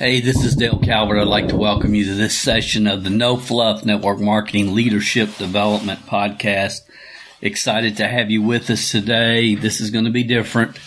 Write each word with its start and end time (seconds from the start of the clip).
Hey, 0.00 0.20
this 0.20 0.42
is 0.46 0.56
Dale 0.56 0.78
Calvert. 0.78 1.18
I'd 1.18 1.26
like 1.26 1.48
to 1.48 1.58
welcome 1.58 1.94
you 1.94 2.06
to 2.06 2.14
this 2.14 2.34
session 2.34 2.86
of 2.86 3.04
the 3.04 3.10
No 3.10 3.36
Fluff 3.36 3.84
Network 3.84 4.18
Marketing 4.18 4.74
Leadership 4.74 5.36
Development 5.36 6.00
Podcast. 6.06 6.80
Excited 7.42 7.98
to 7.98 8.08
have 8.08 8.30
you 8.30 8.40
with 8.40 8.70
us 8.70 8.90
today. 8.90 9.56
This 9.56 9.78
is 9.78 9.90
going 9.90 10.06
to 10.06 10.10
be 10.10 10.22
different. 10.22 10.78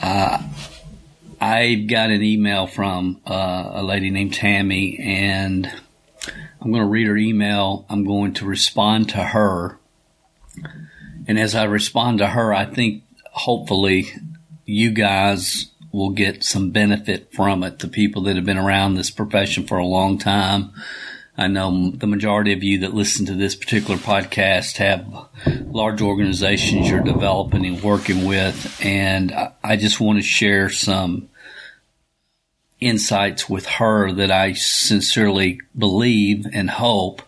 Uh, 0.00 0.42
I 1.38 1.74
got 1.74 2.08
an 2.08 2.22
email 2.22 2.66
from 2.66 3.20
uh, 3.26 3.72
a 3.74 3.82
lady 3.82 4.08
named 4.08 4.32
Tammy, 4.32 4.98
and 5.00 5.70
I'm 6.62 6.70
going 6.70 6.82
to 6.82 6.88
read 6.88 7.08
her 7.08 7.18
email. 7.18 7.84
I'm 7.90 8.06
going 8.06 8.32
to 8.34 8.46
respond 8.46 9.10
to 9.10 9.22
her. 9.22 9.78
And 11.28 11.38
as 11.38 11.54
I 11.54 11.64
respond 11.64 12.20
to 12.20 12.28
her, 12.28 12.54
I 12.54 12.64
think 12.64 13.02
hopefully 13.32 14.06
you 14.64 14.92
guys 14.92 15.70
will 15.94 16.10
get 16.10 16.42
some 16.42 16.70
benefit 16.70 17.32
from 17.32 17.62
it. 17.62 17.78
The 17.78 17.86
people 17.86 18.22
that 18.22 18.34
have 18.34 18.44
been 18.44 18.58
around 18.58 18.94
this 18.94 19.10
profession 19.10 19.64
for 19.64 19.78
a 19.78 19.86
long 19.86 20.18
time. 20.18 20.72
I 21.38 21.46
know 21.46 21.90
the 21.90 22.08
majority 22.08 22.52
of 22.52 22.64
you 22.64 22.80
that 22.80 22.94
listen 22.94 23.26
to 23.26 23.34
this 23.34 23.54
particular 23.54 23.96
podcast 23.96 24.78
have 24.78 25.06
large 25.72 26.02
organizations 26.02 26.90
you're 26.90 27.00
developing 27.00 27.64
and 27.64 27.80
working 27.80 28.26
with. 28.26 28.76
And 28.84 29.32
I 29.62 29.76
just 29.76 30.00
want 30.00 30.18
to 30.18 30.22
share 30.22 30.68
some 30.68 31.28
insights 32.80 33.48
with 33.48 33.66
her 33.66 34.10
that 34.12 34.32
I 34.32 34.54
sincerely 34.54 35.60
believe 35.78 36.44
and 36.52 36.70
hope 36.70 37.22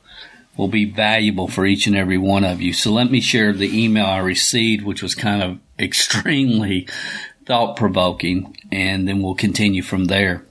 will 0.56 0.68
be 0.68 0.86
valuable 0.86 1.46
for 1.46 1.64
each 1.66 1.86
and 1.86 1.96
every 1.96 2.18
one 2.18 2.44
of 2.44 2.60
you. 2.60 2.72
So 2.72 2.90
let 2.90 3.10
me 3.10 3.20
share 3.20 3.52
the 3.52 3.84
email 3.84 4.06
I 4.06 4.18
received, 4.18 4.84
which 4.84 5.02
was 5.02 5.14
kind 5.14 5.42
of 5.42 5.58
extremely 5.78 6.88
thought 7.46 7.76
provoking, 7.76 8.56
and 8.70 9.08
then 9.08 9.22
we'll 9.22 9.34
continue 9.34 9.82
from 9.82 10.06
there. 10.06 10.44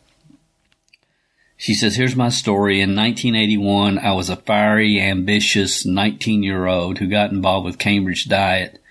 She 1.57 1.73
says, 1.73 1.95
Here's 1.95 2.15
my 2.15 2.29
story. 2.29 2.81
In 2.81 2.95
1981, 2.95 3.99
I 3.99 4.13
was 4.13 4.29
a 4.29 4.35
fiery, 4.35 4.99
ambitious 4.99 5.85
19 5.85 6.43
year 6.43 6.65
old 6.65 6.97
who 6.97 7.07
got 7.07 7.31
involved 7.31 7.65
with 7.65 7.79
Cambridge 7.79 8.25
Diet 8.25 8.81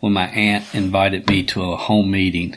when 0.00 0.12
my 0.12 0.26
aunt 0.26 0.74
invited 0.74 1.28
me 1.28 1.44
to 1.44 1.62
a 1.72 1.76
home 1.76 2.10
meeting. 2.10 2.56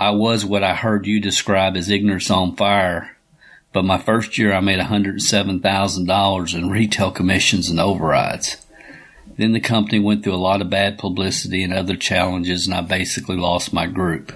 I 0.00 0.10
was 0.10 0.44
what 0.44 0.64
I 0.64 0.74
heard 0.74 1.06
you 1.06 1.20
describe 1.20 1.76
as 1.76 1.90
ignorance 1.90 2.30
on 2.30 2.56
fire, 2.56 3.16
but 3.72 3.84
my 3.84 3.98
first 3.98 4.36
year 4.36 4.52
I 4.52 4.60
made 4.60 4.80
$107,000 4.80 6.54
in 6.54 6.70
retail 6.70 7.10
commissions 7.10 7.68
and 7.68 7.78
overrides. 7.78 8.61
Then 9.36 9.52
the 9.52 9.60
company 9.60 9.98
went 9.98 10.22
through 10.22 10.34
a 10.34 10.36
lot 10.36 10.60
of 10.60 10.70
bad 10.70 10.98
publicity 10.98 11.62
and 11.62 11.72
other 11.72 11.96
challenges, 11.96 12.66
and 12.66 12.74
I 12.74 12.82
basically 12.82 13.36
lost 13.36 13.72
my 13.72 13.86
group. 13.86 14.32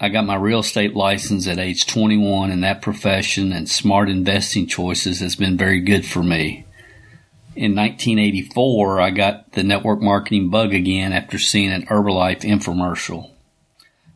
I 0.00 0.08
got 0.08 0.26
my 0.26 0.36
real 0.36 0.60
estate 0.60 0.94
license 0.94 1.48
at 1.48 1.58
age 1.58 1.86
21, 1.86 2.52
and 2.52 2.62
that 2.62 2.82
profession 2.82 3.52
and 3.52 3.68
smart 3.68 4.08
investing 4.08 4.68
choices 4.68 5.18
has 5.18 5.34
been 5.34 5.56
very 5.56 5.80
good 5.80 6.06
for 6.06 6.22
me. 6.22 6.64
In 7.56 7.74
1984, 7.74 9.00
I 9.00 9.10
got 9.10 9.52
the 9.52 9.64
network 9.64 10.00
marketing 10.00 10.50
bug 10.50 10.72
again 10.72 11.12
after 11.12 11.38
seeing 11.38 11.72
an 11.72 11.86
Herbalife 11.86 12.42
infomercial. 12.42 13.32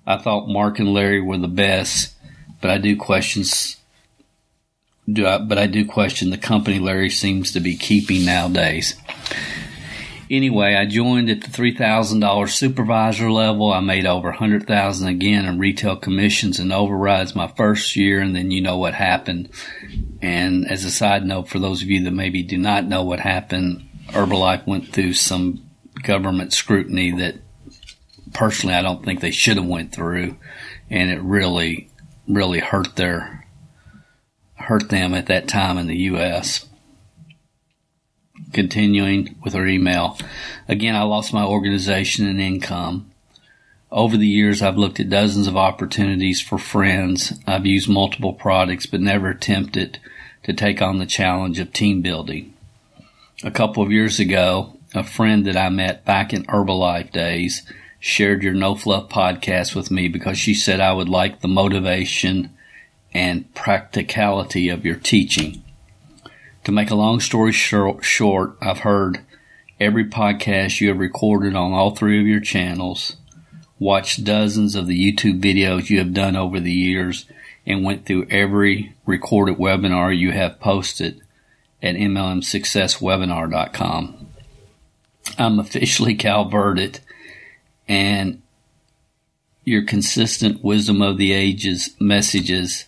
I 0.07 0.19
thought 0.19 0.49
Mark 0.49 0.79
and 0.79 0.95
Larry 0.95 1.21
were 1.21 1.39
the 1.39 1.49
best, 1.49 2.15
but 2.61 2.71
I 2.71 2.79
do 2.79 2.97
questions 2.97 3.82
do 5.11 5.27
I, 5.27 5.39
but 5.39 5.59
I 5.59 5.67
do 5.67 5.85
question 5.87 6.31
the 6.31 6.39
company 6.39 6.79
Larry 6.79 7.11
seems 7.11 7.53
to 7.53 7.61
be 7.61 7.77
keeping 7.77 8.25
nowadays. 8.25 8.97
Anyway, 10.31 10.75
I 10.75 10.87
joined 10.87 11.29
at 11.29 11.43
the 11.43 11.49
$3,000 11.49 12.49
supervisor 12.49 13.31
level. 13.31 13.71
I 13.71 13.81
made 13.81 14.07
over 14.07 14.29
a 14.29 14.33
100,000 14.33 15.07
again 15.07 15.45
in 15.45 15.59
retail 15.59 15.97
commissions 15.97 16.59
and 16.59 16.73
overrides 16.73 17.35
my 17.35 17.49
first 17.49 17.97
year 17.97 18.21
and 18.21 18.35
then 18.35 18.51
you 18.51 18.63
know 18.63 18.79
what 18.79 18.95
happened. 18.95 19.51
And 20.23 20.67
as 20.71 20.85
a 20.85 20.91
side 20.91 21.27
note 21.27 21.49
for 21.49 21.59
those 21.59 21.83
of 21.83 21.91
you 21.91 22.03
that 22.05 22.13
maybe 22.13 22.43
do 22.43 22.57
not 22.57 22.87
know 22.87 23.03
what 23.03 23.21
happened, 23.21 23.87
Herbalife 24.09 24.67
went 24.67 24.89
through 24.89 25.15
some 25.15 25.69
government 26.03 26.53
scrutiny 26.53 27.11
that 27.13 27.37
personally 28.33 28.75
I 28.75 28.83
don't 28.83 29.05
think 29.05 29.21
they 29.21 29.31
should 29.31 29.57
have 29.57 29.67
went 29.67 29.93
through 29.93 30.37
and 30.89 31.11
it 31.11 31.21
really 31.21 31.91
really 32.27 32.61
hurt 32.61 32.97
their 32.97 33.42
hurt 34.63 34.89
them 34.89 35.15
at 35.15 35.27
that 35.27 35.49
time 35.49 35.79
in 35.79 35.87
the 35.87 35.97
U.S. 35.97 36.67
Continuing 38.53 39.37
with 39.43 39.55
her 39.55 39.67
email. 39.67 40.19
Again, 40.69 40.95
I 40.95 41.03
lost 41.03 41.33
my 41.33 41.45
organization 41.45 42.27
and 42.27 42.41
income. 42.41 43.11
Over 43.91 44.17
the 44.17 44.27
years, 44.27 44.63
I've 44.63 44.79
looked 44.79 45.01
at 45.01 45.11
dozens 45.11 45.47
of 45.47 45.57
opportunities 45.57 46.41
for 46.41 46.57
friends. 46.59 47.35
I've 47.47 47.67
used 47.67 47.89
multiple 47.89 48.33
products, 48.33 48.87
but 48.87 49.01
never 49.01 49.29
attempted 49.29 49.99
to 50.45 50.53
take 50.53 50.81
on 50.81 50.99
the 50.99 51.07
challenge 51.07 51.59
of 51.59 51.73
team 51.73 52.01
building. 52.01 52.55
A 53.45 53.51
couple 53.51 53.83
of 53.83 53.93
years 53.93 54.19
ago, 54.19 54.79
a 54.95 55.05
friend 55.05 55.47
that 55.47 55.57
I 55.57 55.69
met 55.69 56.05
back 56.05 56.33
in 56.33 56.45
Herbalife 56.45 57.13
days 57.13 57.63
shared 57.99 58.43
your 58.43 58.55
No 58.55 58.75
Fluff 58.75 59.09
podcast 59.09 59.75
with 59.75 59.91
me 59.91 60.09
because 60.09 60.39
she 60.39 60.55
said 60.55 60.81
I 60.81 60.93
would 60.93 61.09
like 61.09 61.41
the 61.41 61.49
motivation 61.49 62.51
and 63.15 63.53
practicality 63.55 64.69
of 64.69 64.85
your 64.85 64.97
teaching. 64.97 65.63
To 66.65 66.73
make 66.73 66.91
a 66.91 66.95
long 66.95 67.21
story 67.21 67.53
short, 67.53 68.57
I've 68.61 68.81
heard 68.81 69.21
every 69.81 70.05
podcast 70.05 70.81
you 70.81 70.89
have 70.89 70.99
recorded 70.99 71.57
on 71.57 71.73
all 71.73 71.91
three 71.91 72.21
of 72.21 72.27
your 72.27 72.41
channels, 72.41 73.17
watched 73.79 74.25
dozens 74.25 74.75
of 74.75 74.87
the 74.87 75.13
YouTube 75.13 75.41
videos 75.41 75.89
you 75.91 75.99
have 75.99 76.15
done 76.15 76.37
over 76.37 76.61
the 76.61 76.73
years, 76.73 77.27
and 77.67 77.85
went 77.85 78.07
through 78.07 78.27
every 78.31 78.95
recorded 79.07 79.57
webinar 79.57 80.17
you 80.17 80.33
have 80.33 80.61
posted 80.61 81.21
at 81.83 81.97
MLMSuccessWebinar.com. 81.97 84.29
I'm 85.39 85.59
officially 85.59 86.15
calverted 86.15 87.01
and 87.89 88.41
your 89.65 89.83
consistent 89.83 90.63
wisdom 90.65 91.03
of 91.03 91.19
the 91.19 91.33
ages 91.33 91.91
messages 92.01 92.87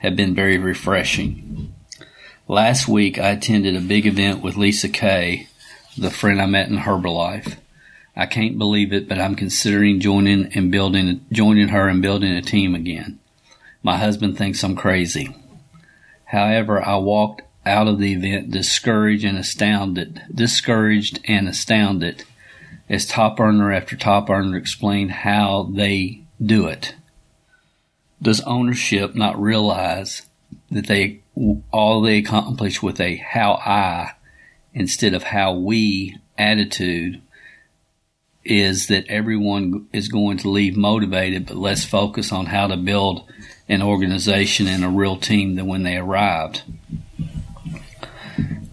have 0.00 0.16
been 0.16 0.34
very 0.34 0.58
refreshing. 0.58 1.72
Last 2.48 2.88
week, 2.88 3.18
I 3.18 3.30
attended 3.30 3.76
a 3.76 3.80
big 3.80 4.06
event 4.06 4.42
with 4.42 4.56
Lisa 4.56 4.88
Kay, 4.88 5.46
the 5.96 6.10
friend 6.10 6.42
I 6.42 6.46
met 6.46 6.68
in 6.68 6.78
Herbalife. 6.78 7.56
I 8.16 8.26
can't 8.26 8.58
believe 8.58 8.92
it, 8.92 9.08
but 9.08 9.20
I'm 9.20 9.36
considering 9.36 10.00
joining 10.00 10.52
and 10.54 10.70
building, 10.70 11.24
joining 11.30 11.68
her 11.68 11.88
and 11.88 12.02
building 12.02 12.32
a 12.32 12.42
team 12.42 12.74
again. 12.74 13.20
My 13.82 13.96
husband 13.96 14.36
thinks 14.36 14.64
I'm 14.64 14.74
crazy. 14.74 15.34
However, 16.24 16.84
I 16.84 16.96
walked 16.96 17.42
out 17.64 17.88
of 17.88 17.98
the 17.98 18.12
event 18.12 18.50
discouraged 18.50 19.24
and 19.24 19.38
astounded, 19.38 20.22
discouraged 20.34 21.20
and 21.24 21.48
astounded 21.48 22.24
as 22.88 23.06
top 23.06 23.38
earner 23.38 23.72
after 23.72 23.96
top 23.96 24.28
earner 24.28 24.56
explained 24.56 25.12
how 25.12 25.70
they 25.72 26.22
do 26.44 26.66
it. 26.66 26.94
Does 28.22 28.40
ownership 28.42 29.14
not 29.14 29.40
realize 29.40 30.22
that 30.70 30.86
they 30.86 31.22
all 31.70 32.02
they 32.02 32.18
accomplish 32.18 32.82
with 32.82 33.00
a 33.00 33.16
how 33.16 33.54
I 33.54 34.12
instead 34.74 35.14
of 35.14 35.22
how 35.22 35.54
we 35.54 36.16
attitude 36.36 37.20
is 38.44 38.86
that 38.86 39.06
everyone 39.08 39.86
is 39.92 40.08
going 40.08 40.38
to 40.38 40.50
leave 40.50 40.76
motivated, 40.76 41.46
but 41.46 41.56
less 41.56 41.84
focused 41.84 42.32
on 42.32 42.46
how 42.46 42.66
to 42.66 42.76
build 42.76 43.30
an 43.68 43.82
organization 43.82 44.66
and 44.66 44.84
a 44.84 44.88
real 44.88 45.16
team 45.16 45.56
than 45.56 45.66
when 45.66 45.82
they 45.82 45.96
arrived. 45.96 46.62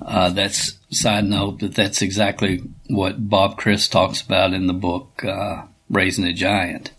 Uh, 0.02 0.30
that's 0.30 0.80
side 0.90 1.26
note 1.26 1.60
that 1.60 1.76
that's 1.76 2.02
exactly 2.02 2.64
what 2.88 3.30
Bob 3.30 3.58
Chris 3.58 3.90
talks 3.90 4.22
about 4.22 4.54
in 4.54 4.68
the 4.68 4.74
book 4.74 5.24
uh, 5.24 5.64
Raising 5.90 6.24
a 6.24 6.34
Giant 6.34 6.92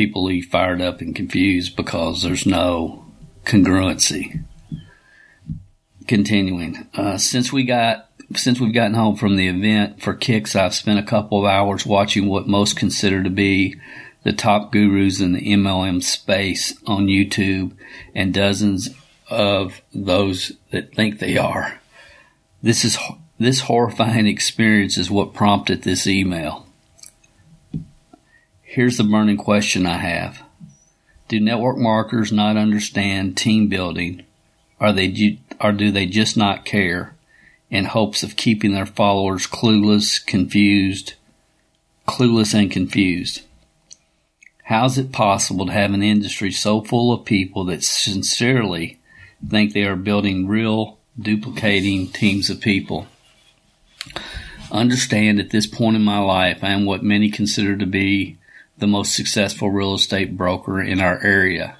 people 0.00 0.24
leave 0.24 0.46
fired 0.46 0.80
up 0.80 1.02
and 1.02 1.14
confused 1.14 1.76
because 1.76 2.22
there's 2.22 2.46
no 2.46 3.04
congruency. 3.44 4.42
Continuing, 6.06 6.88
uh, 6.94 7.18
since 7.18 7.52
we 7.52 7.64
got 7.64 8.08
since 8.34 8.58
we've 8.58 8.72
gotten 8.72 8.94
home 8.94 9.14
from 9.14 9.36
the 9.36 9.48
event 9.48 10.00
for 10.00 10.14
kicks, 10.14 10.56
I've 10.56 10.74
spent 10.74 10.98
a 10.98 11.02
couple 11.02 11.38
of 11.38 11.44
hours 11.44 11.84
watching 11.84 12.28
what 12.28 12.48
most 12.48 12.78
consider 12.78 13.22
to 13.22 13.28
be 13.28 13.76
the 14.22 14.32
top 14.32 14.72
gurus 14.72 15.20
in 15.20 15.32
the 15.32 15.52
MLM 15.52 16.02
space 16.02 16.74
on 16.86 17.06
YouTube 17.06 17.72
and 18.14 18.32
dozens 18.32 18.88
of 19.28 19.82
those 19.92 20.52
that 20.70 20.94
think 20.94 21.18
they 21.18 21.36
are. 21.36 21.78
This 22.62 22.86
is 22.86 22.96
this 23.38 23.60
horrifying 23.60 24.26
experience 24.26 24.96
is 24.96 25.10
what 25.10 25.34
prompted 25.34 25.82
this 25.82 26.06
email. 26.06 26.69
Here's 28.72 28.98
the 28.98 29.02
burning 29.02 29.36
question 29.36 29.84
I 29.84 29.96
have. 29.96 30.44
Do 31.26 31.40
network 31.40 31.76
marketers 31.76 32.30
not 32.30 32.56
understand 32.56 33.36
team 33.36 33.66
building? 33.66 34.22
Are 34.78 34.92
they 34.92 35.40
or 35.60 35.72
do 35.72 35.90
they 35.90 36.06
just 36.06 36.36
not 36.36 36.64
care 36.64 37.16
in 37.68 37.86
hopes 37.86 38.22
of 38.22 38.36
keeping 38.36 38.72
their 38.72 38.86
followers 38.86 39.48
clueless, 39.48 40.24
confused, 40.24 41.14
clueless 42.06 42.54
and 42.54 42.70
confused? 42.70 43.42
How 44.62 44.84
is 44.84 44.98
it 44.98 45.10
possible 45.10 45.66
to 45.66 45.72
have 45.72 45.92
an 45.92 46.04
industry 46.04 46.52
so 46.52 46.80
full 46.80 47.12
of 47.12 47.24
people 47.24 47.64
that 47.64 47.82
sincerely 47.82 49.00
think 49.44 49.72
they 49.72 49.82
are 49.82 49.96
building 49.96 50.46
real 50.46 51.00
duplicating 51.20 52.06
teams 52.06 52.48
of 52.48 52.60
people? 52.60 53.08
Understand 54.70 55.40
at 55.40 55.50
this 55.50 55.66
point 55.66 55.96
in 55.96 56.02
my 56.02 56.18
life, 56.18 56.62
I 56.62 56.68
am 56.68 56.84
what 56.84 57.02
many 57.02 57.32
consider 57.32 57.76
to 57.76 57.86
be 57.86 58.36
the 58.80 58.86
most 58.86 59.14
successful 59.14 59.70
real 59.70 59.94
estate 59.94 60.36
broker 60.36 60.80
in 60.80 61.00
our 61.00 61.22
area, 61.22 61.76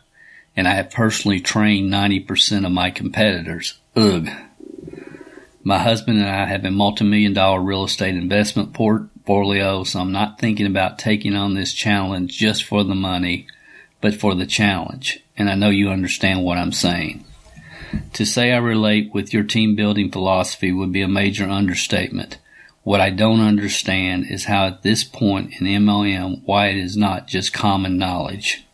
and 0.57 0.69
I 0.69 0.75
have 0.75 0.91
personally 0.91 1.41
trained 1.41 1.93
90% 1.93 2.67
of 2.67 2.73
my 2.73 2.91
competitors. 2.91 3.79
Ugh. 3.97 4.29
My 5.63 5.79
husband 5.79 6.19
and 6.19 6.29
I 6.29 6.47
have 6.47 6.65
a 6.65 6.71
multi-million 6.71 7.35
dollar 7.35 7.61
real 7.61 7.85
estate 7.85 8.15
investment 8.15 8.73
portfolio, 8.73 9.85
so 9.85 10.01
I'm 10.01 10.13
not 10.13 10.39
thinking 10.39 10.67
about 10.67 10.99
taking 10.99 11.37
on 11.37 11.55
this 11.55 11.73
challenge 11.73 12.37
just 12.37 12.65
for 12.65 12.83
the 12.83 12.95
money, 12.95 13.47
but 14.01 14.15
for 14.15 14.35
the 14.35 14.47
challenge. 14.47 15.21
And 15.37 15.51
I 15.51 15.55
know 15.55 15.69
you 15.69 15.91
understand 15.91 16.45
what 16.45 16.59
I'm 16.59 16.73
saying. 16.73 17.25
To 18.15 18.25
say 18.25 18.53
I 18.53 18.59
relate 18.59 19.13
with 19.13 19.35
your 19.35 19.43
team 19.43 19.75
building 19.75 20.11
philosophy 20.11 20.73
would 20.73 20.93
be 20.93 21.03
a 21.03 21.09
major 21.09 21.49
understatement. 21.49 22.39
What 22.83 23.01
I 23.01 23.11
don't 23.11 23.41
understand 23.41 24.27
is 24.31 24.45
how 24.45 24.67
at 24.67 24.83
this 24.83 25.05
point 25.05 25.53
in 25.61 25.67
MLM, 25.67 26.43
why 26.45 26.69
it 26.69 26.77
is 26.77 26.97
not 26.97 27.29
just 27.29 27.53
common 27.53 27.99
knowledge. 27.99 28.65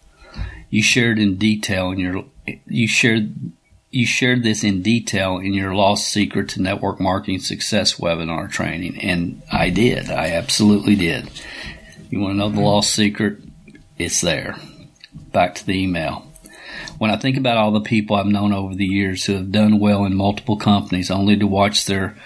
You 0.70 0.82
shared 0.82 1.18
in 1.18 1.36
detail 1.36 1.90
in 1.90 1.98
your, 1.98 2.24
you 2.66 2.86
shared 2.86 3.52
you 3.90 4.06
shared 4.06 4.42
this 4.42 4.62
in 4.62 4.82
detail 4.82 5.38
in 5.38 5.54
your 5.54 5.74
Lost 5.74 6.08
Secret 6.08 6.50
to 6.50 6.62
Network 6.62 7.00
Marketing 7.00 7.38
Success 7.38 7.94
webinar 7.94 8.50
training, 8.50 8.98
and 9.00 9.40
I 9.50 9.70
did. 9.70 10.10
I 10.10 10.32
absolutely 10.32 10.96
did. 10.96 11.30
You 12.10 12.20
want 12.20 12.34
to 12.34 12.36
know 12.36 12.50
the 12.50 12.60
lost 12.60 12.94
secret? 12.94 13.38
It's 13.96 14.20
there. 14.20 14.56
Back 15.32 15.54
to 15.56 15.66
the 15.66 15.82
email. 15.82 16.30
When 16.98 17.10
I 17.10 17.16
think 17.16 17.36
about 17.36 17.56
all 17.56 17.72
the 17.72 17.80
people 17.80 18.16
I've 18.16 18.26
known 18.26 18.52
over 18.52 18.74
the 18.74 18.86
years 18.86 19.24
who 19.24 19.34
have 19.34 19.50
done 19.50 19.78
well 19.78 20.04
in 20.04 20.14
multiple 20.14 20.56
companies 20.56 21.10
only 21.10 21.36
to 21.36 21.46
watch 21.46 21.86
their 21.86 22.16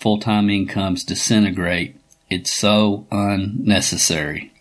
full 0.00 0.18
time 0.18 0.50
incomes 0.50 1.04
disintegrate, 1.04 1.94
it's 2.28 2.50
so 2.50 3.06
unnecessary. 3.12 4.52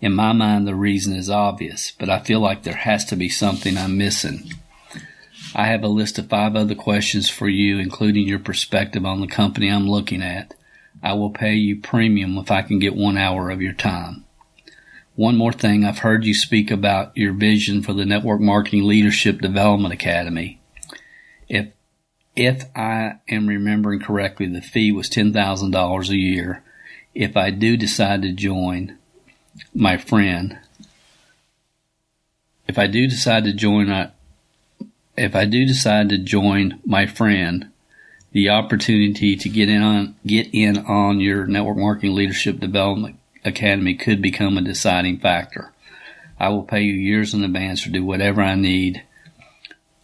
In 0.00 0.12
my 0.12 0.32
mind, 0.32 0.66
the 0.66 0.74
reason 0.74 1.14
is 1.14 1.30
obvious, 1.30 1.92
but 1.92 2.10
I 2.10 2.18
feel 2.18 2.40
like 2.40 2.64
there 2.64 2.74
has 2.74 3.04
to 3.06 3.16
be 3.16 3.28
something 3.28 3.78
I'm 3.78 3.96
missing. 3.96 4.50
I 5.54 5.66
have 5.66 5.84
a 5.84 5.88
list 5.88 6.18
of 6.18 6.28
five 6.28 6.56
other 6.56 6.74
questions 6.74 7.30
for 7.30 7.48
you, 7.48 7.78
including 7.78 8.26
your 8.26 8.40
perspective 8.40 9.04
on 9.06 9.20
the 9.20 9.26
company 9.28 9.68
I'm 9.68 9.88
looking 9.88 10.22
at. 10.22 10.54
I 11.02 11.12
will 11.12 11.30
pay 11.30 11.54
you 11.54 11.80
premium 11.80 12.36
if 12.38 12.50
I 12.50 12.62
can 12.62 12.78
get 12.78 12.96
one 12.96 13.16
hour 13.16 13.50
of 13.50 13.62
your 13.62 13.72
time. 13.74 14.24
One 15.14 15.36
more 15.36 15.52
thing, 15.52 15.84
I've 15.84 15.98
heard 15.98 16.24
you 16.24 16.34
speak 16.34 16.70
about 16.70 17.16
your 17.16 17.34
vision 17.34 17.82
for 17.82 17.92
the 17.92 18.06
Network 18.06 18.40
Marketing 18.40 18.84
Leadership 18.84 19.40
Development 19.40 19.92
Academy. 19.92 20.58
If 21.48 21.68
if 22.34 22.64
I 22.74 23.16
am 23.28 23.46
remembering 23.46 24.00
correctly, 24.00 24.46
the 24.46 24.62
fee 24.62 24.92
was 24.92 25.08
$10,000 25.10 26.08
a 26.08 26.16
year. 26.16 26.62
If 27.14 27.36
I 27.36 27.50
do 27.50 27.76
decide 27.76 28.22
to 28.22 28.32
join, 28.32 28.96
my 29.74 29.98
friend, 29.98 30.58
if 32.66 32.78
I 32.78 32.86
do 32.86 33.06
decide 33.06 33.44
to 33.44 33.52
join, 33.52 33.90
I, 33.90 34.12
if 35.16 35.36
I 35.36 35.44
do 35.44 35.66
decide 35.66 36.08
to 36.08 36.18
join 36.18 36.80
my 36.86 37.06
friend, 37.06 37.68
the 38.32 38.48
opportunity 38.48 39.36
to 39.36 39.48
get 39.48 39.68
in 39.68 39.82
on 39.82 40.16
get 40.26 40.48
in 40.52 40.78
on 40.78 41.20
your 41.20 41.46
network 41.46 41.76
marketing 41.76 42.14
leadership 42.14 42.58
development 42.58 43.18
academy 43.44 43.94
could 43.94 44.22
become 44.22 44.56
a 44.56 44.62
deciding 44.62 45.18
factor. 45.18 45.72
I 46.40 46.48
will 46.48 46.62
pay 46.62 46.82
you 46.82 46.94
years 46.94 47.34
in 47.34 47.44
advance 47.44 47.86
or 47.86 47.90
do 47.90 48.02
whatever 48.04 48.40
I 48.40 48.54
need 48.54 49.02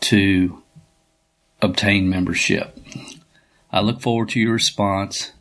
to 0.03 0.63
obtain 1.61 2.09
membership. 2.09 2.77
I 3.71 3.81
look 3.81 4.01
forward 4.01 4.31
to 4.31 4.41
your 4.41 4.53
response. 4.53 5.33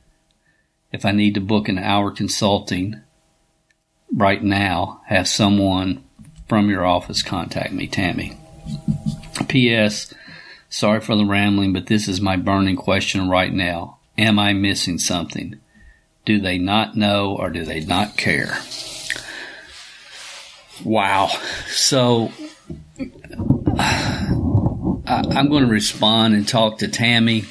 If 0.91 1.05
I 1.05 1.11
need 1.11 1.33
to 1.35 1.41
book 1.41 1.69
an 1.69 1.77
hour 1.77 2.11
consulting 2.11 3.01
right 4.13 4.43
now, 4.43 5.01
have 5.07 5.27
someone 5.27 6.03
from 6.47 6.69
your 6.69 6.85
office 6.85 7.21
contact 7.21 7.73
me, 7.73 7.87
Tammy. 7.87 8.37
P.S. 9.47 10.13
Sorry 10.69 10.99
for 10.99 11.15
the 11.15 11.25
rambling, 11.25 11.73
but 11.73 11.87
this 11.87 12.07
is 12.07 12.19
my 12.19 12.35
burning 12.35 12.75
question 12.75 13.29
right 13.29 13.53
now. 13.53 13.97
Am 14.17 14.39
I 14.39 14.53
missing 14.53 14.97
something? 14.97 15.59
Do 16.25 16.39
they 16.41 16.57
not 16.57 16.95
know 16.95 17.35
or 17.37 17.49
do 17.49 17.63
they 17.63 17.81
not 17.81 18.17
care? 18.17 18.57
Wow. 20.83 21.27
So 21.67 22.31
I'm 25.07 25.50
going 25.50 25.63
to 25.63 25.71
respond 25.71 26.33
and 26.36 26.48
talk 26.48 26.80
to 26.80 26.88
Tammy. 26.88 27.45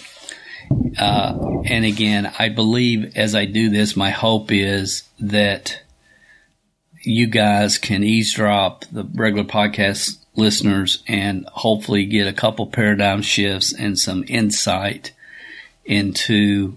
Uh, 0.98 1.62
and 1.64 1.84
again, 1.84 2.32
I 2.38 2.50
believe 2.50 3.16
as 3.16 3.34
I 3.34 3.46
do 3.46 3.70
this, 3.70 3.96
my 3.96 4.10
hope 4.10 4.52
is 4.52 5.04
that 5.20 5.80
you 7.02 7.26
guys 7.26 7.78
can 7.78 8.04
eavesdrop 8.04 8.84
the 8.92 9.04
regular 9.04 9.46
podcast 9.46 10.18
listeners 10.34 11.02
and 11.06 11.46
hopefully 11.46 12.04
get 12.04 12.26
a 12.26 12.32
couple 12.32 12.66
paradigm 12.66 13.22
shifts 13.22 13.72
and 13.72 13.98
some 13.98 14.24
insight 14.28 15.12
into 15.84 16.76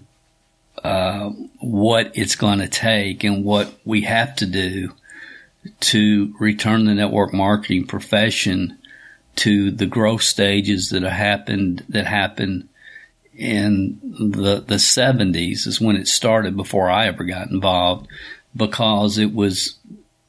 uh, 0.82 1.28
what 1.58 2.10
it's 2.14 2.36
going 2.36 2.60
to 2.60 2.68
take 2.68 3.22
and 3.22 3.44
what 3.44 3.70
we 3.84 4.02
have 4.02 4.34
to 4.36 4.46
do 4.46 4.94
to 5.80 6.34
return 6.38 6.86
the 6.86 6.94
network 6.94 7.34
marketing 7.34 7.86
profession 7.86 8.78
to 9.36 9.70
the 9.70 9.86
growth 9.86 10.22
stages 10.22 10.90
that 10.90 11.02
happened 11.02 11.84
that 11.88 12.06
happened 12.06 12.68
in 13.34 13.98
the 14.02 14.60
the 14.60 14.74
70s 14.76 15.66
is 15.66 15.80
when 15.80 15.96
it 15.96 16.08
started 16.08 16.56
before 16.56 16.90
I 16.90 17.06
ever 17.06 17.24
got 17.24 17.50
involved 17.50 18.06
because 18.54 19.18
it 19.18 19.32
was 19.32 19.78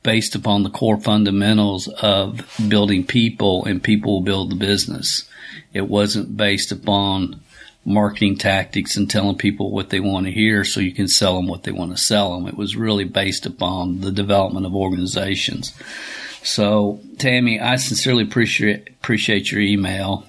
based 0.04 0.36
upon 0.36 0.64
the 0.64 0.70
core 0.70 1.00
fundamentals 1.00 1.88
of 1.88 2.42
building 2.68 3.06
people 3.06 3.66
and 3.66 3.84
people 3.84 4.14
will 4.14 4.22
build 4.22 4.52
the 4.52 4.56
business. 4.56 5.28
It 5.74 5.88
wasn't 5.88 6.38
based 6.38 6.72
upon 6.72 7.42
marketing 7.84 8.38
tactics 8.38 8.96
and 8.96 9.10
telling 9.10 9.38
people 9.38 9.72
what 9.72 9.90
they 9.90 10.00
want 10.00 10.26
to 10.26 10.32
hear 10.32 10.64
so 10.64 10.80
you 10.80 10.92
can 10.92 11.08
sell 11.08 11.36
them 11.36 11.48
what 11.48 11.64
they 11.64 11.72
want 11.72 11.92
to 11.92 11.98
sell 11.98 12.34
them. 12.34 12.48
It 12.48 12.58
was 12.58 12.76
really 12.76 13.06
based 13.06 13.46
upon 13.46 14.02
the 14.02 14.12
development 14.12 14.66
of 14.66 14.76
organizations. 14.76 15.74
So, 16.44 17.00
Tammy, 17.18 17.60
I 17.60 17.76
sincerely 17.76 18.24
appreciate 18.24 18.90
appreciate 18.90 19.52
your 19.52 19.62
email. 19.62 20.26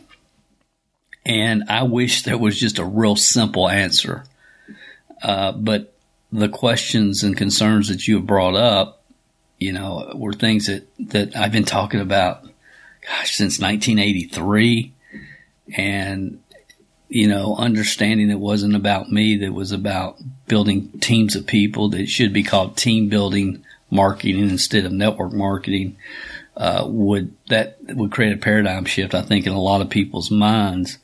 And 1.25 1.65
I 1.69 1.85
wish 1.85 2.23
there 2.23 2.39
was 2.39 2.59
just 2.59 2.79
a 2.79 2.85
real 2.85 3.17
simple 3.17 3.69
answer. 3.69 4.25
Uh, 5.23 5.53
but 5.53 5.95
the 6.33 6.49
questions 6.49 7.23
and 7.23 7.37
concerns 7.37 7.89
that 7.89 8.09
you 8.09 8.17
have 8.17 8.27
brought 8.27 8.57
up 8.57 9.03
you 9.63 9.73
know, 9.73 10.11
were 10.15 10.33
things 10.33 10.67
that, 10.67 10.87
that 10.99 11.37
I've 11.37 11.53
been 11.53 11.65
talking 11.65 12.01
about, 12.01 12.43
gosh, 13.07 13.37
since 13.37 13.61
1983. 13.61 14.93
And, 15.77 16.43
you 17.09 17.29
know, 17.29 17.55
understanding 17.57 18.29
it 18.31 18.41
wasn't 18.41 18.75
about 18.75 19.13
me, 19.13 19.37
that 19.37 19.53
was 19.53 19.71
about 19.71 20.19
building 20.49 20.89
teams 21.01 21.37
of 21.37 21.47
people 21.47 21.91
that 21.91 22.09
should 22.09 22.33
be 22.33 22.43
called 22.43 22.77
team 22.77 23.09
building 23.09 23.65
marketing 23.93 24.49
instead 24.49 24.85
of 24.85 24.93
network 24.93 25.33
marketing, 25.33 25.97
uh, 26.57 26.85
would, 26.87 27.35
that 27.49 27.77
would 27.89 28.11
create 28.11 28.33
a 28.33 28.39
paradigm 28.39 28.85
shift, 28.85 29.15
I 29.15 29.23
think, 29.23 29.47
in 29.47 29.53
a 29.53 29.61
lot 29.61 29.81
of 29.81 29.91
people's 29.91 30.31
minds. 30.31 30.99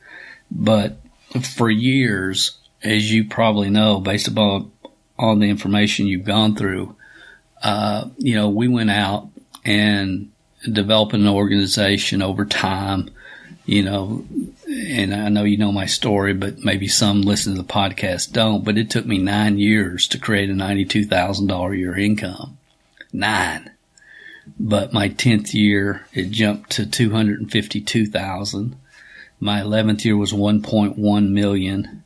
But 0.51 0.97
for 1.41 1.69
years, 1.69 2.57
as 2.83 3.11
you 3.11 3.25
probably 3.25 3.69
know, 3.69 3.99
based 3.99 4.27
upon 4.27 4.71
all 5.17 5.35
the 5.35 5.49
information 5.49 6.07
you've 6.07 6.25
gone 6.25 6.55
through, 6.55 6.95
uh, 7.61 8.09
you 8.17 8.35
know, 8.35 8.49
we 8.49 8.67
went 8.67 8.89
out 8.89 9.29
and 9.65 10.31
developed 10.71 11.13
an 11.13 11.27
organization 11.27 12.21
over 12.21 12.45
time, 12.45 13.09
you 13.65 13.83
know, 13.83 14.25
and 14.67 15.13
I 15.13 15.29
know 15.29 15.43
you 15.43 15.57
know 15.57 15.71
my 15.71 15.85
story, 15.85 16.33
but 16.33 16.59
maybe 16.59 16.87
some 16.87 17.21
listen 17.21 17.55
to 17.55 17.61
the 17.61 17.67
podcast 17.67 18.31
don't, 18.31 18.63
but 18.63 18.77
it 18.77 18.89
took 18.89 19.05
me 19.05 19.17
nine 19.17 19.57
years 19.57 20.07
to 20.09 20.19
create 20.19 20.49
a 20.49 20.53
$92,000 20.53 21.77
year 21.77 21.97
income. 21.97 22.58
Nine. 23.11 23.71
but 24.59 24.93
my 24.93 25.09
10th 25.09 25.53
year, 25.53 26.05
it 26.13 26.31
jumped 26.31 26.71
to 26.71 26.85
252,000. 26.85 28.75
My 29.39 29.61
11th 29.61 30.03
year 30.05 30.17
was 30.17 30.33
1.1 30.33 31.29
million, 31.29 32.03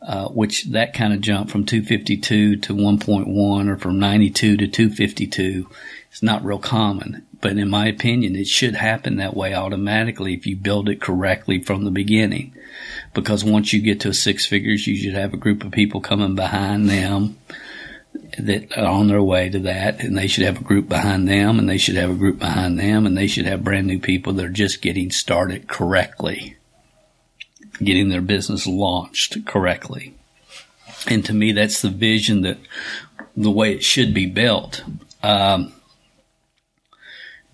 uh, 0.00 0.28
which 0.28 0.64
that 0.66 0.94
kind 0.94 1.12
of 1.12 1.20
jump 1.20 1.50
from 1.50 1.64
252 1.64 2.56
to 2.56 2.74
1.1 2.74 3.68
or 3.68 3.76
from 3.76 3.98
92 3.98 4.56
to 4.58 4.68
252 4.68 5.68
is 6.12 6.22
not 6.22 6.44
real 6.44 6.58
common. 6.58 7.26
But 7.40 7.58
in 7.58 7.68
my 7.68 7.88
opinion, 7.88 8.36
it 8.36 8.46
should 8.46 8.76
happen 8.76 9.16
that 9.16 9.36
way 9.36 9.54
automatically 9.54 10.34
if 10.34 10.46
you 10.46 10.56
build 10.56 10.88
it 10.88 11.00
correctly 11.00 11.60
from 11.60 11.84
the 11.84 11.90
beginning. 11.90 12.54
Because 13.14 13.44
once 13.44 13.72
you 13.72 13.80
get 13.80 14.00
to 14.00 14.14
six 14.14 14.46
figures, 14.46 14.86
you 14.86 14.96
should 14.96 15.14
have 15.14 15.34
a 15.34 15.38
group 15.38 15.64
of 15.64 15.72
people 15.72 16.00
coming 16.00 16.34
behind 16.36 16.88
them 16.88 17.36
that 18.38 18.76
are 18.76 18.86
on 18.86 19.08
their 19.08 19.22
way 19.22 19.48
to 19.48 19.58
that 19.60 20.00
and 20.00 20.16
they 20.16 20.26
should 20.26 20.44
have 20.44 20.60
a 20.60 20.64
group 20.64 20.88
behind 20.88 21.28
them 21.28 21.58
and 21.58 21.68
they 21.68 21.78
should 21.78 21.96
have 21.96 22.10
a 22.10 22.14
group 22.14 22.38
behind 22.38 22.78
them 22.78 23.06
and 23.06 23.16
they 23.16 23.26
should 23.26 23.44
have 23.44 23.64
brand 23.64 23.86
new 23.86 23.98
people 23.98 24.32
that 24.32 24.44
are 24.44 24.50
just 24.50 24.82
getting 24.82 25.10
started 25.10 25.68
correctly, 25.68 26.56
getting 27.82 28.08
their 28.08 28.22
business 28.22 28.66
launched 28.66 29.44
correctly. 29.44 30.14
And 31.06 31.24
to 31.26 31.34
me, 31.34 31.52
that's 31.52 31.82
the 31.82 31.90
vision 31.90 32.42
that 32.42 32.58
the 33.36 33.50
way 33.50 33.72
it 33.72 33.82
should 33.82 34.14
be 34.14 34.26
built. 34.26 34.84
Um, 35.22 35.72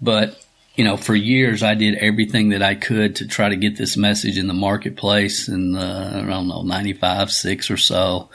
but 0.01 0.43
you 0.79 0.85
know, 0.85 0.97
for 0.97 1.17
years 1.17 1.65
I 1.65 1.75
did 1.75 1.97
everything 1.97 2.51
that 2.51 2.63
I 2.63 2.77
could 2.77 3.17
to 3.17 3.27
try 3.27 3.49
to 3.49 3.57
get 3.57 3.77
this 3.77 3.97
message 3.97 4.39
in 4.39 4.47
the 4.47 4.55
marketplace. 4.55 5.49
And 5.49 5.77
I 5.77 6.25
don't 6.25 6.47
know, 6.47 6.63
95, 6.63 7.33
six 7.33 7.69
or 7.69 7.77
so, 7.77 8.29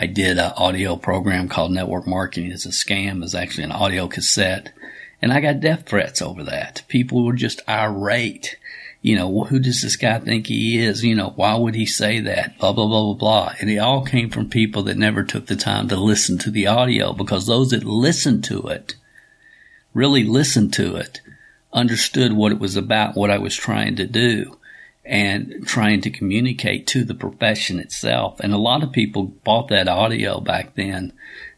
I 0.00 0.06
did 0.06 0.38
an 0.38 0.52
audio 0.56 0.94
program 0.94 1.48
called 1.48 1.72
Network 1.72 2.06
Marketing. 2.06 2.52
It's 2.52 2.66
a 2.66 2.68
scam. 2.68 3.24
It's 3.24 3.34
actually 3.34 3.64
an 3.64 3.72
audio 3.72 4.06
cassette. 4.06 4.72
And 5.20 5.32
I 5.32 5.40
got 5.40 5.58
death 5.58 5.88
threats 5.88 6.22
over 6.22 6.44
that. 6.44 6.82
People 6.86 7.24
were 7.24 7.32
just 7.32 7.68
irate. 7.68 8.56
You 9.02 9.16
know, 9.16 9.42
who 9.42 9.58
does 9.58 9.82
this 9.82 9.96
guy 9.96 10.20
think 10.20 10.46
he 10.46 10.78
is? 10.78 11.02
You 11.02 11.16
know, 11.16 11.30
why 11.30 11.56
would 11.56 11.74
he 11.74 11.84
say 11.84 12.20
that? 12.20 12.56
Blah, 12.60 12.74
blah, 12.74 12.86
blah, 12.86 13.02
blah, 13.06 13.14
blah. 13.14 13.54
And 13.58 13.68
it 13.68 13.78
all 13.78 14.04
came 14.04 14.30
from 14.30 14.48
people 14.48 14.84
that 14.84 14.96
never 14.96 15.24
took 15.24 15.46
the 15.46 15.56
time 15.56 15.88
to 15.88 15.96
listen 15.96 16.38
to 16.38 16.50
the 16.52 16.68
audio 16.68 17.12
because 17.12 17.48
those 17.48 17.70
that 17.70 17.82
listened 17.82 18.44
to 18.44 18.68
it 18.68 18.94
really 19.94 20.22
listened 20.22 20.72
to 20.74 20.94
it 20.94 21.20
understood 21.72 22.34
what 22.34 22.52
it 22.52 22.60
was 22.60 22.76
about, 22.76 23.16
what 23.16 23.32
I 23.32 23.38
was 23.38 23.56
trying 23.56 23.96
to 23.96 24.06
do 24.06 24.58
and 25.08 25.66
trying 25.66 26.02
to 26.02 26.10
communicate 26.10 26.86
to 26.86 27.02
the 27.02 27.14
profession 27.14 27.80
itself. 27.80 28.38
And 28.40 28.52
a 28.52 28.58
lot 28.58 28.82
of 28.82 28.92
people 28.92 29.24
bought 29.24 29.68
that 29.68 29.88
audio 29.88 30.38
back 30.38 30.74
then 30.74 31.14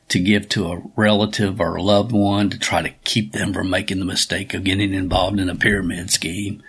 to 0.08 0.20
give 0.20 0.48
to 0.50 0.70
a 0.70 0.82
relative 0.94 1.60
or 1.60 1.74
a 1.74 1.82
loved 1.82 2.12
one 2.12 2.48
to 2.50 2.58
try 2.58 2.80
to 2.80 2.90
keep 3.04 3.32
them 3.32 3.52
from 3.52 3.68
making 3.68 3.98
the 3.98 4.04
mistake 4.04 4.54
of 4.54 4.64
getting 4.64 4.94
involved 4.94 5.40
in 5.40 5.50
a 5.50 5.56
pyramid 5.56 6.10
scheme 6.10 6.62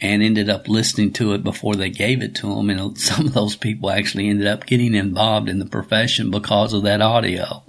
and 0.00 0.22
ended 0.22 0.50
up 0.50 0.68
listening 0.68 1.12
to 1.12 1.34
it 1.34 1.44
before 1.44 1.76
they 1.76 1.88
gave 1.88 2.20
it 2.20 2.34
to 2.34 2.52
them. 2.52 2.68
And 2.68 2.98
some 2.98 3.26
of 3.26 3.32
those 3.32 3.54
people 3.54 3.90
actually 3.90 4.28
ended 4.28 4.48
up 4.48 4.66
getting 4.66 4.94
involved 4.94 5.48
in 5.48 5.60
the 5.60 5.66
profession 5.66 6.32
because 6.32 6.72
of 6.72 6.82
that 6.82 7.00
audio. 7.00 7.62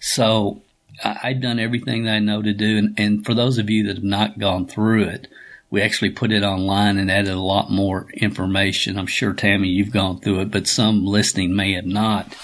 So 0.00 0.62
I've 1.02 1.40
done 1.40 1.60
everything 1.60 2.04
that 2.04 2.14
I 2.14 2.18
know 2.18 2.42
to 2.42 2.52
do. 2.52 2.76
And, 2.76 2.98
and 2.98 3.24
for 3.24 3.34
those 3.34 3.58
of 3.58 3.70
you 3.70 3.86
that 3.86 3.96
have 3.96 4.04
not 4.04 4.38
gone 4.38 4.66
through 4.66 5.04
it, 5.04 5.28
we 5.70 5.82
actually 5.82 6.10
put 6.10 6.32
it 6.32 6.42
online 6.42 6.98
and 6.98 7.10
added 7.10 7.32
a 7.32 7.40
lot 7.40 7.70
more 7.70 8.06
information. 8.12 8.98
I'm 8.98 9.06
sure 9.06 9.32
Tammy, 9.32 9.68
you've 9.68 9.90
gone 9.90 10.20
through 10.20 10.40
it, 10.40 10.50
but 10.50 10.66
some 10.66 11.04
listening 11.04 11.56
may 11.56 11.72
have 11.74 11.86
not. 11.86 12.34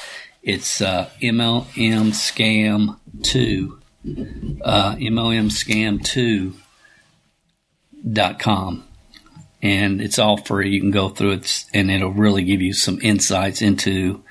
It's 0.43 0.81
uh, 0.81 1.11
MLM 1.23 2.13
Scam 2.13 2.97
2, 3.23 3.79
uh, 4.63 4.95
MLM 4.97 5.51
Scam 5.51 6.01
2.com. 8.05 8.85
And 9.63 10.01
it's 10.01 10.19
all 10.19 10.39
free. 10.39 10.71
You 10.71 10.81
can 10.81 10.91
go 10.91 11.11
through 11.11 11.33
it 11.33 11.67
and 11.75 11.91
it'll 11.91 12.13
really 12.13 12.45
give 12.45 12.63
you 12.63 12.73
some 12.73 12.99
insights 13.03 13.61
into 13.61 14.25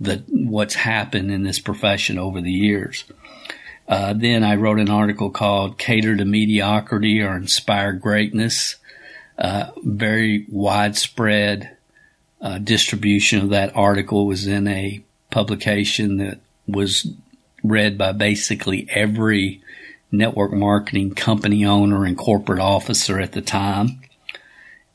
the 0.00 0.22
what's 0.28 0.74
happened 0.74 1.32
in 1.32 1.42
this 1.42 1.58
profession 1.58 2.18
over 2.18 2.40
the 2.40 2.52
years. 2.52 3.04
Uh, 3.88 4.12
then 4.12 4.44
I 4.44 4.56
wrote 4.56 4.78
an 4.78 4.90
article 4.90 5.30
called 5.30 5.78
Cater 5.78 6.16
to 6.16 6.24
Mediocrity 6.24 7.22
or 7.22 7.34
Inspire 7.34 7.92
Greatness. 7.94 8.76
Uh, 9.38 9.70
very 9.82 10.44
widespread 10.50 11.76
uh, 12.40 12.58
distribution 12.58 13.40
of 13.40 13.50
that 13.50 13.74
article 13.74 14.26
was 14.26 14.46
in 14.46 14.68
a 14.68 15.02
publication 15.30 16.18
that 16.18 16.38
was 16.66 17.06
read 17.64 17.96
by 17.96 18.12
basically 18.12 18.86
every 18.90 19.62
network 20.12 20.52
marketing 20.52 21.14
company 21.14 21.64
owner 21.64 22.04
and 22.04 22.16
corporate 22.16 22.60
officer 22.60 23.18
at 23.18 23.32
the 23.32 23.40
time. 23.40 24.00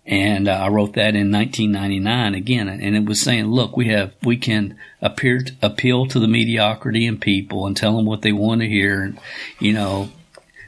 And 0.05 0.49
uh, 0.49 0.51
I 0.51 0.67
wrote 0.67 0.93
that 0.93 1.15
in 1.15 1.31
1999 1.31 2.35
again, 2.35 2.67
and 2.67 2.95
it 2.95 3.05
was 3.05 3.21
saying, 3.21 3.45
look, 3.45 3.77
we 3.77 3.87
have, 3.87 4.13
we 4.21 4.35
can 4.35 4.77
appear, 5.01 5.45
appeal 5.61 6.07
to 6.07 6.19
the 6.19 6.27
mediocrity 6.27 7.05
in 7.05 7.19
people 7.19 7.65
and 7.65 7.77
tell 7.77 7.95
them 7.95 8.05
what 8.05 8.21
they 8.21 8.33
want 8.33 8.61
to 8.61 8.67
hear 8.67 9.01
and, 9.01 9.17
you 9.59 9.71
know, 9.71 10.09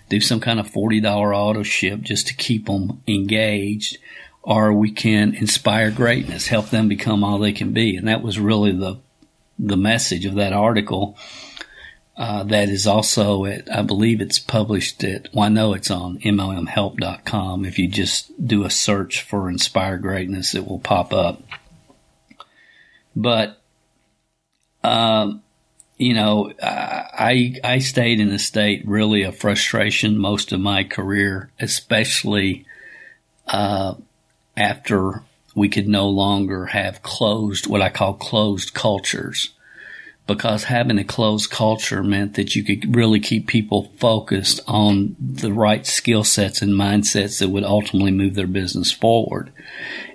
do 0.08 0.22
some 0.22 0.40
kind 0.40 0.60
of 0.60 0.72
$40 0.72 1.36
auto 1.36 1.64
ship 1.64 2.02
just 2.02 2.28
to 2.28 2.34
keep 2.34 2.68
them 2.68 3.02
engaged. 3.08 3.98
Or 4.42 4.72
we 4.72 4.92
can 4.92 5.34
inspire 5.36 5.92
greatness, 5.92 6.48
help 6.48 6.70
them 6.70 6.88
become 6.88 7.24
all 7.24 7.40
they 7.40 7.52
can 7.52 7.74
be. 7.74 7.98
And 7.98 8.08
that 8.08 8.22
was 8.22 8.40
really 8.40 8.72
the, 8.72 8.98
the 9.58 9.76
message 9.76 10.26
of 10.26 10.36
that 10.36 10.54
article. 10.54 11.18
Uh, 12.18 12.46
that 12.46 12.70
is 12.70 12.88
also 12.88 13.44
at, 13.46 13.70
I 13.74 13.82
believe 13.82 14.22
it's 14.22 14.40
published 14.40 15.04
at, 15.04 15.28
well, 15.34 15.46
I 15.46 15.50
know 15.50 15.74
it's 15.74 15.92
on 15.92 16.20
MLMhelp.com. 16.20 17.66
If 17.66 17.78
you 17.78 17.90
just 17.90 18.32
do 18.46 18.64
a 18.64 18.70
search 18.70 19.22
for 19.22 19.50
Inspire 19.50 19.98
Greatness, 19.98 20.56
it 20.56 20.66
will 20.66 20.80
pop 20.80 21.12
up. 21.12 21.42
But, 23.18 23.62
um, 24.82 25.44
you 25.98 26.14
know, 26.14 26.54
I, 26.62 27.56
I 27.64 27.80
stayed 27.80 28.22
in 28.22 28.30
a 28.30 28.40
state 28.40 28.88
really 28.88 29.24
of 29.24 29.36
frustration 29.36 30.18
most 30.18 30.54
of 30.54 30.62
my 30.62 30.86
career, 30.86 31.52
especially, 31.60 32.66
uh, 33.48 33.96
after 34.56 35.22
we 35.54 35.68
could 35.68 35.88
no 35.88 36.08
longer 36.08 36.68
have 36.68 37.04
closed, 37.04 37.68
what 37.68 37.82
I 37.82 37.90
call 37.90 38.14
closed 38.14 38.74
cultures 38.74 39.55
because 40.28 40.64
having 40.64 40.98
a 40.98 41.04
closed 41.04 41.52
culture 41.52 42.02
meant 42.02 42.34
that 42.36 42.56
you 42.56 42.64
could 42.64 42.96
really 42.96 43.20
keep 43.20 43.48
people 43.48 43.92
focused 43.98 44.60
on 44.68 45.16
the 45.20 45.54
right 45.54 45.86
skill 45.86 46.24
sets 46.24 46.62
and 46.62 46.74
mindsets 46.74 47.40
that 47.40 47.50
would 47.50 47.64
ultimately 47.64 48.12
move 48.12 48.34
their 48.34 48.48
business 48.48 48.92
forward. 48.92 49.52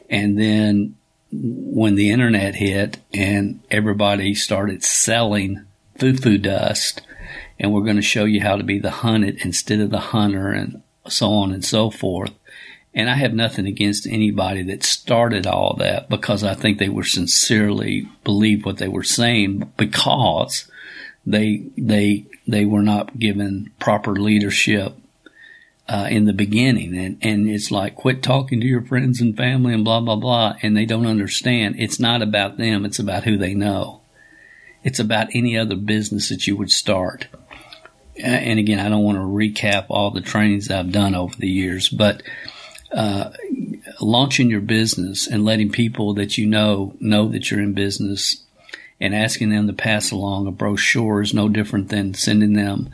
And 0.09 0.39
then 0.39 0.97
when 1.33 1.95
the 1.95 2.11
internet 2.11 2.57
hit 2.57 2.99
and 3.15 3.61
everybody 3.71 4.35
started 4.35 4.83
selling 4.83 5.65
foo-foo 5.97 6.39
dust 6.39 7.03
and 7.61 7.73
we're 7.73 7.85
going 7.85 7.97
to 7.97 8.03
show 8.03 8.25
you 8.25 8.41
how 8.41 8.57
to 8.57 8.65
be 8.65 8.81
the 8.81 8.91
hunted 8.91 9.39
instead 9.45 9.81
of 9.81 9.91
the 9.91 10.01
hunter 10.01 10.51
and 10.51 10.83
so 11.07 11.31
on 11.31 11.53
and 11.53 11.65
so 11.65 11.91
forth, 11.91 12.33
and 12.95 13.09
I 13.09 13.15
have 13.15 13.33
nothing 13.33 13.67
against 13.67 14.07
anybody 14.07 14.63
that 14.65 14.83
started 14.83 15.47
all 15.47 15.77
that 15.79 16.09
because 16.09 16.43
I 16.43 16.55
think 16.55 16.79
they 16.79 16.89
were 16.89 17.05
sincerely 17.05 18.09
believed 18.25 18.65
what 18.65 18.79
they 18.79 18.89
were 18.89 19.05
saying 19.05 19.73
because 19.77 20.69
they 21.25 21.65
they 21.77 22.27
they 22.49 22.65
were 22.65 22.83
not 22.83 23.19
given 23.19 23.71
proper 23.79 24.17
leadership 24.17 24.95
uh, 25.89 26.09
in 26.11 26.25
the 26.25 26.33
beginning, 26.33 26.97
and 26.97 27.19
and 27.21 27.49
it's 27.49 27.71
like 27.71 27.95
quit 27.95 28.23
talking 28.23 28.61
to 28.61 28.67
your 28.67 28.83
friends 28.83 29.21
and 29.21 29.37
family 29.37 29.73
and 29.73 29.85
blah 29.85 30.01
blah 30.01 30.17
blah, 30.17 30.55
and 30.63 30.77
they 30.77 30.87
don't 30.87 31.07
understand. 31.07 31.77
It's 31.79 32.01
not 32.01 32.23
about 32.23 32.59
them; 32.59 32.85
it's 32.85 32.99
about 32.99 33.25
who 33.25 33.37
they 33.37 33.55
know. 33.55 34.01
It's 34.83 34.99
about 34.99 35.29
any 35.35 35.57
other 35.59 35.77
business 35.77 36.31
that 36.31 36.47
you 36.47 36.57
would 36.57 36.71
start. 36.71 37.27
And 38.17 38.59
again, 38.59 38.81
I 38.81 38.89
don't 38.89 39.05
want 39.05 39.19
to 39.19 39.23
recap 39.23 39.87
all 39.89 40.11
the 40.11 40.21
trainings 40.21 40.71
I've 40.71 40.93
done 40.93 41.15
over 41.15 41.35
the 41.37 41.49
years, 41.49 41.89
but 41.89 42.23
uh, 42.93 43.31
launching 44.01 44.51
your 44.51 44.61
business 44.61 45.27
and 45.27 45.45
letting 45.45 45.71
people 45.71 46.15
that 46.15 46.37
you 46.39 46.47
know 46.47 46.95
know 47.01 47.29
that 47.29 47.51
you're 47.51 47.61
in 47.61 47.73
business 47.73 48.43
and 49.01 49.15
asking 49.15 49.51
them 49.51 49.67
to 49.67 49.73
pass 49.73 50.11
along 50.11 50.47
a 50.47 50.51
brochure 50.51 51.23
is 51.23 51.33
no 51.33 51.49
different 51.49 51.89
than 51.89 52.15
sending 52.15 52.53
them 52.55 52.91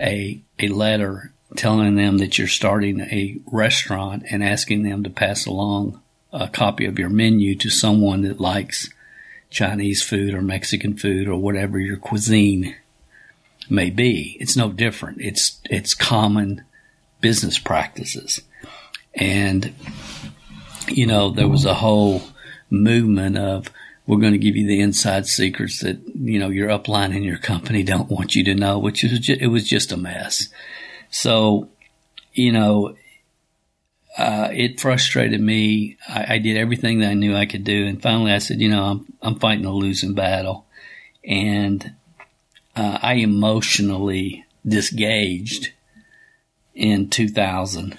a 0.00 0.40
a 0.58 0.68
letter 0.68 1.32
telling 1.56 1.96
them 1.96 2.18
that 2.18 2.38
you're 2.38 2.46
starting 2.46 3.00
a 3.00 3.36
restaurant 3.46 4.22
and 4.30 4.42
asking 4.42 4.82
them 4.82 5.02
to 5.02 5.10
pass 5.10 5.46
along 5.46 6.00
a 6.32 6.48
copy 6.48 6.86
of 6.86 6.98
your 6.98 7.08
menu 7.08 7.56
to 7.56 7.68
someone 7.68 8.22
that 8.22 8.40
likes 8.40 8.88
Chinese 9.50 10.02
food 10.02 10.32
or 10.32 10.42
Mexican 10.42 10.96
food 10.96 11.26
or 11.26 11.36
whatever 11.36 11.78
your 11.78 11.96
cuisine 11.96 12.76
may 13.68 13.90
be. 13.90 14.36
It's 14.40 14.56
no 14.56 14.70
different. 14.70 15.20
It's 15.20 15.60
it's 15.64 15.94
common 15.94 16.64
business 17.20 17.58
practices. 17.58 18.42
And, 19.14 19.74
you 20.88 21.06
know, 21.06 21.30
there 21.30 21.48
was 21.48 21.64
a 21.64 21.74
whole 21.74 22.22
movement 22.70 23.36
of, 23.36 23.70
we're 24.06 24.18
going 24.18 24.32
to 24.32 24.38
give 24.38 24.56
you 24.56 24.66
the 24.66 24.80
inside 24.80 25.26
secrets 25.26 25.80
that, 25.80 26.00
you 26.14 26.38
know, 26.38 26.48
your 26.48 26.68
upline 26.68 27.14
in 27.14 27.22
your 27.22 27.38
company 27.38 27.82
don't 27.82 28.10
want 28.10 28.34
you 28.34 28.44
to 28.44 28.54
know, 28.54 28.78
which 28.78 29.02
was 29.02 29.18
just, 29.20 29.40
it 29.40 29.48
was 29.48 29.68
just 29.68 29.92
a 29.92 29.96
mess. 29.96 30.48
So, 31.10 31.68
you 32.32 32.52
know, 32.52 32.96
uh, 34.18 34.48
it 34.52 34.80
frustrated 34.80 35.40
me. 35.40 35.96
I, 36.08 36.34
I, 36.34 36.38
did 36.38 36.56
everything 36.56 37.00
that 37.00 37.10
I 37.10 37.14
knew 37.14 37.36
I 37.36 37.46
could 37.46 37.64
do, 37.64 37.86
and 37.86 38.02
finally 38.02 38.32
I 38.32 38.38
said, 38.38 38.60
you 38.60 38.68
know, 38.68 38.84
I'm 38.84 39.12
I'm 39.22 39.38
fighting 39.38 39.64
a 39.64 39.72
losing 39.72 40.14
battle, 40.14 40.66
and 41.24 41.94
uh, 42.74 42.98
I 43.00 43.14
emotionally 43.14 44.44
disengaged 44.66 45.72
in 46.74 47.08
2000. 47.08 47.98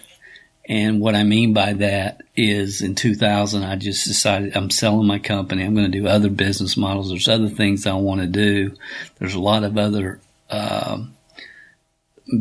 And 0.71 1.01
what 1.01 1.15
I 1.15 1.23
mean 1.23 1.51
by 1.51 1.73
that 1.73 2.21
is 2.33 2.81
in 2.81 2.95
2000, 2.95 3.61
I 3.61 3.75
just 3.75 4.07
decided 4.07 4.55
I'm 4.55 4.69
selling 4.69 5.05
my 5.05 5.19
company. 5.19 5.65
I'm 5.65 5.75
going 5.75 5.91
to 5.91 5.99
do 5.99 6.07
other 6.07 6.29
business 6.29 6.77
models. 6.77 7.09
There's 7.09 7.27
other 7.27 7.49
things 7.49 7.85
I 7.85 7.91
want 7.95 8.21
to 8.21 8.27
do. 8.27 8.77
There's 9.19 9.33
a 9.33 9.39
lot 9.41 9.65
of 9.65 9.77
other 9.77 10.21
um, 10.49 11.13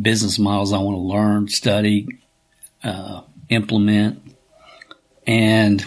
business 0.00 0.38
models 0.38 0.72
I 0.72 0.78
want 0.78 0.94
to 0.94 1.00
learn, 1.00 1.48
study, 1.48 2.06
uh, 2.84 3.22
implement. 3.48 4.22
And 5.26 5.84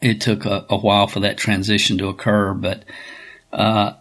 it 0.00 0.20
took 0.20 0.44
a, 0.44 0.66
a, 0.70 0.76
while 0.76 1.08
for 1.08 1.18
that 1.18 1.36
transition 1.36 1.98
to 1.98 2.06
occur, 2.06 2.54
but 2.54 2.84
uh, 3.52 3.94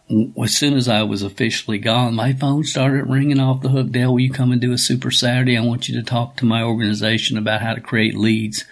as 0.43 0.57
soon 0.57 0.73
as 0.73 0.89
I 0.89 1.03
was 1.03 1.23
officially 1.23 1.77
gone, 1.77 2.15
my 2.15 2.33
phone 2.33 2.63
started 2.63 3.09
ringing 3.09 3.39
off 3.39 3.61
the 3.61 3.69
hook. 3.69 3.91
Dale, 3.91 4.11
will 4.11 4.19
you 4.19 4.31
come 4.31 4.51
and 4.51 4.59
do 4.59 4.73
a 4.73 4.77
Super 4.77 5.11
Saturday? 5.11 5.57
I 5.57 5.61
want 5.61 5.87
you 5.87 5.95
to 5.95 6.03
talk 6.03 6.35
to 6.37 6.45
my 6.45 6.63
organization 6.63 7.37
about 7.37 7.61
how 7.61 7.73
to 7.73 7.81
create 7.81 8.15
leads 8.15 8.65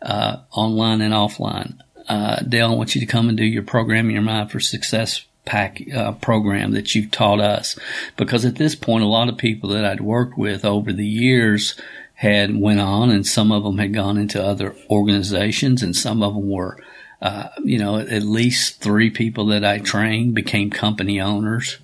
uh, 0.00 0.38
online 0.52 1.02
and 1.02 1.12
offline. 1.12 1.78
Uh, 2.08 2.40
Dale, 2.40 2.72
I 2.72 2.74
want 2.74 2.94
you 2.94 3.00
to 3.00 3.06
come 3.06 3.28
and 3.28 3.36
do 3.36 3.44
your 3.44 3.62
Programming 3.62 4.14
Your 4.14 4.22
Mind 4.22 4.50
for 4.50 4.60
Success 4.60 5.24
pack 5.44 5.82
uh, 5.94 6.12
program 6.12 6.72
that 6.72 6.94
you've 6.94 7.10
taught 7.10 7.40
us. 7.40 7.78
Because 8.16 8.46
at 8.46 8.56
this 8.56 8.74
point, 8.74 9.04
a 9.04 9.08
lot 9.08 9.28
of 9.28 9.36
people 9.36 9.70
that 9.70 9.84
I'd 9.84 10.00
worked 10.00 10.38
with 10.38 10.64
over 10.64 10.92
the 10.92 11.06
years 11.06 11.78
had 12.14 12.58
went 12.58 12.80
on, 12.80 13.10
and 13.10 13.26
some 13.26 13.52
of 13.52 13.64
them 13.64 13.76
had 13.76 13.92
gone 13.92 14.16
into 14.16 14.42
other 14.42 14.74
organizations, 14.88 15.82
and 15.82 15.94
some 15.94 16.22
of 16.22 16.34
them 16.34 16.48
were 16.48 16.78
uh, 17.24 17.48
you 17.64 17.78
know, 17.78 17.96
at 17.96 18.22
least 18.22 18.82
three 18.82 19.08
people 19.08 19.46
that 19.46 19.64
I 19.64 19.78
trained 19.78 20.34
became 20.34 20.68
company 20.68 21.22
owners 21.22 21.78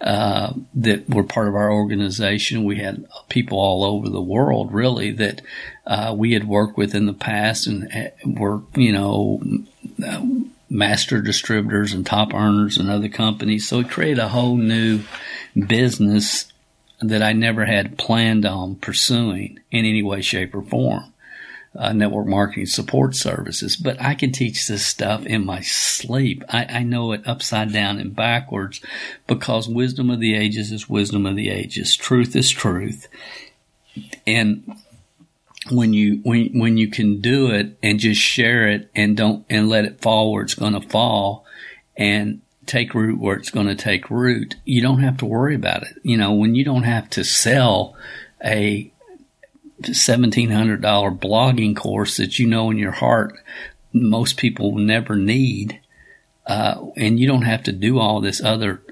uh, 0.00 0.54
that 0.76 1.10
were 1.10 1.24
part 1.24 1.46
of 1.46 1.54
our 1.54 1.70
organization. 1.70 2.64
We 2.64 2.78
had 2.78 3.04
people 3.28 3.58
all 3.58 3.84
over 3.84 4.08
the 4.08 4.22
world, 4.22 4.72
really, 4.72 5.10
that 5.10 5.42
uh, 5.86 6.14
we 6.16 6.32
had 6.32 6.48
worked 6.48 6.78
with 6.78 6.94
in 6.94 7.04
the 7.04 7.12
past 7.12 7.66
and 7.66 7.92
uh, 7.94 8.08
were, 8.24 8.62
you 8.76 8.92
know, 8.92 9.42
master 10.70 11.20
distributors 11.20 11.92
and 11.92 12.06
top 12.06 12.32
earners 12.32 12.78
in 12.78 12.88
other 12.88 13.10
companies. 13.10 13.68
So 13.68 13.80
it 13.80 13.90
created 13.90 14.20
a 14.20 14.28
whole 14.28 14.56
new 14.56 15.02
business 15.54 16.50
that 17.02 17.22
I 17.22 17.34
never 17.34 17.66
had 17.66 17.98
planned 17.98 18.46
on 18.46 18.76
pursuing 18.76 19.60
in 19.70 19.84
any 19.84 20.02
way, 20.02 20.22
shape, 20.22 20.54
or 20.54 20.62
form 20.62 21.12
uh, 21.76 21.92
network 21.92 22.26
marketing 22.26 22.66
support 22.66 23.14
services, 23.14 23.76
but 23.76 24.00
I 24.00 24.14
can 24.14 24.32
teach 24.32 24.66
this 24.66 24.84
stuff 24.84 25.24
in 25.26 25.44
my 25.44 25.60
sleep. 25.60 26.42
I, 26.48 26.64
I 26.64 26.82
know 26.82 27.12
it 27.12 27.26
upside 27.26 27.72
down 27.72 27.98
and 27.98 28.14
backwards 28.14 28.80
because 29.26 29.68
wisdom 29.68 30.10
of 30.10 30.20
the 30.20 30.34
ages 30.34 30.72
is 30.72 30.88
wisdom 30.88 31.26
of 31.26 31.36
the 31.36 31.50
ages. 31.50 31.96
Truth 31.96 32.34
is 32.34 32.50
truth. 32.50 33.08
And 34.26 34.76
when 35.70 35.92
you 35.92 36.20
when 36.22 36.58
when 36.58 36.76
you 36.76 36.88
can 36.88 37.20
do 37.20 37.50
it 37.50 37.76
and 37.82 37.98
just 37.98 38.20
share 38.20 38.68
it 38.68 38.90
and 38.94 39.16
don't 39.16 39.44
and 39.50 39.68
let 39.68 39.84
it 39.84 40.00
fall 40.00 40.32
where 40.32 40.42
it's 40.42 40.54
going 40.54 40.72
to 40.72 40.88
fall 40.88 41.44
and 41.96 42.40
take 42.66 42.94
root 42.94 43.18
where 43.18 43.36
it's 43.36 43.50
going 43.50 43.66
to 43.66 43.74
take 43.74 44.10
root 44.10 44.56
you 44.64 44.80
don't 44.80 45.00
have 45.00 45.16
to 45.16 45.26
worry 45.26 45.54
about 45.54 45.82
it 45.82 45.94
you 46.02 46.16
know 46.16 46.32
when 46.32 46.54
you 46.54 46.64
don't 46.64 46.84
have 46.84 47.08
to 47.10 47.24
sell 47.24 47.96
a 48.44 48.90
$1,700 49.82 50.80
blogging 51.18 51.76
course 51.76 52.16
that 52.16 52.38
you 52.38 52.46
know 52.46 52.70
in 52.70 52.78
your 52.78 52.92
heart 52.92 53.38
most 53.92 54.36
people 54.36 54.72
will 54.72 54.80
never 54.80 55.16
need. 55.16 55.80
Uh, 56.46 56.86
and 56.96 57.20
you 57.20 57.26
don't 57.26 57.42
have 57.42 57.62
to 57.64 57.72
do 57.72 57.98
all 57.98 58.20
this 58.20 58.42
other 58.42 58.82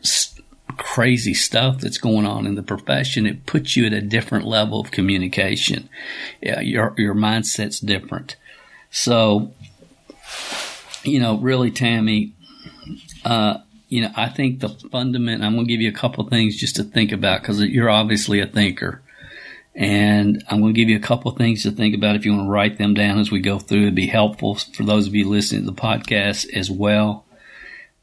crazy 0.77 1.33
stuff 1.33 1.81
that's 1.81 1.99
going 1.99 2.27
on 2.27 2.47
in 2.47 2.55
the 2.55 2.63
profession. 2.63 3.27
It 3.27 3.47
puts 3.47 3.77
you 3.77 3.87
at 3.87 3.93
a 3.93 4.03
different 4.03 4.47
level 4.47 4.81
of 4.81 4.91
communication. 4.91 5.89
Yeah, 6.43 6.61
your, 6.61 6.95
your 6.99 7.15
mindset's 7.15 7.81
different. 7.81 8.37
So, 8.91 9.53
you 11.03 11.19
know, 11.19 11.39
really, 11.39 11.71
Tammy, 11.71 12.35
uh, 13.25 13.59
you 13.89 14.03
know, 14.03 14.11
I 14.17 14.29
think 14.29 14.61
the 14.61 14.69
fundament, 14.69 15.43
I'm 15.43 15.55
going 15.55 15.67
to 15.67 15.73
give 15.73 15.81
you 15.81 15.89
a 15.89 15.95
couple 15.95 16.29
things 16.29 16.57
just 16.57 16.77
to 16.77 16.85
think 16.85 17.13
about 17.13 17.41
because 17.41 17.61
you're 17.61 17.91
obviously 17.91 18.41
a 18.41 18.47
thinker. 18.47 19.03
And 19.77 20.43
I'm 20.49 20.63
going 20.63 20.73
to 20.73 20.81
give 20.81 20.89
you 20.89 20.97
a 20.97 21.01
couple 21.01 21.31
things 21.33 21.63
to 21.63 21.71
think 21.71 21.95
about 21.95 22.17
if 22.17 22.25
you 22.25 22.33
want 22.33 22.47
to 22.47 22.51
write 22.51 22.79
them 22.79 22.95
down 22.95 23.19
as 23.19 23.31
we 23.31 23.41
go 23.41 23.59
through. 23.59 23.83
It'd 23.83 23.95
be 23.95 24.07
helpful 24.07 24.55
for 24.55 24.85
those 24.85 25.07
of 25.07 25.15
you 25.15 25.29
listening 25.29 25.67
to 25.67 25.71
the 25.71 25.81
podcast 25.81 26.51
as 26.55 26.71
well. 26.71 27.27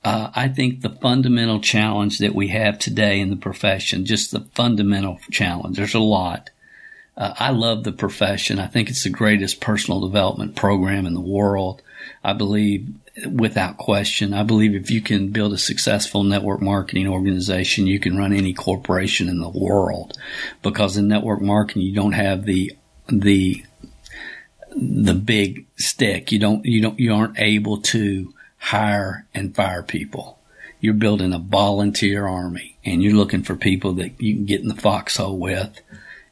Uh, 0.04 0.30
I 0.36 0.50
think 0.50 0.82
the 0.82 0.90
fundamental 0.90 1.60
challenge 1.60 2.20
that 2.20 2.36
we 2.36 2.50
have 2.50 2.78
today 2.78 3.20
in 3.20 3.32
the 3.32 3.36
profession, 3.36 4.06
just 4.06 4.32
the 4.32 4.42
fundamental 4.54 5.20
challenge, 5.32 5.78
there's 5.78 5.96
a 5.96 6.00
lot. 6.00 6.52
Uh, 7.18 7.34
I 7.40 7.50
love 7.50 7.84
the 7.84 7.92
profession. 7.92 8.60
I 8.60 8.68
think 8.68 8.90
it's 8.90 9.04
the 9.04 9.10
greatest 9.10 9.60
personal 9.60 10.02
development 10.02 10.56
program 10.56 11.08
in 11.08 11.16
the 11.16 11.22
world. 11.22 11.82
I 12.24 12.34
believe 12.34 12.88
without 13.30 13.78
question. 13.78 14.34
I 14.34 14.44
believe 14.44 14.74
if 14.74 14.90
you 14.90 15.02
can 15.02 15.30
build 15.30 15.54
a 15.54 15.58
successful 15.58 16.24
network 16.24 16.62
marketing 16.62 17.08
organization, 17.08 17.88
you 17.88 18.00
can 18.00 18.18
run 18.18 18.34
any 18.34 18.54
corporation 18.54 19.30
in 19.30 19.40
the 19.40 19.50
world 19.50 20.18
because 20.62 20.98
in 20.98 21.08
network 21.08 21.42
marketing, 21.42 21.84
you 21.84 21.94
don't 21.94 22.14
have 22.14 22.46
the, 22.46 22.76
the, 23.08 23.64
the 24.76 25.14
big 25.14 25.68
stick. 25.76 26.32
You 26.32 26.40
don't, 26.40 26.66
you 26.66 26.82
don't, 26.82 27.00
you 27.00 27.14
aren't 27.14 27.40
able 27.40 27.82
to 27.82 28.34
hire 28.58 29.28
and 29.34 29.56
fire 29.56 29.84
people. 29.84 30.40
You're 30.80 30.96
building 30.96 31.34
a 31.34 31.40
volunteer 31.40 32.28
army 32.28 32.78
and 32.84 33.04
you're 33.04 33.14
looking 33.14 33.44
for 33.44 33.56
people 33.56 33.94
that 33.94 34.20
you 34.20 34.36
can 34.36 34.46
get 34.46 34.62
in 34.62 34.68
the 34.68 34.76
foxhole 34.76 35.38
with 35.38 35.80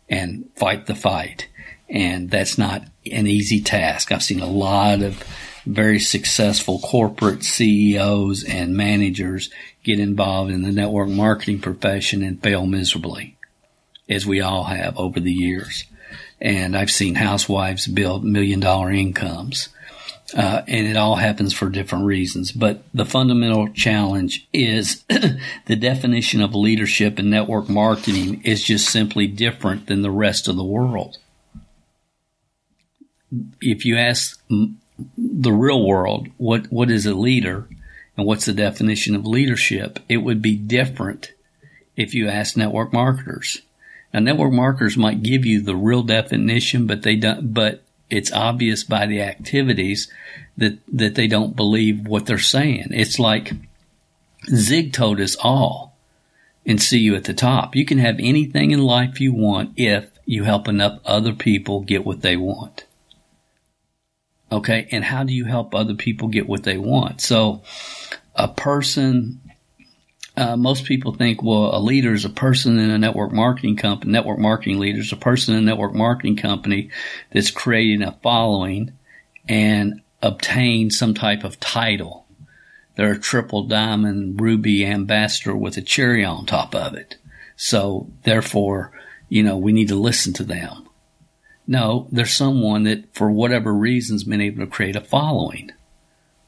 and 0.10 0.50
fight 0.56 0.88
the 0.88 0.96
fight. 0.96 1.48
And 1.89 2.30
that's 2.30 2.58
not 2.58 2.84
an 3.10 3.28
easy 3.28 3.62
task. 3.62 4.12
I've 4.12 4.24
seen 4.24 4.39
a 4.39 4.48
lot 4.48 5.02
of 5.02 5.24
very 5.65 6.00
successful 6.00 6.80
corporate 6.80 7.43
CEOs 7.43 8.43
and 8.43 8.76
managers 8.76 9.50
get 9.84 10.00
involved 10.00 10.52
in 10.52 10.62
the 10.62 10.71
network 10.71 11.10
marketing 11.10 11.60
profession 11.60 12.24
and 12.24 12.41
fail 12.41 12.65
miserably, 12.65 13.38
as 14.10 14.26
we 14.26 14.41
all 14.41 14.65
have 14.65 14.97
over 14.97 15.19
the 15.19 15.32
years. 15.32 15.86
And 16.39 16.76
I've 16.76 16.91
seen 16.91 17.15
housewives 17.15 17.88
build 17.88 18.24
million 18.24 18.60
dollar 18.60 18.91
incomes. 18.91 19.69
Uh, 20.36 20.62
and 20.65 20.88
it 20.88 20.95
all 20.95 21.15
happens 21.15 21.54
for 21.54 21.69
different 21.69 22.06
reasons. 22.06 22.54
But 22.54 22.84
the 22.93 23.06
fundamental 23.06 23.67
challenge 23.69 24.47
is 24.54 25.04
the 25.65 25.76
definition 25.76 26.41
of 26.41 26.56
leadership 26.56 27.19
and 27.19 27.30
network 27.30 27.67
marketing 27.67 28.41
is 28.43 28.63
just 28.63 28.89
simply 28.89 29.28
different 29.28 29.88
than 29.88 30.04
the 30.04 30.12
rest 30.12 30.47
of 30.47 30.56
the 30.56 30.63
world. 30.63 31.17
If 33.60 33.86
you 33.86 33.97
ask 33.97 34.41
the 35.18 35.52
real 35.52 35.86
world, 35.86 36.28
what, 36.38 36.72
what 36.72 36.90
is 36.90 37.06
a 37.06 37.14
leader 37.14 37.68
and 38.18 38.26
what's 38.26 38.46
the 38.46 38.54
definition 38.54 39.16
of 39.16 39.26
leadership, 39.26 40.00
it 40.10 40.18
would 40.18 40.42
be 40.42 40.56
different 40.56 41.34
if 41.96 42.14
you 42.14 42.28
ask 42.28 42.58
network 42.58 42.94
marketers. 42.94 43.62
Now, 44.14 44.20
network 44.20 44.52
marketers 44.52 44.98
might 44.98 45.24
give 45.24 45.46
you 45.46 45.62
the 45.62 45.76
real 45.76 46.04
definition, 46.04 46.86
but 46.86 47.04
they 47.04 47.16
don't, 47.16 47.54
but 47.54 47.84
it's 48.10 48.32
obvious 48.32 48.84
by 48.84 49.06
the 49.06 49.22
activities 49.22 50.12
that, 50.58 50.80
that 50.92 51.16
they 51.16 51.28
don't 51.28 51.56
believe 51.56 52.08
what 52.08 52.26
they're 52.26 52.38
saying. 52.38 52.88
It's 52.92 53.20
like 53.20 53.54
Zig 54.48 54.92
told 54.92 55.22
us 55.22 55.38
all 55.40 55.96
and 56.66 56.82
see 56.82 57.00
you 57.00 57.16
at 57.16 57.24
the 57.24 57.34
top. 57.34 57.76
You 57.76 57.86
can 57.86 58.00
have 58.00 58.18
anything 58.20 58.72
in 58.72 58.82
life 58.82 59.22
you 59.22 59.34
want 59.34 59.74
if 59.78 60.10
you 60.26 60.44
help 60.44 60.68
enough 60.68 61.00
other 61.06 61.34
people 61.34 61.82
get 61.82 62.06
what 62.06 62.22
they 62.22 62.36
want. 62.36 62.86
Okay. 64.52 64.88
And 64.92 65.04
how 65.04 65.24
do 65.24 65.34
you 65.34 65.46
help 65.46 65.74
other 65.74 65.96
people 65.96 66.28
get 66.28 66.48
what 66.48 66.64
they 66.64 66.78
want? 66.78 67.22
So 67.22 67.62
a 68.36 68.48
person, 68.48 69.40
uh, 70.36 70.58
most 70.58 70.86
people 70.86 71.14
think, 71.14 71.42
well, 71.42 71.76
a 71.76 71.80
leader 71.80 72.14
is 72.14 72.26
a 72.26 72.30
person 72.30 72.78
in 72.78 72.90
a 72.90 72.98
network 72.98 73.32
marketing 73.32 73.78
company, 73.78 74.12
network 74.12 74.40
marketing 74.40 74.80
leader 74.80 75.00
is 75.00 75.14
a 75.14 75.18
person 75.18 75.56
in 75.56 75.64
a 75.64 75.66
network 75.66 75.94
marketing 75.94 76.36
company 76.36 76.90
that's 77.32 77.52
creating 77.52 78.02
a 78.02 78.18
following 78.22 78.92
and 79.48 80.02
obtain 80.22 80.90
some 80.90 81.14
type 81.14 81.44
of 81.44 81.60
title. 81.60 82.26
They're 82.96 83.14
a 83.14 83.20
triple 83.20 83.64
diamond 83.64 84.42
ruby 84.42 84.86
ambassador 84.86 85.56
with 85.56 85.78
a 85.78 85.82
cherry 85.82 86.26
on 86.26 86.46
top 86.46 86.76
of 86.76 86.94
it. 86.94 87.18
So 87.56 88.12
therefore, 88.24 88.92
you 89.30 89.44
know, 89.44 89.58
we 89.58 89.72
need 89.72 89.88
to 89.88 89.96
listen 89.96 90.34
to 90.34 90.44
them. 90.44 90.90
No, 91.72 92.10
there's 92.12 92.34
someone 92.34 92.84
that, 92.84 93.16
for 93.16 93.32
whatever 93.32 93.74
reasons, 93.74 94.26
been 94.26 94.42
able 94.42 94.60
to 94.60 94.70
create 94.70 94.98
a 94.98 95.00
following. 95.00 95.72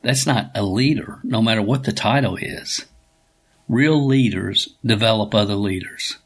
That's 0.01 0.25
not 0.25 0.51
a 0.53 0.63
leader, 0.63 1.19
no 1.23 1.41
matter 1.41 1.61
what 1.61 1.85
the 1.85 1.93
title 1.93 2.35
is. 2.35 2.85
Real 3.69 4.05
leaders 4.05 4.75
develop 4.85 5.33
other 5.33 5.55
leaders, 5.55 6.17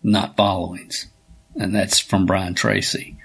not 0.00 0.36
followings. 0.36 1.08
And 1.56 1.74
that's 1.74 1.98
from 1.98 2.24
Brian 2.24 2.54
Tracy. 2.54 3.16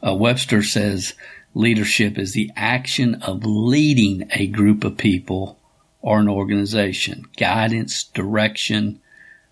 Uh, 0.00 0.14
Webster 0.14 0.62
says 0.62 1.14
leadership 1.52 2.16
is 2.16 2.32
the 2.32 2.52
action 2.54 3.16
of 3.22 3.44
leading 3.44 4.28
a 4.30 4.46
group 4.46 4.84
of 4.84 4.96
people 4.96 5.58
or 6.00 6.20
an 6.20 6.28
organization, 6.28 7.24
guidance, 7.36 8.04
direction, 8.04 9.00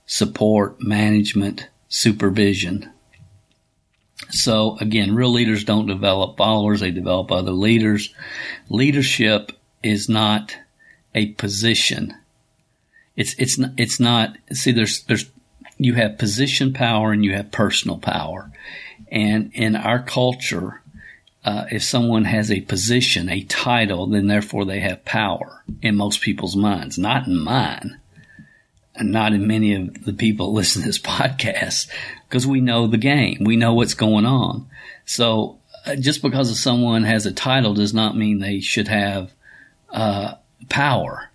support, 0.06 0.80
management, 0.80 1.66
supervision. 1.88 2.93
So 4.30 4.76
again, 4.80 5.14
real 5.14 5.32
leaders 5.32 5.64
don't 5.64 5.86
develop 5.86 6.36
followers, 6.36 6.80
they 6.80 6.90
develop 6.90 7.30
other 7.30 7.52
leaders. 7.52 8.14
Leadership 8.68 9.52
is 9.82 10.08
not 10.08 10.56
a 11.14 11.32
position. 11.32 12.14
It's, 13.16 13.34
it's, 13.38 13.58
not, 13.58 13.70
it's 13.76 14.00
not, 14.00 14.36
see, 14.52 14.72
there's, 14.72 15.02
there's, 15.02 15.30
you 15.78 15.94
have 15.94 16.18
position 16.18 16.72
power 16.72 17.12
and 17.12 17.24
you 17.24 17.34
have 17.34 17.52
personal 17.52 17.98
power. 17.98 18.50
And 19.10 19.52
in 19.54 19.76
our 19.76 20.02
culture, 20.02 20.80
uh, 21.44 21.66
if 21.70 21.82
someone 21.82 22.24
has 22.24 22.50
a 22.50 22.62
position, 22.62 23.28
a 23.28 23.42
title, 23.42 24.06
then 24.06 24.26
therefore 24.26 24.64
they 24.64 24.80
have 24.80 25.04
power 25.04 25.62
in 25.82 25.96
most 25.96 26.22
people's 26.22 26.56
minds, 26.56 26.98
not 26.98 27.26
in 27.26 27.38
mine 27.38 28.00
not 29.00 29.32
in 29.32 29.46
many 29.46 29.74
of 29.74 30.04
the 30.04 30.12
people 30.12 30.52
listen 30.52 30.82
to 30.82 30.88
this 30.88 30.98
podcast 31.00 31.88
because 32.28 32.46
we 32.46 32.60
know 32.60 32.86
the 32.86 32.98
game. 32.98 33.38
We 33.44 33.56
know 33.56 33.74
what's 33.74 33.94
going 33.94 34.26
on. 34.26 34.68
So 35.04 35.58
uh, 35.86 35.96
just 35.96 36.22
because 36.22 36.58
someone 36.58 37.04
has 37.04 37.26
a 37.26 37.32
title 37.32 37.74
does 37.74 37.92
not 37.92 38.16
mean 38.16 38.38
they 38.38 38.60
should 38.60 38.88
have 38.88 39.32
uh, 39.90 40.34
power. 40.68 41.30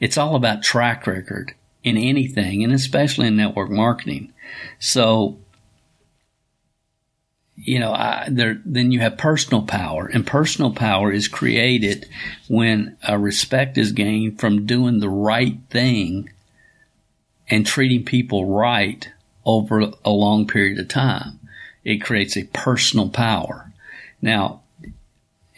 It's 0.00 0.18
all 0.18 0.34
about 0.34 0.62
track 0.62 1.06
record 1.06 1.54
in 1.84 1.96
anything 1.96 2.64
and 2.64 2.72
especially 2.72 3.28
in 3.28 3.36
network 3.36 3.70
marketing. 3.70 4.32
So, 4.78 5.38
you 7.56 7.78
know, 7.78 7.92
I, 7.92 8.28
there, 8.30 8.60
then 8.64 8.90
you 8.90 9.00
have 9.00 9.16
personal 9.18 9.62
power 9.62 10.06
and 10.06 10.26
personal 10.26 10.72
power 10.72 11.12
is 11.12 11.28
created 11.28 12.08
when 12.48 12.96
a 13.06 13.18
respect 13.18 13.78
is 13.78 13.92
gained 13.92 14.40
from 14.40 14.66
doing 14.66 14.98
the 14.98 15.08
right 15.08 15.58
thing 15.70 16.30
and 17.48 17.66
treating 17.66 18.04
people 18.04 18.46
right 18.46 19.10
over 19.44 19.90
a 20.04 20.10
long 20.10 20.46
period 20.46 20.78
of 20.78 20.88
time. 20.88 21.40
It 21.84 21.98
creates 21.98 22.36
a 22.36 22.44
personal 22.44 23.08
power. 23.08 23.72
Now, 24.20 24.62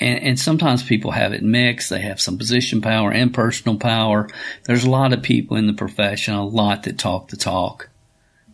and, 0.00 0.22
and, 0.24 0.40
sometimes 0.40 0.82
people 0.82 1.12
have 1.12 1.32
it 1.32 1.42
mixed. 1.42 1.90
They 1.90 2.00
have 2.00 2.20
some 2.20 2.36
position 2.36 2.80
power 2.80 3.12
and 3.12 3.32
personal 3.32 3.78
power. 3.78 4.28
There's 4.64 4.84
a 4.84 4.90
lot 4.90 5.12
of 5.12 5.22
people 5.22 5.56
in 5.56 5.66
the 5.66 5.72
profession, 5.72 6.34
a 6.34 6.44
lot 6.44 6.82
that 6.82 6.98
talk 6.98 7.28
the 7.28 7.36
talk, 7.36 7.90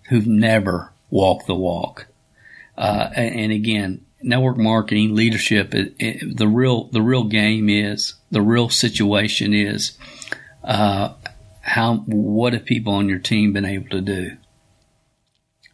who've 0.09 0.27
never 0.27 0.93
walked 1.09 1.47
the 1.47 1.55
walk. 1.55 2.07
Uh, 2.77 3.09
and, 3.15 3.35
and, 3.35 3.53
again, 3.53 4.05
network 4.23 4.59
marketing, 4.59 5.15
leadership, 5.15 5.75
it, 5.75 5.95
it, 5.99 6.37
the 6.37 6.49
real 6.49 6.85
the 6.89 7.03
real 7.03 7.25
game 7.25 7.69
is 7.69 8.15
the 8.31 8.43
real 8.43 8.69
situation 8.69 9.55
is 9.55 9.97
uh, 10.63 11.15
how 11.61 11.97
what 12.07 12.53
have 12.53 12.65
people 12.65 12.95
on 12.95 13.09
your 13.09 13.19
team 13.19 13.53
been 13.53 13.65
able 13.65 13.89
to 13.91 14.01
do? 14.01 14.37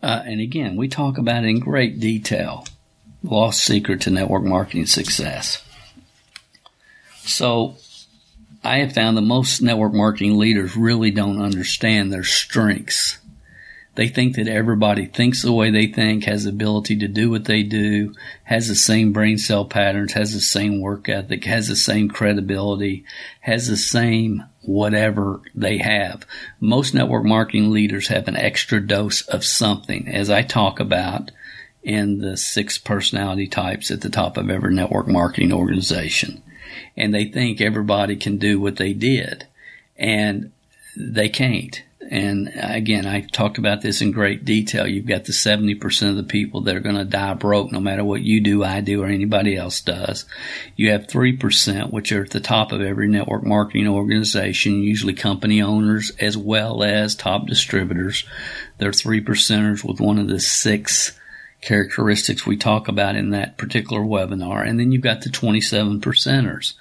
Uh, 0.03 0.23
and 0.25 0.41
again, 0.41 0.77
we 0.77 0.89
talk 0.89 1.19
about 1.19 1.45
it 1.45 1.49
in 1.49 1.59
great 1.59 2.01
detail. 2.01 2.67
Lost 3.23 3.65
secret 3.65 4.03
to 4.03 4.11
network 4.11 4.45
marketing 4.45 4.87
success. 4.87 5.63
So, 7.19 7.77
I 8.63 8.79
have 8.79 8.93
found 8.93 9.17
that 9.17 9.23
most 9.23 9.63
network 9.63 9.95
marketing 9.95 10.39
leaders 10.39 10.77
really 10.77 11.11
don't 11.11 11.41
understand 11.41 12.13
their 12.13 12.25
strengths 12.25 13.19
they 13.97 14.09
think 14.09 14.37
that 14.37 14.47
everybody 14.47 15.07
thinks 15.07 15.43
the 15.43 15.53
way 15.53 15.71
they 15.71 15.87
think, 15.87 16.25
has 16.25 16.45
the 16.45 16.51
ability 16.51 16.97
to 16.99 17.09
do 17.09 17.31
what 17.31 17.47
they 17.47 17.63
do, 17.63 18.15
has 18.45 18.69
the 18.69 18.75
same 18.75 19.13
brain 19.13 19.39
cell 19.39 19.65
patterns, 19.65 20.13
has 20.13 20.33
the 20.35 20.41
same 20.41 20.81
work 20.81 21.09
ethic, 21.09 21.45
has 21.45 21.69
the 21.69 21.77
same 21.77 22.09
credibility, 22.09 23.05
has 23.41 23.67
the 23.67 23.77
same 23.77 24.45
whatever 24.63 25.41
they 25.55 25.79
have. 25.79 26.27
Most 26.61 26.93
network 26.93 27.25
marketing 27.25 27.71
leaders 27.71 28.09
have 28.09 28.29
an 28.29 28.37
extra 28.37 28.87
dose 28.87 29.23
of 29.23 29.45
something, 29.45 30.09
as 30.09 30.31
I 30.31 30.43
talk 30.43 30.79
about 30.79 31.31
in 31.83 32.19
the 32.19 32.37
six 32.37 32.77
personality 32.77 33.47
types 33.47 33.91
at 33.91 34.03
the 34.03 34.11
top 34.11 34.37
of 34.37 34.51
every 34.51 34.75
network 34.75 35.09
marketing 35.09 35.53
organization. 35.53 36.43
And 36.97 37.15
they 37.15 37.27
think 37.27 37.61
everybody 37.61 38.17
can 38.17 38.37
do 38.37 38.61
what 38.61 38.77
they 38.77 38.93
did. 38.93 39.47
And 39.97 40.53
they 40.97 41.29
can't. 41.29 41.83
And 42.11 42.49
uh, 42.49 42.69
again, 42.71 43.07
I 43.07 43.21
talked 43.21 43.59
about 43.59 43.83
this 43.83 44.01
in 44.01 44.13
great 44.13 44.45
detail. 44.45 44.87
You've 44.87 45.07
got 45.07 45.25
the 45.25 45.33
70% 45.33 46.11
of 46.11 46.17
the 46.17 46.23
people 46.23 46.63
that 46.63 46.77
are 46.77 46.81
going 46.81 46.97
to 46.97 47.05
die 47.05 47.35
broke 47.35 47.73
no 47.73 47.81
matter 47.81 48.05
what 48.05 48.23
you 48.23 48.41
do, 48.41 48.65
I 48.65 48.81
do, 48.81 49.03
or 49.03 49.07
anybody 49.07 49.57
else 49.57 49.81
does. 49.81 50.25
You 50.77 50.91
have 50.93 51.07
3%, 51.07 51.93
which 51.93 52.13
are 52.13 52.25
at 52.25 52.31
the 52.31 52.41
top 52.41 52.73
of 52.73 52.81
every 52.81 53.09
network 53.09 53.45
marketing 53.45 53.89
organization, 53.89 54.83
usually 54.83 55.15
company 55.15 55.63
owners 55.63 56.13
as 56.21 56.37
well 56.37 56.83
as 56.83 57.15
top 57.15 57.47
distributors. 57.47 58.25
They're 58.79 58.93
three 58.93 59.23
percenters 59.23 59.85
with 59.85 60.01
one 60.01 60.19
of 60.19 60.29
the 60.29 60.41
six 60.41 61.19
characteristics 61.61 62.47
we 62.47 62.57
talk 62.57 62.87
about 62.87 63.17
in 63.17 63.31
that 63.31 63.57
particular 63.59 64.03
webinar. 64.03 64.67
And 64.67 64.79
then 64.79 64.93
you've 64.93 65.03
got 65.03 65.23
the 65.23 65.31
27 65.31 66.01
percenters 66.01 66.75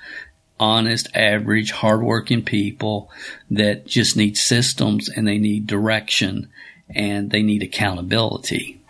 honest, 0.59 1.07
average, 1.15 1.71
hardworking 1.71 2.43
people 2.43 3.09
that 3.51 3.85
just 3.85 4.15
need 4.15 4.37
systems 4.37 5.09
and 5.09 5.27
they 5.27 5.37
need 5.37 5.67
direction 5.67 6.49
and 6.89 7.31
they 7.31 7.41
need 7.41 7.63
accountability. 7.63 8.81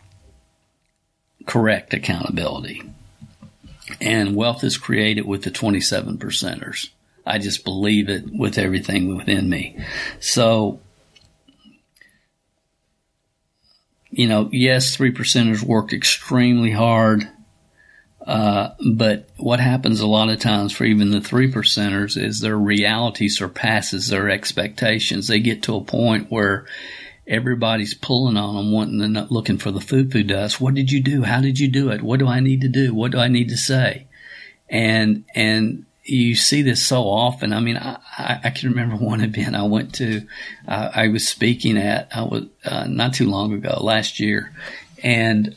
Correct 1.45 1.93
accountability. 1.93 2.81
And 4.01 4.35
wealth 4.35 4.63
is 4.63 4.77
created 4.77 5.25
with 5.25 5.43
the 5.43 5.51
27 5.51 6.17
percenters. 6.17 6.89
I 7.25 7.39
just 7.39 7.63
believe 7.63 8.09
it 8.09 8.25
with 8.31 8.57
everything 8.57 9.15
within 9.15 9.49
me. 9.49 9.77
So, 10.19 10.79
you 14.11 14.27
know, 14.27 14.49
yes, 14.51 14.95
three 14.95 15.11
percenters 15.11 15.63
work 15.63 15.91
extremely 15.91 16.71
hard 16.71 17.27
uh, 18.25 18.73
but 18.93 19.29
what 19.37 19.59
happens 19.59 19.99
a 19.99 20.07
lot 20.07 20.29
of 20.29 20.39
times 20.39 20.71
for 20.71 20.83
even 20.83 21.11
the 21.11 21.21
three 21.21 21.51
percenters 21.51 22.21
is 22.21 22.39
their 22.39 22.57
reality 22.57 23.27
surpasses 23.27 24.07
their 24.07 24.29
expectations. 24.29 25.27
They 25.27 25.39
get 25.39 25.63
to 25.63 25.75
a 25.75 25.83
point 25.83 26.31
where 26.31 26.65
everybody's 27.27 27.93
pulling 27.93 28.37
on 28.37 28.55
them, 28.55 28.71
wanting 28.71 29.13
to, 29.13 29.27
looking 29.29 29.59
for 29.59 29.69
the 29.69 29.81
foo 29.81 30.09
foo 30.09 30.23
dust. 30.23 30.59
What 30.59 30.73
did 30.73 30.91
you 30.91 31.01
do? 31.01 31.21
How 31.21 31.39
did 31.39 31.59
you 31.59 31.67
do 31.67 31.91
it? 31.91 32.01
What 32.01 32.19
do 32.19 32.27
I 32.27 32.39
need 32.39 32.61
to 32.61 32.67
do? 32.67 32.95
What 32.95 33.11
do 33.11 33.19
I 33.19 33.27
need 33.27 33.49
to 33.49 33.57
say? 33.57 34.07
And, 34.69 35.23
and 35.35 35.85
you 36.03 36.35
see 36.35 36.63
this 36.63 36.83
so 36.83 37.03
often. 37.03 37.53
I 37.53 37.59
mean, 37.59 37.77
I, 37.77 38.39
I 38.43 38.49
can 38.49 38.69
remember 38.69 38.95
one 38.95 39.21
event 39.23 39.55
I 39.55 39.63
went 39.63 39.93
to, 39.95 40.25
uh, 40.67 40.89
I 40.95 41.09
was 41.09 41.27
speaking 41.27 41.77
at, 41.77 42.09
I 42.15 42.23
was, 42.23 42.45
uh, 42.63 42.85
not 42.87 43.13
too 43.13 43.29
long 43.29 43.53
ago, 43.53 43.77
last 43.81 44.19
year, 44.19 44.51
and 45.03 45.55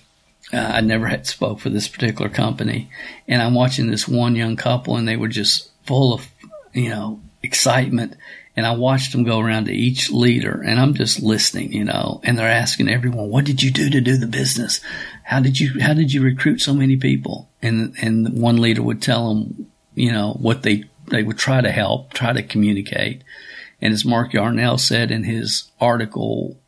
uh, 0.53 0.57
I 0.57 0.81
never 0.81 1.07
had 1.07 1.27
spoke 1.27 1.61
for 1.61 1.69
this 1.69 1.89
particular 1.89 2.31
company, 2.31 2.91
and 3.27 3.43
I'm 3.43 3.55
watching 3.55 3.91
this 3.91 4.09
one 4.09 4.35
young 4.35 4.57
couple, 4.57 4.97
and 4.97 5.07
they 5.07 5.17
were 5.17 5.29
just 5.29 5.71
full 5.85 6.15
of, 6.15 6.27
you 6.73 6.89
know, 6.89 7.21
excitement. 7.43 8.17
And 8.57 8.67
I 8.67 8.73
watched 8.75 9.13
them 9.13 9.23
go 9.23 9.39
around 9.39 9.67
to 9.67 9.73
each 9.73 10.11
leader, 10.11 10.61
and 10.67 10.81
I'm 10.81 10.95
just 10.95 11.23
listening, 11.23 11.73
you 11.73 11.85
know, 11.85 12.21
and 12.25 12.37
they're 12.37 12.49
asking 12.49 12.89
everyone, 12.89 13.29
"What 13.29 13.45
did 13.45 13.63
you 13.63 13.71
do 13.71 13.89
to 13.91 14.01
do 14.01 14.17
the 14.17 14.27
business? 14.27 14.81
How 15.23 15.39
did 15.41 15.61
you 15.61 15.81
how 15.81 15.95
did 15.95 16.13
you 16.13 16.23
recruit 16.23 16.61
so 16.61 16.75
many 16.75 16.97
people?" 16.97 17.49
And 17.63 17.95
and 18.01 18.41
one 18.41 18.57
leader 18.57 18.83
would 18.83 19.03
tell 19.03 19.29
them, 19.35 19.71
you 19.95 20.11
know, 20.11 20.33
what 20.41 20.63
they 20.63 20.85
they 21.11 21.23
would 21.23 21.39
try 21.39 21.61
to 21.61 21.71
help, 21.71 22.13
try 22.15 22.33
to 22.33 22.43
communicate. 22.43 23.23
And 23.81 23.93
as 23.93 24.05
Mark 24.05 24.33
Yarnell 24.33 24.79
said 24.79 25.11
in 25.11 25.23
his 25.23 25.71
article, 25.81 26.59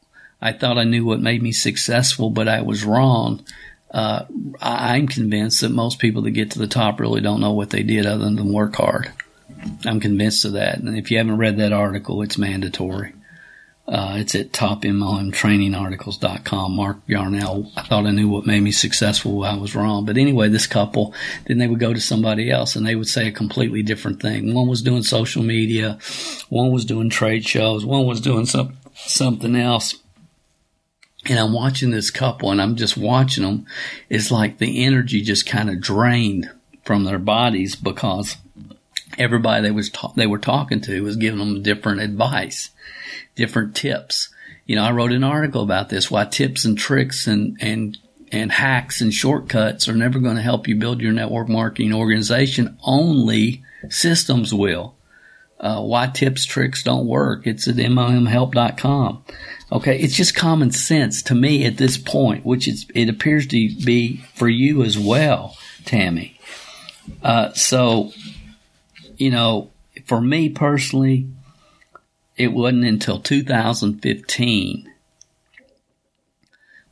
I 0.41 0.53
thought 0.53 0.79
I 0.79 0.85
knew 0.85 1.05
what 1.05 1.21
made 1.21 1.43
me 1.43 1.51
successful, 1.51 2.31
but 2.31 2.47
I 2.47 2.63
was 2.63 2.85
wrong 2.85 3.45
uh, 3.93 4.25
I'm 4.61 5.09
convinced 5.09 5.63
that 5.63 5.71
most 5.71 5.99
people 5.99 6.23
that 6.23 6.31
get 6.31 6.53
to 6.53 6.59
the 6.59 6.67
top 6.67 7.01
really 7.01 7.21
don't 7.21 7.41
know 7.41 7.53
what 7.53 7.71
they 7.71 7.83
did 7.83 8.07
other 8.07 8.25
than 8.25 8.53
work 8.53 8.77
hard. 8.77 9.11
I'm 9.85 10.01
convinced 10.01 10.45
of 10.45 10.53
that. 10.53 10.79
And 10.79 10.97
if 10.97 11.11
you 11.11 11.19
haven't 11.19 11.39
read 11.39 11.57
that 11.59 11.73
article, 11.73 12.23
it's 12.23 12.39
mandatory. 12.39 13.15
Uh, 13.89 14.15
it's 14.19 14.37
at 14.37 14.53
topmlmtrainingarticles.com. 14.53 16.77
Mark 16.77 16.99
Yarnell. 17.09 17.73
I 17.77 17.83
thought 17.83 18.07
I 18.07 18.13
knew 18.13 18.29
what 18.29 18.47
made 18.47 18.63
me 18.63 18.71
successful. 18.71 19.43
I 19.43 19.57
was 19.57 19.75
wrong. 19.75 20.05
But 20.05 20.17
anyway, 20.17 20.49
this 20.49 20.69
couple, 20.69 21.13
then 21.47 21.59
they 21.59 21.67
would 21.67 21.81
go 21.81 21.93
to 21.93 22.01
somebody 22.01 22.53
else 22.53 22.77
and 22.77 22.87
they 22.87 22.95
would 22.95 23.09
say 23.09 23.27
a 23.27 23.33
completely 23.33 23.83
different 23.83 24.23
thing. 24.23 24.55
One 24.55 24.69
was 24.69 24.83
doing 24.83 25.03
social 25.03 25.43
media. 25.43 25.99
One 26.49 26.71
was 26.71 26.85
doing 26.85 27.11
trade 27.11 27.45
shows. 27.45 27.85
One 27.85 28.07
was 28.07 28.21
doing 28.21 28.47
some, 28.47 28.77
something 28.95 29.57
else 29.57 29.97
and 31.27 31.39
I'm 31.39 31.53
watching 31.53 31.91
this 31.91 32.11
couple 32.11 32.51
and 32.51 32.61
I'm 32.61 32.77
just 32.77 32.97
watching 32.97 33.45
them. 33.45 33.67
It's 34.09 34.31
like 34.31 34.59
the 34.59 34.85
energy 34.85 35.23
just 35.23 35.47
kind 35.47 35.69
of 35.69 35.81
drained 35.81 36.51
from 36.85 37.05
their 37.05 37.19
bodies 37.19 37.77
because 37.77 38.37
everybody 39.19 39.63
they 39.63 39.71
was 39.71 39.91
ta- 39.91 40.13
they 40.17 40.27
were 40.27 40.39
talking 40.39 40.81
to 40.83 41.03
was 41.03 41.17
giving 41.17 41.39
them 41.39 41.63
different 41.63 42.01
advice, 42.01 42.71
different 43.35 43.77
tips. 43.77 44.31
You 44.67 44.77
know, 44.77 44.85
I 44.85 44.93
wrote 44.93 45.13
an 45.13 45.25
article 45.25 45.63
about 45.63 45.89
this, 45.89 46.11
why 46.11 46.25
tips 46.25 46.65
and 46.65 46.79
tricks 46.79 47.27
and, 47.27 47.57
and, 47.61 47.99
and 48.33 48.53
hacks 48.53 49.01
and 49.01 49.13
shortcuts 49.13 49.89
are 49.89 49.95
never 49.95 50.21
going 50.21 50.37
to 50.37 50.43
help 50.43 50.69
you 50.69 50.77
build 50.77 51.01
your 51.01 51.13
network 51.13 51.49
marketing 51.49 51.93
organization. 51.93 52.79
Only 52.83 53.63
systems 53.89 54.55
will. 54.55 54.95
Uh, 55.61 55.83
why 55.83 56.07
tips, 56.07 56.47
tricks 56.47 56.83
don't 56.83 57.07
work. 57.07 57.47
It's 57.47 57.69
at 57.69 57.77
mlmhelp.com. 57.77 59.25
Okay. 59.71 59.99
It's 60.01 60.17
just 60.17 60.35
common 60.35 60.71
sense 60.71 61.23
to 61.25 61.35
me 61.35 61.67
at 61.67 61.77
this 61.77 61.99
point, 61.99 62.47
which 62.47 62.67
it 62.67 63.09
appears 63.09 63.47
to 63.49 63.69
be 63.85 64.17
for 64.35 64.49
you 64.49 64.83
as 64.83 64.99
well, 64.99 65.57
Tammy. 65.85 66.41
Uh, 67.23 67.53
so, 67.53 68.13
you 69.17 69.31
know, 69.31 69.71
for 70.07 70.21
me 70.21 70.49
personally, 70.49 71.29
it 72.37 72.49
wasn't 72.49 72.85
until 72.85 73.21
2015 73.21 74.91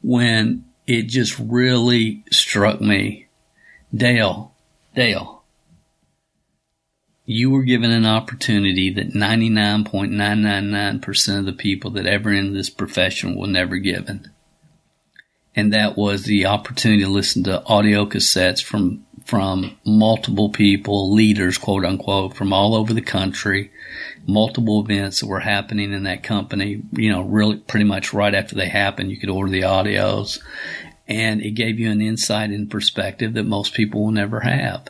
when 0.02 0.64
it 0.87 1.02
just 1.02 1.38
really 1.38 2.22
struck 2.31 2.81
me. 2.81 3.26
Dale, 3.94 4.54
Dale, 4.94 5.38
you 7.30 7.50
were 7.50 7.62
given 7.62 7.90
an 7.90 8.06
opportunity 8.06 8.90
that 8.90 9.12
99.999% 9.12 11.38
of 11.38 11.44
the 11.44 11.52
people 11.52 11.90
that 11.90 12.06
ever 12.06 12.32
in 12.32 12.54
this 12.54 12.70
profession 12.70 13.36
were 13.36 13.46
never 13.46 13.76
given. 13.76 14.30
And 15.54 15.74
that 15.74 15.98
was 15.98 16.22
the 16.22 16.46
opportunity 16.46 17.02
to 17.02 17.10
listen 17.10 17.44
to 17.44 17.62
audio 17.66 18.06
cassettes 18.06 18.62
from, 18.62 19.04
from 19.26 19.76
multiple 19.84 20.48
people, 20.48 21.12
leaders, 21.12 21.58
quote 21.58 21.84
unquote, 21.84 22.34
from 22.34 22.54
all 22.54 22.74
over 22.74 22.94
the 22.94 23.02
country, 23.02 23.70
multiple 24.26 24.80
events 24.80 25.20
that 25.20 25.26
were 25.26 25.40
happening 25.40 25.92
in 25.92 26.04
that 26.04 26.22
company, 26.22 26.80
you 26.92 27.12
know, 27.12 27.20
really 27.20 27.58
pretty 27.58 27.84
much 27.84 28.14
right 28.14 28.34
after 28.34 28.54
they 28.54 28.70
happened, 28.70 29.10
you 29.10 29.18
could 29.18 29.28
order 29.28 29.52
the 29.52 29.60
audios 29.60 30.38
and 31.06 31.42
it 31.42 31.50
gave 31.50 31.78
you 31.78 31.90
an 31.90 32.00
insight 32.00 32.48
and 32.48 32.70
perspective 32.70 33.34
that 33.34 33.44
most 33.44 33.74
people 33.74 34.02
will 34.02 34.12
never 34.12 34.40
have. 34.40 34.88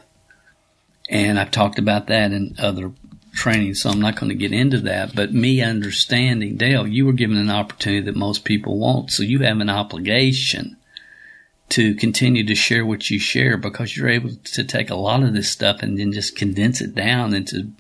And 1.09 1.38
I've 1.38 1.51
talked 1.51 1.79
about 1.79 2.09
that 2.09 2.33
in 2.33 2.55
other 2.59 2.92
trainings, 3.33 3.83
so 3.83 3.90
I'm 3.90 4.01
not 4.01 4.16
going 4.16 4.29
to 4.29 4.35
get 4.35 4.53
into 4.53 4.81
that. 4.81 5.14
But 5.14 5.33
me 5.33 5.62
understanding, 5.62 6.57
Dale, 6.57 6.87
you 6.87 7.07
were 7.07 7.12
given 7.12 7.37
an 7.37 7.51
opportunity 7.51 8.03
that 8.03 8.16
most 8.16 8.44
people 8.44 8.79
won't, 8.79 9.11
so 9.11 9.23
you 9.23 9.40
have 9.40 9.61
an 9.61 9.71
obligation 9.71 10.77
to 11.71 11.94
continue 11.94 12.44
to 12.44 12.55
share 12.55 12.85
what 12.85 13.11
you 13.11 13.18
share 13.18 13.57
because 13.57 13.97
you're 13.97 14.09
able 14.09 14.31
to 14.35 14.64
take 14.64 14.90
a 14.90 14.97
lot 14.97 15.23
of 15.23 15.35
this 15.35 15.51
stuff 15.51 15.83
and 15.83 15.99
then 15.99 16.12
just 16.12 16.37
condense 16.37 16.81
it 16.81 16.94
down 16.94 17.35
into 17.35 17.71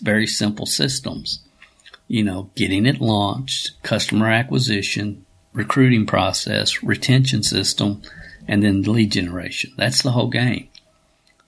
very 0.00 0.26
simple 0.26 0.66
systems. 0.66 1.40
You 2.06 2.22
know, 2.24 2.50
getting 2.54 2.86
it 2.86 3.00
launched, 3.00 3.82
customer 3.82 4.30
acquisition, 4.30 5.26
recruiting 5.52 6.06
process, 6.06 6.82
retention 6.82 7.42
system, 7.42 8.00
and 8.46 8.62
then 8.62 8.82
lead 8.82 9.12
generation. 9.12 9.72
That's 9.76 10.02
the 10.02 10.12
whole 10.12 10.30
game. 10.30 10.67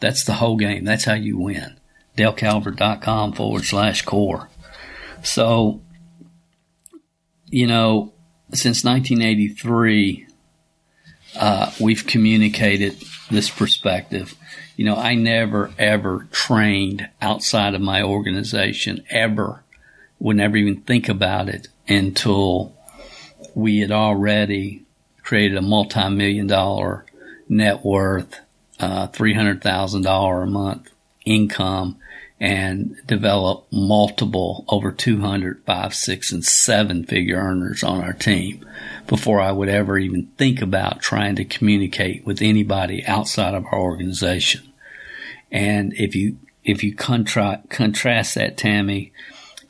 That's 0.00 0.24
the 0.24 0.34
whole 0.34 0.56
game. 0.56 0.84
That's 0.84 1.04
how 1.04 1.14
you 1.14 1.38
win. 1.38 1.76
DaleCalvert.com 2.16 3.32
forward 3.32 3.64
slash 3.64 4.02
core. 4.02 4.48
So, 5.22 5.82
you 7.46 7.66
know, 7.66 8.12
since 8.52 8.84
1983, 8.84 10.26
uh, 11.38 11.72
we've 11.80 12.06
communicated 12.06 12.96
this 13.30 13.50
perspective. 13.50 14.34
You 14.76 14.86
know, 14.86 14.96
I 14.96 15.14
never 15.14 15.70
ever 15.78 16.26
trained 16.32 17.08
outside 17.20 17.74
of 17.74 17.80
my 17.80 18.02
organization 18.02 19.04
ever. 19.10 19.62
Would 20.18 20.36
never 20.36 20.56
even 20.56 20.82
think 20.82 21.08
about 21.08 21.48
it 21.48 21.68
until 21.88 22.74
we 23.54 23.78
had 23.78 23.90
already 23.90 24.84
created 25.22 25.56
a 25.56 25.62
multi-million 25.62 26.46
dollar 26.46 27.06
net 27.48 27.84
worth, 27.84 28.40
uh, 28.80 29.08
$300,000 29.08 30.42
a 30.42 30.46
month 30.46 30.90
income 31.24 31.98
and 32.40 32.96
develop 33.06 33.66
multiple 33.70 34.64
over 34.68 34.90
200, 34.90 35.62
five, 35.66 35.94
six, 35.94 36.32
and 36.32 36.42
seven 36.42 37.04
figure 37.04 37.36
earners 37.36 37.84
on 37.84 38.02
our 38.02 38.14
team 38.14 38.66
before 39.06 39.40
I 39.40 39.52
would 39.52 39.68
ever 39.68 39.98
even 39.98 40.28
think 40.38 40.62
about 40.62 41.02
trying 41.02 41.36
to 41.36 41.44
communicate 41.44 42.24
with 42.24 42.40
anybody 42.40 43.04
outside 43.04 43.54
of 43.54 43.66
our 43.66 43.78
organization. 43.78 44.62
And 45.52 45.92
if 45.94 46.14
you, 46.14 46.38
if 46.64 46.82
you 46.82 46.94
contra- 46.94 47.62
contrast 47.68 48.36
that, 48.36 48.56
Tammy, 48.56 49.12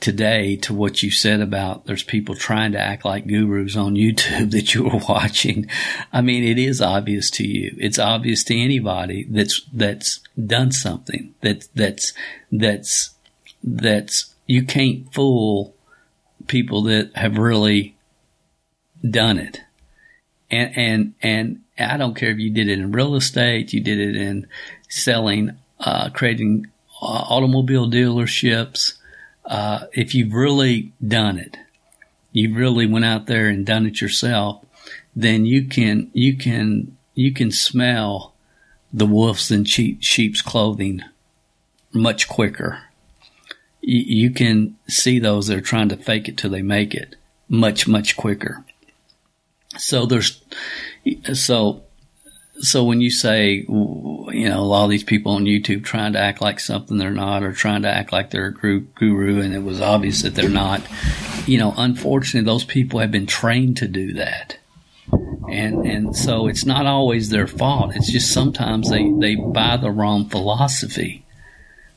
today 0.01 0.57
to 0.57 0.73
what 0.73 1.03
you 1.03 1.11
said 1.11 1.41
about 1.41 1.85
there's 1.85 2.03
people 2.03 2.35
trying 2.35 2.73
to 2.73 2.81
act 2.81 3.05
like 3.05 3.27
gurus 3.27 3.77
on 3.77 3.95
YouTube 3.95 4.51
that 4.53 4.75
you 4.75 4.85
were 4.85 5.01
watching. 5.09 5.69
I 6.13 6.23
mean, 6.23 6.43
it 6.43 6.59
is 6.59 6.81
obvious 6.81 7.31
to 7.33 7.47
you. 7.47 7.77
It's 7.79 7.99
obvious 7.99 8.43
to 8.45 8.59
anybody 8.59 9.27
that's, 9.29 9.63
that's 9.73 10.21
done 10.47 10.73
something 10.73 11.35
that, 11.43 11.69
that's, 11.75 12.13
that's, 12.51 13.11
that's, 13.63 14.35
you 14.47 14.65
can't 14.65 15.13
fool 15.13 15.75
people 16.47 16.83
that 16.85 17.15
have 17.15 17.39
really 17.39 17.97
done 19.09 19.39
it. 19.39 19.61
And, 20.51 20.77
and, 20.77 21.15
and 21.23 21.61
I 21.79 21.97
don't 21.97 22.15
care 22.15 22.31
if 22.31 22.39
you 22.39 22.51
did 22.51 22.69
it 22.69 22.79
in 22.79 22.93
real 22.93 23.15
estate, 23.15 23.73
you 23.73 23.81
did 23.81 23.99
it 23.99 24.17
in 24.17 24.49
selling, 24.89 25.57
uh, 25.79 26.11
creating 26.11 26.67
uh, 27.01 27.05
automobile 27.05 27.89
dealerships, 27.89 28.95
uh, 29.45 29.87
if 29.93 30.15
you've 30.15 30.33
really 30.33 30.93
done 31.07 31.39
it, 31.39 31.57
you've 32.33 32.57
really 32.57 32.87
went 32.87 33.05
out 33.05 33.27
there 33.27 33.49
and 33.49 33.67
done 33.67 33.87
it 33.87 34.01
yourself, 34.01 34.65
then 35.15 35.45
you 35.45 35.67
can 35.67 36.11
you 36.13 36.37
can 36.37 36.97
you 37.15 37.33
can 37.33 37.51
smell 37.51 38.35
the 38.93 39.07
wolves 39.07 39.51
in 39.51 39.65
sheep's 39.65 40.43
clothing 40.43 41.01
much 41.93 42.29
quicker. 42.29 42.83
You, 43.81 44.03
you 44.27 44.31
can 44.31 44.77
see 44.89 45.19
those 45.19 45.47
that 45.47 45.59
are 45.59 45.63
trying 45.63 45.89
to 45.91 45.97
fake 45.97 46.29
it 46.29 46.37
till 46.37 46.51
they 46.51 46.63
make 46.63 46.95
it 46.95 47.17
much 47.49 47.89
much 47.89 48.17
quicker. 48.17 48.65
So 49.79 50.07
there's 50.07 50.41
so 51.33 51.83
so 52.61 52.85
when 52.85 53.01
you 53.01 53.11
say, 53.11 53.65
you 53.69 54.49
know, 54.49 54.61
a 54.61 54.63
lot 54.63 54.85
of 54.85 54.91
these 54.91 55.05
people 55.05 55.33
on 55.33 55.45
YouTube 55.45 55.83
trying 55.83 56.13
to 56.13 56.19
act 56.19 56.43
like 56.43 56.61
something 56.61 56.99
they're 56.99 57.11
not, 57.11 57.43
or 57.43 57.53
trying 57.53 57.83
to 57.83 57.89
act 57.89 58.13
like 58.13 58.31
they're 58.31 58.47
a 58.47 58.81
guru, 58.81 59.41
and 59.41 59.55
it 59.55 59.63
was 59.63 59.81
obvious 59.81 60.23
that 60.23 60.35
they're 60.35 60.49
not, 60.49 60.83
you 61.47 61.59
know, 61.59 61.73
unfortunately, 61.77 62.45
those 62.45 62.65
people 62.65 63.01
have 63.01 63.11
been 63.11 63.27
trained 63.27 63.79
to 63.79 63.89
do 63.89 64.13
that. 64.15 64.59
And, 65.51 65.87
and 65.87 66.15
so 66.15 66.47
it's 66.47 66.65
not 66.65 66.87
always 66.87 67.31
their 67.31 67.47
fault. 67.47 67.97
It's 67.97 68.13
just 68.13 68.33
sometimes 68.33 68.91
they, 68.91 69.11
they 69.19 69.35
buy 69.35 69.77
the 69.77 69.91
wrong 69.91 70.29
philosophy. 70.29 71.25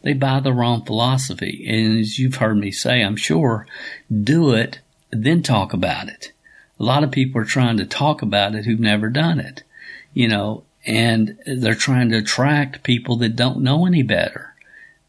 They 0.02 0.13
buy 0.13 0.39
the 0.39 0.54
wrong 0.54 0.84
philosophy. 0.86 1.65
And 1.67 1.99
as 1.99 2.17
you've 2.17 2.36
heard 2.36 2.58
me 2.58 2.71
say, 2.71 3.02
I'm 3.02 3.15
sure, 3.15 3.67
do 4.12 4.54
it, 4.54 4.80
then 5.12 5.43
talk 5.43 5.73
about 5.73 6.08
it. 6.08 6.32
A 6.80 6.84
lot 6.84 7.04
of 7.04 7.12
people 7.12 7.39
are 7.41 7.45
trying 7.45 7.78
to 7.78 7.86
talk 7.86 8.21
about 8.21 8.56
it 8.56 8.65
who've 8.65 8.80
never 8.80 9.10
done 9.10 9.39
it 9.39 9.63
you 10.13 10.28
know, 10.28 10.63
and 10.86 11.38
they're 11.45 11.76
trying 11.76 12.10
to 12.10 12.17
attract 12.17 12.84
people 12.84 13.17
that 13.17 13.36
don't 13.36 13.62
know 13.62 13.86
any 13.86 14.04
better. 14.04 14.54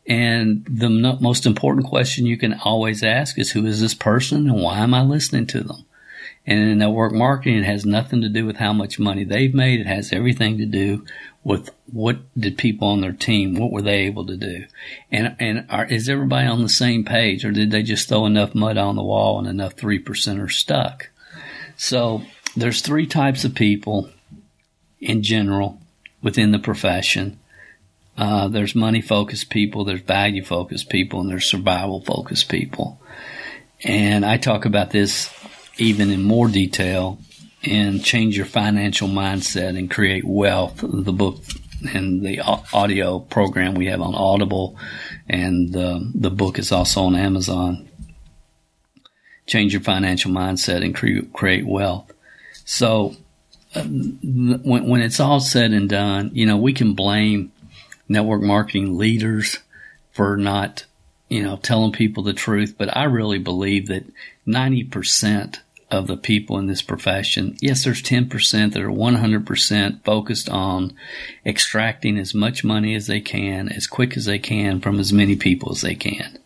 And 0.06 0.64
the 0.68 0.90
most 0.90 1.46
important 1.46 1.86
question 1.86 2.26
you 2.26 2.36
can 2.36 2.54
always 2.64 3.02
ask 3.02 3.38
is 3.38 3.50
who 3.50 3.64
is 3.66 3.80
this 3.80 3.94
person 3.94 4.48
and 4.48 4.60
why 4.60 4.80
am 4.80 4.92
I 4.92 5.02
listening 5.02 5.46
to 5.48 5.60
them? 5.62 5.84
And 6.46 6.58
in 6.58 6.78
network 6.78 7.12
marketing, 7.12 7.58
it 7.58 7.64
has 7.64 7.86
nothing 7.86 8.20
to 8.20 8.28
do 8.28 8.44
with 8.44 8.56
how 8.56 8.74
much 8.74 8.98
money 8.98 9.24
they've 9.24 9.54
made. 9.54 9.80
It 9.80 9.86
has 9.86 10.12
everything 10.12 10.58
to 10.58 10.66
do 10.66 11.06
with 11.42 11.70
what 11.90 12.18
did 12.38 12.58
people 12.58 12.88
on 12.88 13.00
their 13.00 13.12
team, 13.12 13.54
what 13.54 13.70
were 13.70 13.82
they 13.82 14.00
able 14.00 14.26
to 14.26 14.36
do? 14.36 14.64
And, 15.10 15.36
and 15.38 15.66
are, 15.70 15.86
is 15.86 16.08
everybody 16.08 16.46
on 16.46 16.62
the 16.62 16.68
same 16.68 17.04
page 17.04 17.44
or 17.44 17.50
did 17.50 17.70
they 17.70 17.82
just 17.82 18.08
throw 18.08 18.26
enough 18.26 18.54
mud 18.54 18.76
on 18.76 18.96
the 18.96 19.02
wall 19.02 19.38
and 19.38 19.48
enough 19.48 19.72
three 19.72 19.98
percent 19.98 20.40
are 20.40 20.48
stuck? 20.48 21.08
So 21.76 22.22
there's 22.56 22.82
three 22.82 23.06
types 23.06 23.44
of 23.44 23.54
people 23.54 24.10
in 25.04 25.22
general 25.22 25.80
within 26.22 26.50
the 26.50 26.58
profession. 26.58 27.38
Uh, 28.16 28.48
there's 28.48 28.74
money 28.74 29.00
focused 29.00 29.50
people, 29.50 29.84
there's 29.84 30.00
value 30.00 30.42
focused 30.42 30.88
people, 30.88 31.20
and 31.20 31.30
there's 31.30 31.44
survival 31.44 32.00
focused 32.00 32.48
people. 32.48 33.00
And 33.82 34.24
I 34.24 34.38
talk 34.38 34.64
about 34.64 34.90
this 34.90 35.32
even 35.76 36.10
in 36.10 36.22
more 36.22 36.48
detail 36.48 37.18
in 37.62 38.00
Change 38.00 38.36
Your 38.36 38.46
Financial 38.46 39.08
Mindset 39.08 39.76
and 39.76 39.90
Create 39.90 40.24
Wealth, 40.24 40.80
the 40.82 41.12
book 41.12 41.42
and 41.92 42.24
the 42.24 42.40
audio 42.72 43.18
program 43.18 43.74
we 43.74 43.86
have 43.86 44.00
on 44.00 44.14
Audible, 44.14 44.78
and 45.28 45.76
uh, 45.76 46.00
the 46.14 46.30
book 46.30 46.58
is 46.58 46.72
also 46.72 47.02
on 47.02 47.16
Amazon. 47.16 47.88
Change 49.46 49.74
Your 49.74 49.82
Financial 49.82 50.30
Mindset 50.30 50.82
and 50.82 50.94
Create 51.34 51.66
Wealth. 51.66 52.10
So 52.64 53.16
when, 53.74 54.86
when 54.88 55.00
it's 55.00 55.20
all 55.20 55.40
said 55.40 55.72
and 55.72 55.88
done, 55.88 56.30
you 56.34 56.46
know, 56.46 56.56
we 56.56 56.72
can 56.72 56.94
blame 56.94 57.52
network 58.08 58.42
marketing 58.42 58.96
leaders 58.96 59.58
for 60.12 60.36
not, 60.36 60.84
you 61.28 61.42
know, 61.42 61.56
telling 61.56 61.92
people 61.92 62.22
the 62.22 62.32
truth, 62.32 62.74
but 62.78 62.96
I 62.96 63.04
really 63.04 63.38
believe 63.38 63.88
that 63.88 64.04
90% 64.46 65.58
of 65.90 66.06
the 66.06 66.16
people 66.16 66.58
in 66.58 66.66
this 66.66 66.82
profession. 66.82 67.56
Yes, 67.60 67.84
there's 67.84 68.02
10% 68.02 68.72
that 68.72 68.82
are 68.82 68.88
100% 68.88 70.04
focused 70.04 70.48
on 70.48 70.92
extracting 71.44 72.18
as 72.18 72.34
much 72.34 72.64
money 72.64 72.94
as 72.94 73.06
they 73.06 73.20
can, 73.20 73.68
as 73.68 73.86
quick 73.86 74.16
as 74.16 74.24
they 74.24 74.38
can 74.38 74.80
from 74.80 74.98
as 74.98 75.12
many 75.12 75.36
people 75.36 75.72
as 75.72 75.82
they 75.82 75.94
can. 75.94 76.38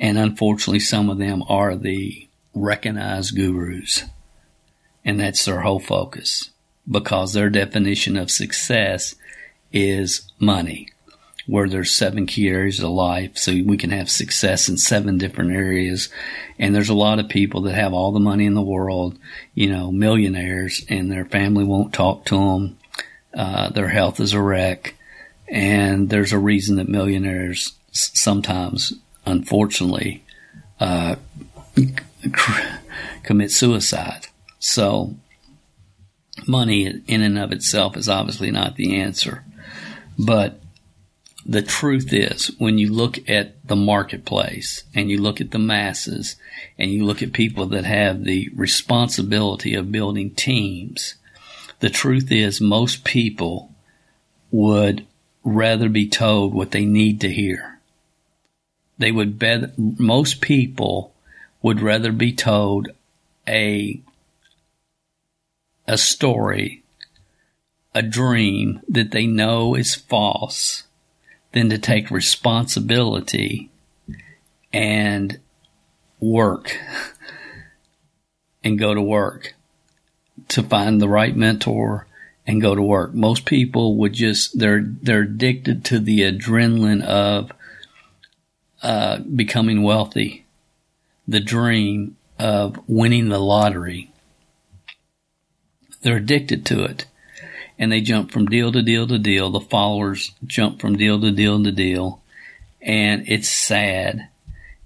And 0.00 0.18
unfortunately, 0.18 0.80
some 0.80 1.10
of 1.10 1.18
them 1.18 1.44
are 1.48 1.76
the 1.76 2.28
recognized 2.54 3.36
gurus. 3.36 4.04
And 5.04 5.18
that's 5.20 5.44
their 5.44 5.60
whole 5.60 5.80
focus 5.80 6.51
because 6.90 7.32
their 7.32 7.50
definition 7.50 8.16
of 8.16 8.30
success 8.30 9.14
is 9.72 10.30
money 10.38 10.88
where 11.46 11.68
there's 11.68 11.90
seven 11.90 12.26
key 12.26 12.48
areas 12.48 12.80
of 12.80 12.90
life. 12.90 13.36
So 13.36 13.52
we 13.52 13.76
can 13.76 13.90
have 13.90 14.10
success 14.10 14.68
in 14.68 14.76
seven 14.76 15.18
different 15.18 15.52
areas. 15.52 16.08
And 16.58 16.74
there's 16.74 16.88
a 16.88 16.94
lot 16.94 17.18
of 17.18 17.28
people 17.28 17.62
that 17.62 17.74
have 17.74 17.92
all 17.92 18.12
the 18.12 18.20
money 18.20 18.46
in 18.46 18.54
the 18.54 18.62
world, 18.62 19.18
you 19.54 19.68
know, 19.68 19.90
millionaires 19.90 20.84
and 20.88 21.10
their 21.10 21.24
family 21.24 21.64
won't 21.64 21.92
talk 21.92 22.24
to 22.26 22.36
them. 22.36 22.78
Uh, 23.34 23.70
their 23.70 23.88
health 23.88 24.20
is 24.20 24.32
a 24.32 24.40
wreck. 24.40 24.94
And 25.48 26.10
there's 26.10 26.32
a 26.32 26.38
reason 26.38 26.76
that 26.76 26.88
millionaires 26.88 27.72
sometimes, 27.90 28.94
unfortunately, 29.26 30.22
uh, 30.80 31.16
commit 33.24 33.50
suicide. 33.50 34.26
So 34.58 35.16
money 36.48 37.02
in 37.06 37.22
and 37.22 37.38
of 37.38 37.52
itself 37.52 37.96
is 37.96 38.08
obviously 38.08 38.50
not 38.50 38.76
the 38.76 39.00
answer. 39.00 39.44
But 40.18 40.60
the 41.44 41.62
truth 41.62 42.12
is, 42.12 42.52
when 42.58 42.78
you 42.78 42.92
look 42.92 43.28
at 43.28 43.66
the 43.66 43.76
marketplace 43.76 44.84
and 44.94 45.10
you 45.10 45.20
look 45.20 45.40
at 45.40 45.50
the 45.50 45.58
masses 45.58 46.36
and 46.78 46.90
you 46.90 47.04
look 47.04 47.22
at 47.22 47.32
people 47.32 47.66
that 47.66 47.84
have 47.84 48.24
the 48.24 48.48
responsibility 48.54 49.74
of 49.74 49.90
building 49.90 50.30
teams, 50.30 51.14
the 51.80 51.90
truth 51.90 52.30
is 52.30 52.60
most 52.60 53.04
people 53.04 53.72
would 54.52 55.04
rather 55.42 55.88
be 55.88 56.08
told 56.08 56.54
what 56.54 56.70
they 56.70 56.84
need 56.84 57.20
to 57.20 57.28
hear. 57.28 57.80
They 58.98 59.10
would 59.10 59.38
bet, 59.38 59.76
most 59.76 60.40
people 60.40 61.12
would 61.60 61.80
rather 61.80 62.12
be 62.12 62.32
told 62.32 62.88
a, 63.48 64.00
a 65.92 65.98
story, 65.98 66.82
a 67.94 68.00
dream 68.00 68.80
that 68.88 69.10
they 69.10 69.26
know 69.26 69.74
is 69.74 69.94
false 69.94 70.84
than 71.52 71.68
to 71.68 71.76
take 71.76 72.10
responsibility 72.10 73.68
and 74.72 75.38
work 76.18 76.78
and 78.64 78.78
go 78.78 78.94
to 78.94 79.02
work 79.02 79.54
to 80.48 80.62
find 80.62 80.98
the 80.98 81.08
right 81.08 81.36
mentor 81.36 82.06
and 82.46 82.62
go 82.62 82.74
to 82.74 82.82
work. 82.82 83.12
Most 83.12 83.44
people 83.44 83.96
would 83.96 84.14
just 84.14 84.58
they're 84.58 84.82
they're 84.82 85.22
addicted 85.22 85.84
to 85.84 85.98
the 85.98 86.20
adrenaline 86.20 87.04
of 87.04 87.52
uh, 88.82 89.18
becoming 89.18 89.82
wealthy, 89.82 90.46
the 91.28 91.40
dream 91.40 92.16
of 92.38 92.80
winning 92.86 93.28
the 93.28 93.38
lottery. 93.38 94.11
They're 96.02 96.16
addicted 96.16 96.66
to 96.66 96.84
it 96.84 97.06
and 97.78 97.90
they 97.90 98.00
jump 98.00 98.30
from 98.30 98.46
deal 98.46 98.70
to 98.72 98.82
deal 98.82 99.06
to 99.08 99.18
deal. 99.18 99.50
The 99.50 99.60
followers 99.60 100.32
jump 100.46 100.80
from 100.80 100.96
deal 100.96 101.20
to 101.20 101.32
deal 101.32 101.62
to 101.62 101.72
deal, 101.72 102.22
and 102.80 103.24
it's 103.26 103.48
sad. 103.48 104.28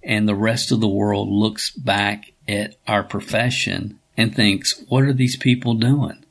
And 0.03 0.29
the 0.29 0.35
rest 0.35 0.73
of 0.73 0.81
the 0.81 0.89
world 0.89 1.29
looks 1.29 1.71
back 1.71 2.33
at 2.49 2.77
our 2.87 3.03
profession 3.03 3.99
and 4.17 4.35
thinks, 4.35 4.83
what 4.89 5.03
are 5.03 5.13
these 5.13 5.37
people 5.37 5.75
doing? 5.75 6.25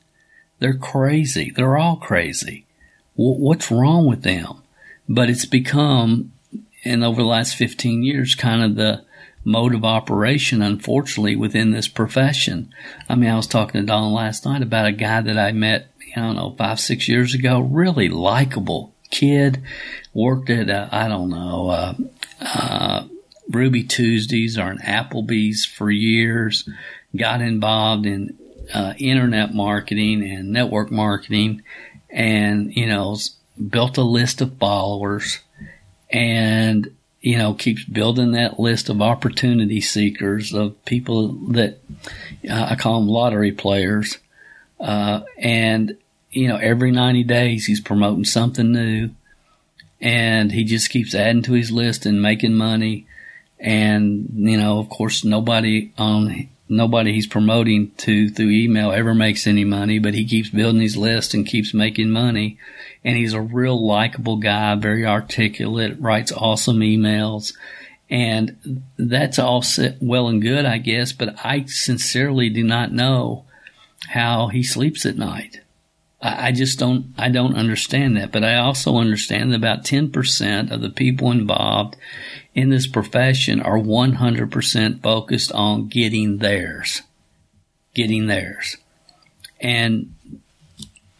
They're 0.58 0.76
crazy. 0.76 1.52
They're 1.54 1.76
all 1.76 1.96
crazy. 1.96 2.64
What's 3.14 3.70
wrong 3.70 4.06
with 4.06 4.22
them? 4.22 4.62
But 5.08 5.30
it's 5.30 5.44
become, 5.44 6.32
and 6.84 7.04
over 7.04 7.22
the 7.22 7.28
last 7.28 7.54
15 7.54 8.02
years, 8.02 8.34
kind 8.34 8.62
of 8.62 8.74
the 8.74 9.04
mode 9.46 9.74
of 9.74 9.84
operation, 9.84 10.60
unfortunately, 10.60 11.36
within 11.36 11.70
this 11.70 11.88
profession. 11.88 12.68
I 13.08 13.14
mean, 13.14 13.30
I 13.30 13.36
was 13.36 13.46
talking 13.46 13.80
to 13.80 13.86
Don 13.86 14.12
last 14.12 14.44
night 14.44 14.60
about 14.60 14.86
a 14.86 14.92
guy 14.92 15.22
that 15.22 15.38
I 15.38 15.52
met 15.52 15.92
I 16.16 16.20
don't 16.20 16.36
know, 16.36 16.54
five, 16.56 16.80
six 16.80 17.08
years 17.08 17.34
ago. 17.34 17.60
Really 17.60 18.08
likable 18.08 18.94
kid. 19.10 19.62
Worked 20.14 20.48
at, 20.48 20.70
uh, 20.70 20.88
I 20.90 21.08
don't 21.08 21.28
know, 21.28 21.68
uh, 21.68 21.94
uh, 22.40 23.04
Ruby 23.50 23.84
Tuesdays 23.84 24.58
or 24.58 24.70
an 24.70 24.78
Applebee's 24.78 25.66
for 25.66 25.90
years. 25.90 26.66
Got 27.14 27.42
involved 27.42 28.06
in 28.06 28.38
uh, 28.72 28.94
internet 28.98 29.54
marketing 29.54 30.22
and 30.22 30.52
network 30.52 30.90
marketing 30.90 31.62
and, 32.08 32.74
you 32.74 32.86
know, 32.86 33.18
built 33.68 33.98
a 33.98 34.02
list 34.02 34.40
of 34.40 34.58
followers 34.58 35.40
and, 36.10 36.96
you 37.26 37.36
know, 37.36 37.54
keeps 37.54 37.82
building 37.82 38.30
that 38.30 38.60
list 38.60 38.88
of 38.88 39.02
opportunity 39.02 39.80
seekers 39.80 40.54
of 40.54 40.84
people 40.84 41.32
that 41.48 41.80
uh, 42.48 42.68
I 42.70 42.76
call 42.76 43.00
them 43.00 43.08
lottery 43.08 43.50
players 43.50 44.18
uh, 44.78 45.22
and, 45.36 45.96
you 46.30 46.46
know, 46.46 46.56
every 46.56 46.92
90 46.92 47.24
days 47.24 47.66
he's 47.66 47.80
promoting 47.80 48.24
something 48.24 48.70
new 48.70 49.10
and 50.00 50.52
he 50.52 50.62
just 50.62 50.88
keeps 50.88 51.16
adding 51.16 51.42
to 51.42 51.54
his 51.54 51.72
list 51.72 52.06
and 52.06 52.22
making 52.22 52.54
money. 52.54 53.08
And, 53.58 54.28
you 54.32 54.56
know, 54.56 54.78
of 54.78 54.88
course, 54.88 55.24
nobody 55.24 55.92
on, 55.98 56.48
nobody 56.68 57.12
he's 57.12 57.26
promoting 57.26 57.92
to 57.98 58.28
through 58.28 58.50
email 58.50 58.90
ever 58.92 59.14
makes 59.14 59.46
any 59.46 59.64
money, 59.64 59.98
but 59.98 60.14
he 60.14 60.26
keeps 60.26 60.50
building 60.50 60.80
his 60.80 60.96
list 60.96 61.34
and 61.34 61.46
keeps 61.46 61.72
making 61.72 62.10
money. 62.10 62.58
And 63.04 63.16
he's 63.16 63.34
a 63.34 63.40
real 63.40 63.86
likable 63.86 64.36
guy, 64.36 64.74
very 64.74 65.06
articulate, 65.06 66.00
writes 66.00 66.32
awesome 66.32 66.78
emails. 66.78 67.54
And 68.08 68.82
that's 68.96 69.38
all 69.38 69.64
well 70.00 70.28
and 70.28 70.42
good, 70.42 70.64
I 70.64 70.78
guess, 70.78 71.12
but 71.12 71.36
I 71.44 71.64
sincerely 71.66 72.50
do 72.50 72.62
not 72.62 72.92
know 72.92 73.44
how 74.08 74.48
he 74.48 74.62
sleeps 74.62 75.06
at 75.06 75.16
night. 75.16 75.60
I 76.20 76.52
just 76.52 76.78
don't, 76.78 77.12
I 77.18 77.28
don't 77.28 77.56
understand 77.56 78.16
that. 78.16 78.32
But 78.32 78.42
I 78.42 78.56
also 78.56 78.96
understand 78.96 79.52
that 79.52 79.56
about 79.56 79.84
10% 79.84 80.70
of 80.70 80.80
the 80.80 80.90
people 80.90 81.30
involved 81.30 81.96
in 82.54 82.70
this 82.70 82.86
profession 82.86 83.60
are 83.60 83.78
100% 83.78 85.02
focused 85.02 85.52
on 85.52 85.88
getting 85.88 86.38
theirs. 86.38 87.02
Getting 87.94 88.26
theirs. 88.26 88.76
And 89.60 90.14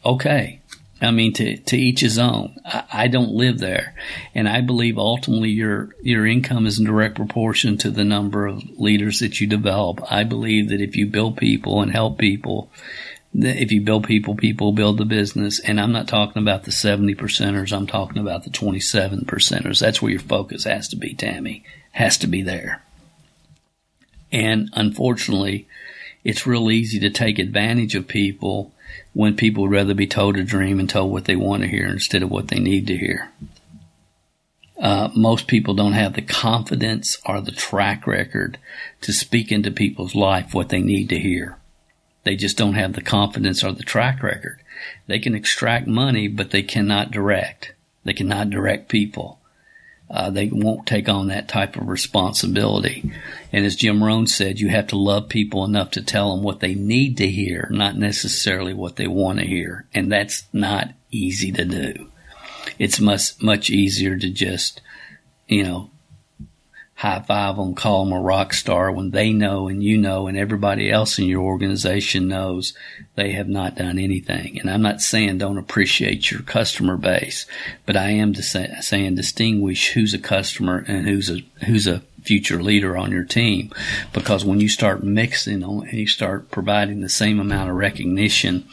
okay. 0.04 0.60
I 1.00 1.10
mean, 1.10 1.34
to, 1.34 1.58
to 1.58 1.76
each 1.76 2.00
his 2.00 2.18
own. 2.18 2.56
I, 2.64 2.84
I 2.90 3.08
don't 3.08 3.32
live 3.32 3.58
there. 3.58 3.94
And 4.34 4.48
I 4.48 4.62
believe 4.62 4.96
ultimately 4.96 5.50
your, 5.50 5.90
your 6.02 6.26
income 6.26 6.66
is 6.66 6.78
in 6.78 6.86
direct 6.86 7.16
proportion 7.16 7.76
to 7.78 7.90
the 7.90 8.04
number 8.04 8.46
of 8.46 8.62
leaders 8.78 9.20
that 9.20 9.38
you 9.42 9.46
develop. 9.46 10.00
I 10.10 10.24
believe 10.24 10.70
that 10.70 10.80
if 10.80 10.96
you 10.96 11.06
build 11.06 11.36
people 11.36 11.82
and 11.82 11.92
help 11.92 12.16
people, 12.16 12.70
if 13.34 13.72
you 13.72 13.80
build 13.80 14.04
people, 14.04 14.34
people 14.34 14.72
build 14.72 14.98
the 14.98 15.04
business. 15.04 15.60
And 15.60 15.80
I'm 15.80 15.92
not 15.92 16.08
talking 16.08 16.40
about 16.40 16.64
the 16.64 16.72
70 16.72 17.14
percenters. 17.14 17.72
I'm 17.72 17.86
talking 17.86 18.18
about 18.18 18.44
the 18.44 18.50
27 18.50 19.20
percenters. 19.20 19.80
That's 19.80 20.00
where 20.00 20.10
your 20.10 20.20
focus 20.20 20.64
has 20.64 20.88
to 20.88 20.96
be, 20.96 21.14
Tammy. 21.14 21.64
Has 21.92 22.18
to 22.18 22.26
be 22.26 22.42
there. 22.42 22.82
And 24.32 24.70
unfortunately, 24.72 25.68
it's 26.24 26.46
real 26.46 26.70
easy 26.70 26.98
to 27.00 27.10
take 27.10 27.38
advantage 27.38 27.94
of 27.94 28.08
people 28.08 28.72
when 29.12 29.36
people 29.36 29.62
would 29.62 29.72
rather 29.72 29.94
be 29.94 30.06
told 30.06 30.36
a 30.36 30.42
dream 30.42 30.80
and 30.80 30.88
told 30.88 31.10
what 31.10 31.24
they 31.24 31.36
want 31.36 31.62
to 31.62 31.68
hear 31.68 31.86
instead 31.86 32.22
of 32.22 32.30
what 32.30 32.48
they 32.48 32.58
need 32.58 32.86
to 32.86 32.96
hear. 32.96 33.30
Uh, 34.78 35.08
most 35.14 35.46
people 35.46 35.72
don't 35.72 35.94
have 35.94 36.14
the 36.14 36.22
confidence 36.22 37.16
or 37.24 37.40
the 37.40 37.52
track 37.52 38.06
record 38.06 38.58
to 39.00 39.12
speak 39.12 39.50
into 39.50 39.70
people's 39.70 40.14
life 40.14 40.52
what 40.52 40.68
they 40.68 40.82
need 40.82 41.08
to 41.08 41.18
hear. 41.18 41.56
They 42.26 42.36
just 42.36 42.58
don't 42.58 42.74
have 42.74 42.92
the 42.92 43.00
confidence 43.00 43.64
or 43.64 43.72
the 43.72 43.82
track 43.82 44.22
record. 44.22 44.60
They 45.06 45.18
can 45.18 45.34
extract 45.34 45.86
money, 45.86 46.28
but 46.28 46.50
they 46.50 46.62
cannot 46.62 47.10
direct. 47.10 47.72
They 48.04 48.12
cannot 48.12 48.50
direct 48.50 48.90
people 48.90 49.38
uh, 50.08 50.30
they 50.30 50.48
won't 50.48 50.86
take 50.86 51.08
on 51.08 51.28
that 51.28 51.48
type 51.48 51.76
of 51.76 51.88
responsibility. 51.88 53.10
And 53.52 53.64
as 53.66 53.76
Jim 53.76 54.02
Rohn 54.02 54.26
said, 54.26 54.60
you 54.60 54.68
have 54.68 54.88
to 54.88 54.96
love 54.96 55.28
people 55.28 55.64
enough 55.64 55.90
to 55.92 56.02
tell 56.02 56.34
them 56.34 56.44
what 56.44 56.60
they 56.60 56.74
need 56.74 57.16
to 57.16 57.26
hear, 57.26 57.68
not 57.72 57.96
necessarily 57.96 58.72
what 58.72 58.96
they 58.96 59.08
want 59.08 59.40
to 59.40 59.46
hear. 59.46 59.86
And 59.92 60.10
that's 60.10 60.44
not 60.52 60.90
easy 61.10 61.50
to 61.52 61.64
do. 61.64 62.08
It's 62.78 63.00
much, 63.00 63.42
much 63.42 63.68
easier 63.68 64.16
to 64.16 64.30
just, 64.30 64.80
you 65.48 65.64
know, 65.64 65.90
high 66.96 67.20
five 67.20 67.56
them, 67.56 67.74
call 67.74 68.04
them 68.04 68.14
a 68.14 68.20
rock 68.20 68.54
star 68.54 68.90
when 68.90 69.10
they 69.10 69.30
know 69.30 69.68
and 69.68 69.84
you 69.84 69.98
know 69.98 70.26
and 70.26 70.38
everybody 70.38 70.90
else 70.90 71.18
in 71.18 71.26
your 71.26 71.42
organization 71.42 72.26
knows 72.26 72.72
they 73.16 73.32
have 73.32 73.48
not 73.48 73.76
done 73.76 73.98
anything. 73.98 74.58
And 74.58 74.70
I'm 74.70 74.80
not 74.80 75.02
saying 75.02 75.36
don't 75.36 75.58
appreciate 75.58 76.30
your 76.30 76.40
customer 76.40 76.96
base, 76.96 77.44
but 77.84 77.98
I 77.98 78.10
am 78.10 78.34
say, 78.34 78.74
saying 78.80 79.14
distinguish 79.14 79.88
who's 79.92 80.14
a 80.14 80.18
customer 80.18 80.84
and 80.88 81.06
who's 81.06 81.28
a, 81.28 81.40
who's 81.66 81.86
a 81.86 82.02
future 82.26 82.62
leader 82.62 82.96
on 82.96 83.12
your 83.12 83.24
team. 83.24 83.72
Because 84.12 84.44
when 84.44 84.60
you 84.60 84.68
start 84.68 85.02
mixing 85.02 85.62
and 85.62 85.92
you 85.92 86.06
start 86.06 86.50
providing 86.50 87.00
the 87.00 87.08
same 87.08 87.40
amount 87.40 87.70
of 87.70 87.76
recognition 87.76 88.68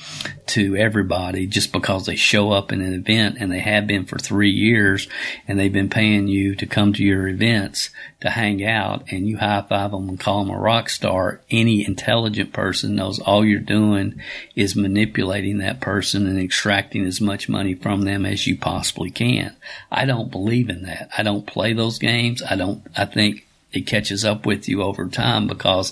to 0.47 0.75
everybody 0.75 1.47
just 1.47 1.71
because 1.71 2.05
they 2.05 2.15
show 2.15 2.51
up 2.51 2.71
in 2.71 2.81
an 2.81 2.93
event 2.93 3.37
and 3.39 3.51
they 3.51 3.59
have 3.59 3.87
been 3.87 4.05
for 4.05 4.17
three 4.17 4.51
years 4.51 5.07
and 5.47 5.57
they've 5.57 5.71
been 5.71 5.89
paying 5.89 6.27
you 6.27 6.55
to 6.55 6.65
come 6.65 6.93
to 6.93 7.03
your 7.03 7.27
events 7.27 7.89
to 8.19 8.29
hang 8.29 8.65
out 8.65 9.03
and 9.11 9.27
you 9.27 9.37
high 9.37 9.61
five 9.61 9.91
them 9.91 10.09
and 10.09 10.19
call 10.19 10.43
them 10.43 10.53
a 10.53 10.59
rock 10.59 10.89
star, 10.89 11.41
any 11.49 11.85
intelligent 11.85 12.53
person 12.53 12.95
knows 12.95 13.19
all 13.19 13.45
you're 13.45 13.59
doing 13.59 14.19
is 14.55 14.75
manipulating 14.75 15.59
that 15.59 15.79
person 15.79 16.27
and 16.27 16.39
extracting 16.39 17.05
as 17.05 17.21
much 17.21 17.49
money 17.49 17.73
from 17.73 18.01
them 18.01 18.25
as 18.25 18.47
you 18.47 18.57
possibly 18.57 19.11
can. 19.11 19.55
I 19.91 20.05
don't 20.05 20.31
believe 20.31 20.69
in 20.69 20.83
that. 20.83 21.09
I 21.17 21.23
don't 21.23 21.45
play 21.45 21.73
those 21.73 21.99
games. 21.99 22.41
I 22.41 22.55
don't, 22.55 22.81
I 22.95 23.05
think 23.05 23.42
it 23.73 23.87
catches 23.87 24.23
up 24.23 24.45
with 24.45 24.69
you 24.69 24.81
over 24.81 25.07
time 25.07 25.47
because 25.47 25.91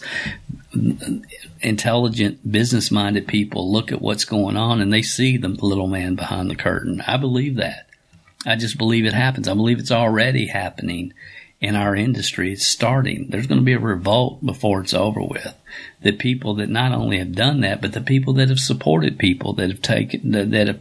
intelligent, 1.62 2.50
business 2.50 2.92
minded 2.92 3.28
people 3.28 3.72
look 3.72 3.92
at 3.92 4.02
what's 4.02 4.26
going 4.26 4.56
on 4.56 4.82
and 4.82 4.94
they 4.94 5.02
see 5.02 5.38
the 5.38 5.48
little 5.48 5.88
man 5.88 6.16
behind 6.16 6.50
the 6.50 6.56
curtain. 6.56 7.02
I 7.06 7.18
believe 7.18 7.56
that. 7.58 7.88
I 8.46 8.56
just 8.56 8.78
believe 8.78 9.06
it 9.06 9.14
happens. 9.14 9.48
I 9.48 9.54
believe 9.54 9.80
it's 9.80 9.92
already 9.92 10.48
happening 10.48 11.14
in 11.60 11.76
our 11.76 11.96
industry. 11.96 12.54
It's 12.54 12.66
starting. 12.66 13.28
There's 13.30 13.48
going 13.48 13.62
to 13.62 13.66
be 13.66 13.74
a 13.74 13.80
revolt 13.80 14.44
before 14.44 14.82
it's 14.82 14.94
over 14.94 15.22
with. 15.22 15.54
The 16.02 16.12
people 16.12 16.56
that 16.56 16.70
not 16.70 16.92
only 16.92 17.20
have 17.20 17.34
done 17.34 17.62
that, 17.62 17.82
but 17.82 17.94
the 17.94 18.02
people 18.02 18.34
that 18.34 18.50
have 18.50 18.60
supported 18.60 19.20
people 19.20 19.54
that 19.54 19.70
have 19.70 19.82
taken, 19.82 20.32
that, 20.32 20.68
have, 20.68 20.80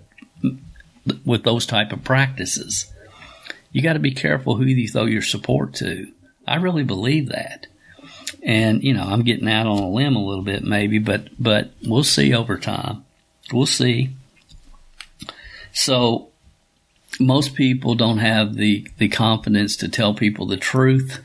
with 1.24 1.44
those 1.44 1.66
type 1.66 1.92
of 1.92 2.04
practices. 2.04 2.90
You 3.72 3.82
got 3.82 3.92
to 3.92 3.98
be 3.98 4.12
careful 4.12 4.56
who 4.56 4.64
you 4.64 4.88
throw 4.88 5.04
your 5.04 5.22
support 5.22 5.74
to. 5.74 6.10
I 6.50 6.56
really 6.56 6.82
believe 6.82 7.28
that. 7.28 7.68
And, 8.42 8.82
you 8.82 8.92
know, 8.92 9.04
I'm 9.04 9.22
getting 9.22 9.48
out 9.48 9.66
on 9.66 9.78
a 9.78 9.88
limb 9.88 10.16
a 10.16 10.24
little 10.24 10.42
bit 10.42 10.64
maybe, 10.64 10.98
but, 10.98 11.28
but 11.38 11.70
we'll 11.86 12.04
see 12.04 12.34
over 12.34 12.58
time. 12.58 13.04
We'll 13.52 13.66
see. 13.66 14.10
So 15.72 16.28
most 17.20 17.54
people 17.54 17.94
don't 17.94 18.18
have 18.18 18.54
the, 18.54 18.88
the 18.98 19.08
confidence 19.08 19.76
to 19.76 19.88
tell 19.88 20.12
people 20.12 20.46
the 20.46 20.56
truth. 20.56 21.20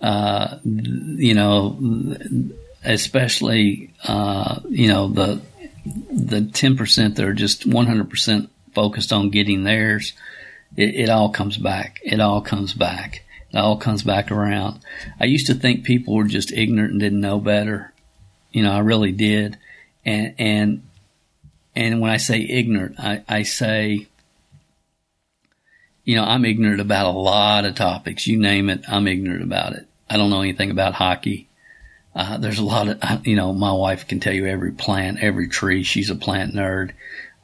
Uh, 0.00 0.58
you 0.64 1.34
know, 1.34 1.78
especially, 2.84 3.92
uh, 4.04 4.60
you 4.68 4.88
know, 4.88 5.08
the, 5.08 5.40
the 6.10 6.40
10% 6.40 7.14
that 7.14 7.24
are 7.24 7.34
just 7.34 7.68
100% 7.68 8.48
focused 8.74 9.12
on 9.12 9.30
getting 9.30 9.62
theirs. 9.62 10.12
It, 10.76 10.94
it 10.96 11.08
all 11.08 11.28
comes 11.28 11.56
back. 11.56 12.00
It 12.02 12.20
all 12.20 12.40
comes 12.40 12.72
back. 12.74 13.23
It 13.54 13.58
all 13.58 13.76
comes 13.76 14.02
back 14.02 14.32
around. 14.32 14.80
I 15.20 15.26
used 15.26 15.46
to 15.46 15.54
think 15.54 15.84
people 15.84 16.14
were 16.14 16.24
just 16.24 16.50
ignorant 16.50 16.90
and 16.90 17.00
didn't 17.00 17.20
know 17.20 17.38
better. 17.38 17.92
You 18.50 18.64
know, 18.64 18.72
I 18.72 18.80
really 18.80 19.12
did. 19.12 19.56
And, 20.04 20.34
and, 20.38 20.82
and 21.76 22.00
when 22.00 22.10
I 22.10 22.16
say 22.16 22.40
ignorant, 22.40 22.98
I, 22.98 23.22
I 23.28 23.42
say, 23.44 24.08
you 26.02 26.16
know, 26.16 26.24
I'm 26.24 26.44
ignorant 26.44 26.80
about 26.80 27.06
a 27.06 27.16
lot 27.16 27.64
of 27.64 27.76
topics. 27.76 28.26
You 28.26 28.40
name 28.40 28.68
it, 28.70 28.84
I'm 28.88 29.06
ignorant 29.06 29.44
about 29.44 29.74
it. 29.74 29.86
I 30.10 30.16
don't 30.16 30.30
know 30.30 30.42
anything 30.42 30.72
about 30.72 30.94
hockey. 30.94 31.48
Uh, 32.12 32.38
there's 32.38 32.58
a 32.58 32.64
lot 32.64 32.88
of, 32.88 33.26
you 33.26 33.36
know, 33.36 33.52
my 33.52 33.72
wife 33.72 34.08
can 34.08 34.18
tell 34.18 34.34
you 34.34 34.46
every 34.46 34.72
plant, 34.72 35.22
every 35.22 35.46
tree. 35.46 35.84
She's 35.84 36.10
a 36.10 36.16
plant 36.16 36.54
nerd. 36.54 36.90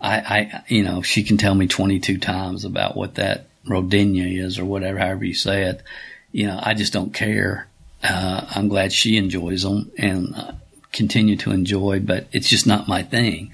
I, 0.00 0.16
I, 0.18 0.64
you 0.66 0.82
know, 0.82 1.02
she 1.02 1.22
can 1.22 1.36
tell 1.36 1.54
me 1.54 1.68
22 1.68 2.18
times 2.18 2.64
about 2.64 2.96
what 2.96 3.14
that 3.14 3.46
rodinia 3.66 4.42
is 4.42 4.58
or 4.58 4.64
whatever, 4.64 4.98
however 4.98 5.24
you 5.24 5.34
say 5.34 5.64
it. 5.64 5.82
You 6.32 6.46
know, 6.46 6.60
I 6.62 6.74
just 6.74 6.92
don't 6.92 7.12
care. 7.12 7.66
Uh, 8.02 8.46
I'm 8.54 8.68
glad 8.68 8.92
she 8.92 9.16
enjoys 9.16 9.62
them 9.62 9.90
and 9.98 10.34
uh, 10.34 10.52
continue 10.92 11.36
to 11.36 11.50
enjoy, 11.50 12.00
but 12.00 12.26
it's 12.32 12.48
just 12.48 12.66
not 12.66 12.88
my 12.88 13.02
thing. 13.02 13.52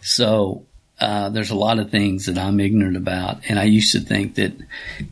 So, 0.00 0.64
uh, 1.00 1.28
there's 1.28 1.50
a 1.50 1.56
lot 1.56 1.78
of 1.78 1.90
things 1.90 2.26
that 2.26 2.38
I'm 2.38 2.60
ignorant 2.60 2.96
about. 2.96 3.40
And 3.48 3.58
I 3.58 3.64
used 3.64 3.92
to 3.92 4.00
think 4.00 4.36
that, 4.36 4.52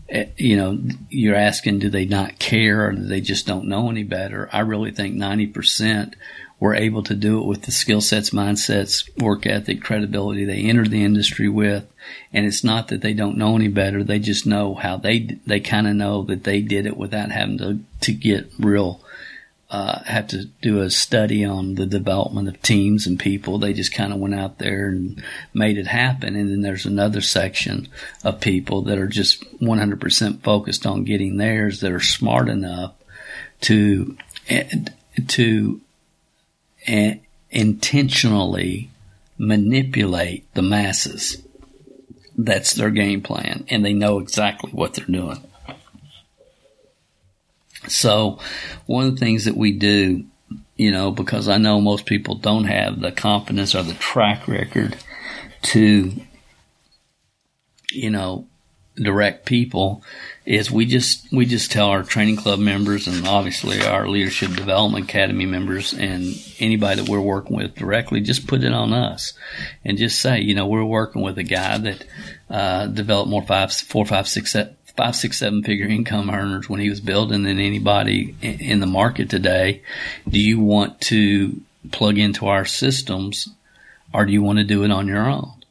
eh, 0.09 0.27
you 0.37 0.57
know, 0.57 0.79
you're 1.11 1.35
asking, 1.35 1.81
do 1.81 1.91
they 1.91 2.07
not 2.07 2.39
care 2.39 2.89
or 2.89 2.95
they 2.95 3.21
just 3.21 3.47
don't 3.47 3.67
know 3.69 3.91
any 3.91 4.05
better? 4.05 4.49
I 4.53 4.61
really 4.61 4.93
think 4.93 5.17
90% 5.17 6.15
were 6.63 6.77
able 6.77 7.03
to 7.03 7.17
do 7.17 7.41
it 7.41 7.45
with 7.45 7.63
the 7.63 7.73
skill 7.73 8.01
sets, 8.01 8.31
mindsets, 8.31 9.11
work 9.21 9.47
ethic, 9.47 9.83
credibility 9.83 10.45
they 10.45 10.61
entered 10.61 10.93
the 10.93 11.05
industry 11.05 11.49
with. 11.49 11.85
And 12.33 12.47
it's 12.47 12.63
not 12.63 12.87
that 12.87 13.01
they 13.01 13.15
don't 13.15 13.37
know 13.37 13.57
any 13.57 13.67
better. 13.67 14.05
They 14.05 14.21
just 14.21 14.47
know 14.47 14.75
how 14.75 14.97
they, 14.97 15.41
they 15.45 15.59
kind 15.59 15.89
of 15.89 15.97
know 15.97 16.23
that 16.23 16.45
they 16.45 16.61
did 16.61 16.87
it 16.87 16.97
without 16.97 17.33
having 17.33 17.59
to, 17.59 17.81
to 18.03 18.13
get 18.13 18.53
real 18.61 19.01
uh, 19.71 20.05
have 20.05 20.29
to 20.29 20.45
do 20.61 20.83
a 20.83 20.89
study 20.89 21.45
on 21.45 21.75
the 21.75 21.87
development 21.87 22.47
of 22.47 22.63
teams 22.63 23.09
and 23.09 23.19
people. 23.19 23.59
They 23.59 23.73
just 23.73 23.93
kind 23.93 24.13
of 24.13 24.21
went 24.21 24.37
out 24.37 24.59
there 24.59 24.87
and 24.87 25.21
made 25.53 25.79
it 25.79 25.89
happen. 25.89 26.37
And 26.37 26.49
then 26.49 26.61
there's 26.61 26.87
another 26.87 27.23
section 27.23 27.89
of 28.23 28.41
people 28.41 28.83
that 28.83 28.99
are 28.99 29.09
just 29.09 29.43
100% 29.59 30.43
focused 30.43 30.87
on 30.87 31.03
getting 31.03 31.39
theirs 31.39 31.81
that 31.81 31.91
are 31.91 31.99
smart 31.99 32.49
enough 32.49 32.95
to, 33.63 34.17
to 35.27 35.81
intentionally 37.51 38.91
manipulate 39.39 40.53
the 40.55 40.63
masses. 40.63 41.43
That's 42.37 42.75
their 42.75 42.91
game 42.91 43.21
plan 43.21 43.65
and 43.69 43.85
they 43.85 43.93
know 43.93 44.19
exactly 44.19 44.71
what 44.71 44.95
they're 44.95 45.05
doing. 45.07 45.43
So 47.89 48.39
one 48.87 49.07
of 49.07 49.15
the 49.15 49.21
things 49.25 49.45
that 49.45 49.57
we 49.57 49.73
do, 49.73 50.25
you 50.77 50.91
know, 50.93 51.11
because 51.11 51.49
I 51.49 51.59
know 51.59 51.81
most 51.81 52.07
people 52.07 52.37
don't 52.37 52.65
have 52.65 53.01
the 53.01 53.13
confidence 53.13 53.75
or 53.75 53.83
the 53.83 53.95
track 53.95 54.49
record 54.49 54.97
to, 55.63 56.13
you 57.91 58.11
know, 58.11 58.47
direct 58.97 59.47
people 59.47 60.03
is 60.45 60.71
we 60.71 60.85
just 60.85 61.33
we 61.33 61.47
just 61.47 61.73
tell 61.73 61.89
our 61.89 62.03
training 62.03 62.37
club 62.37 62.59
members 62.59 63.07
and 63.07 63.27
obviously 63.27 63.81
our 63.81 64.07
leadership 64.07 64.53
development 64.55 65.05
academy 65.05 65.47
members 65.47 65.95
and 65.95 66.35
anybody 66.59 67.01
that 67.01 67.09
we're 67.09 67.21
working 67.21 67.57
with 67.57 67.75
directly 67.75 68.21
just 68.21 68.47
put 68.47 68.63
it 68.63 68.73
on 68.73 68.93
us 68.93 69.33
and 69.85 69.97
just 69.97 70.21
say 70.21 70.41
you 70.41 70.55
know 70.55 70.67
we're 70.67 70.85
working 70.85 71.23
with 71.23 71.39
a 71.39 71.43
guy 71.43 71.79
that 71.79 72.05
uh, 72.51 72.87
developed 72.87 73.31
more 73.31 73.43
five 73.43 73.73
four 73.73 74.05
five 74.05 74.29
six 74.29 74.55
five, 74.97 75.17
six, 75.17 75.39
seven 75.39 75.63
figure 75.63 75.87
income 75.87 76.31
earners 76.31 76.69
when 76.69 76.81
he 76.81 76.91
was 76.91 77.01
building 77.01 77.45
than 77.45 77.59
anybody 77.59 78.35
in 78.43 78.81
the 78.81 78.87
market 78.87 79.31
today. 79.31 79.83
Do 80.29 80.39
you 80.39 80.61
want 80.61 81.01
to 81.03 81.61
plug 81.91 82.19
into 82.19 82.47
our 82.47 82.65
systems 82.65 83.49
or 84.13 84.27
do 84.27 84.33
you 84.33 84.43
want 84.43 84.59
to 84.59 84.65
do 84.65 84.85
it 84.85 84.91
on 84.91 85.07
your 85.07 85.29
own? 85.29 85.62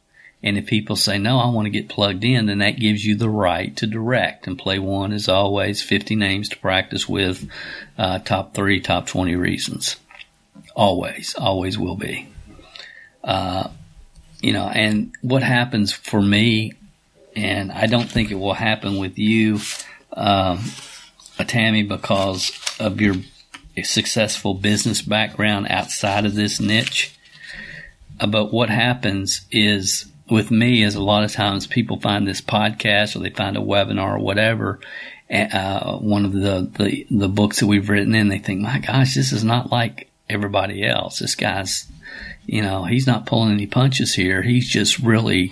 And 0.43 0.57
if 0.57 0.65
people 0.65 0.95
say, 0.95 1.19
no, 1.19 1.39
I 1.39 1.49
want 1.49 1.67
to 1.67 1.69
get 1.69 1.89
plugged 1.89 2.23
in, 2.23 2.47
then 2.47 2.59
that 2.59 2.79
gives 2.79 3.05
you 3.05 3.15
the 3.15 3.29
right 3.29 3.75
to 3.77 3.85
direct. 3.85 4.47
And 4.47 4.57
play 4.57 4.79
one 4.79 5.13
is 5.13 5.29
always 5.29 5.83
50 5.83 6.15
names 6.15 6.49
to 6.49 6.57
practice 6.57 7.07
with, 7.07 7.47
uh, 7.97 8.19
top 8.19 8.55
three, 8.55 8.81
top 8.81 9.05
20 9.05 9.35
reasons. 9.35 9.97
Always, 10.75 11.35
always 11.35 11.77
will 11.77 11.95
be. 11.95 12.27
Uh, 13.23 13.69
you 14.41 14.53
know, 14.53 14.65
and 14.65 15.13
what 15.21 15.43
happens 15.43 15.93
for 15.93 16.19
me 16.19 16.73
and 17.35 17.71
I 17.71 17.87
don't 17.87 18.09
think 18.09 18.31
it 18.31 18.35
will 18.35 18.53
happen 18.53 18.97
with 18.97 19.17
you, 19.17 19.59
um, 20.13 20.63
Tammy, 21.47 21.83
because 21.83 22.51
of 22.79 22.99
your 23.01 23.15
successful 23.83 24.53
business 24.53 25.01
background 25.01 25.67
outside 25.69 26.25
of 26.25 26.35
this 26.35 26.59
niche. 26.59 27.15
Uh, 28.19 28.27
but 28.27 28.51
what 28.51 28.69
happens 28.69 29.41
is 29.49 30.10
with 30.31 30.49
me 30.49 30.81
is 30.81 30.95
a 30.95 31.03
lot 31.03 31.23
of 31.23 31.31
times 31.31 31.67
people 31.67 31.99
find 31.99 32.27
this 32.27 32.41
podcast 32.41 33.15
or 33.15 33.19
they 33.19 33.29
find 33.29 33.57
a 33.57 33.61
webinar 33.61 34.15
or 34.15 34.19
whatever, 34.19 34.79
uh, 35.29 35.97
one 35.97 36.25
of 36.25 36.33
the, 36.33 36.69
the, 36.77 37.07
the 37.11 37.29
books 37.29 37.59
that 37.59 37.67
we've 37.67 37.89
written 37.89 38.15
and 38.15 38.31
they 38.31 38.39
think, 38.39 38.61
my 38.61 38.79
gosh, 38.79 39.15
this 39.15 39.31
is 39.31 39.43
not 39.43 39.71
like 39.71 40.09
everybody 40.29 40.85
else. 40.85 41.19
This 41.19 41.35
guy's, 41.35 41.85
you 42.45 42.61
know, 42.61 42.85
he's 42.85 43.07
not 43.07 43.25
pulling 43.25 43.51
any 43.51 43.67
punches 43.67 44.13
here. 44.13 44.41
He's 44.41 44.67
just 44.67 44.99
really 44.99 45.51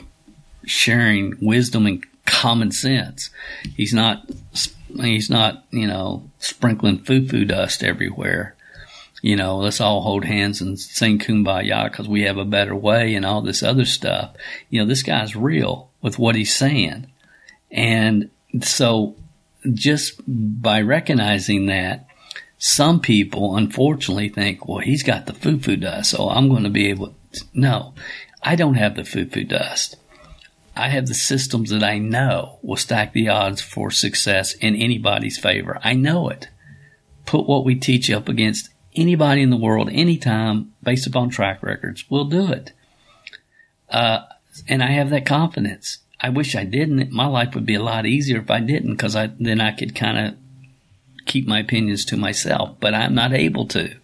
sharing 0.65 1.33
wisdom 1.41 1.85
and 1.85 2.05
common 2.25 2.71
sense. 2.71 3.29
He's 3.75 3.93
not, 3.93 4.29
he's 4.95 5.29
not, 5.29 5.65
you 5.71 5.87
know, 5.87 6.29
sprinkling 6.39 6.99
foo-foo 6.99 7.45
dust 7.45 7.83
everywhere. 7.83 8.55
You 9.21 9.35
know, 9.35 9.57
let's 9.57 9.81
all 9.81 10.01
hold 10.01 10.23
hands 10.23 10.61
and 10.61 10.79
sing 10.79 11.19
kumbaya 11.19 11.91
because 11.91 12.07
we 12.07 12.21
have 12.21 12.37
a 12.37 12.45
better 12.45 12.75
way 12.75 13.15
and 13.15 13.25
all 13.25 13.41
this 13.41 13.63
other 13.63 13.85
stuff. 13.85 14.33
You 14.69 14.79
know, 14.79 14.85
this 14.85 15.03
guy's 15.03 15.35
real 15.35 15.89
with 16.01 16.17
what 16.17 16.35
he's 16.35 16.55
saying. 16.55 17.11
And 17.69 18.29
so 18.61 19.15
just 19.73 20.21
by 20.27 20.81
recognizing 20.81 21.65
that, 21.65 22.07
some 22.57 22.99
people 22.99 23.55
unfortunately 23.57 24.29
think, 24.29 24.67
well, 24.67 24.79
he's 24.79 25.03
got 25.03 25.25
the 25.25 25.33
foo-foo 25.33 25.77
dust, 25.77 26.11
so 26.11 26.29
I'm 26.29 26.49
going 26.49 26.63
to 26.63 26.69
be 26.69 26.87
able 26.87 27.15
to. 27.33 27.43
No, 27.53 27.93
I 28.41 28.55
don't 28.55 28.75
have 28.75 28.95
the 28.95 29.05
foo-foo 29.05 29.43
dust. 29.43 29.97
I 30.75 30.87
have 30.89 31.07
the 31.07 31.13
systems 31.13 31.71
that 31.71 31.83
I 31.83 31.99
know 31.99 32.59
will 32.61 32.77
stack 32.77 33.11
the 33.11 33.29
odds 33.29 33.61
for 33.61 33.91
success 33.91 34.53
in 34.53 34.75
anybody's 34.75 35.37
favor. 35.37 35.77
I 35.83 35.93
know 35.93 36.29
it. 36.29 36.47
put 37.29 37.47
what 37.47 37.63
we 37.63 37.75
teach 37.75 38.09
up 38.09 38.27
against 38.27 38.69
anybody 38.99 39.41
in 39.41 39.49
the 39.49 39.57
world, 39.57 39.89
anytime, 39.91 40.73
based 40.83 41.07
upon 41.07 41.29
track 41.29 41.63
records. 41.63 42.05
We'll 42.09 42.25
do 42.25 42.51
it. 42.51 42.73
Uh, 43.89 44.21
and 44.67 44.83
I 44.83 44.91
have 44.91 45.09
that 45.11 45.25
confidence. 45.25 45.99
I 46.19 46.29
wish 46.29 46.55
I 46.55 46.65
didn't. 46.65 47.11
My 47.11 47.27
life 47.27 47.55
would 47.55 47.65
be 47.65 47.75
a 47.75 47.83
lot 47.83 48.05
easier 48.05 48.39
if 48.39 48.51
I 48.51 48.59
didn't, 48.59 48.91
because 48.91 49.15
I 49.15 49.31
then 49.39 49.61
I 49.61 49.71
could 49.71 49.95
kind 49.95 50.17
of 50.17 51.25
keep 51.25 51.47
my 51.47 51.59
opinions 51.59 52.05
to 52.05 52.17
myself. 52.17 52.75
But 52.79 52.93
I'm 52.93 53.15
not 53.15 53.33
able 53.33 53.67
to. 53.67 53.95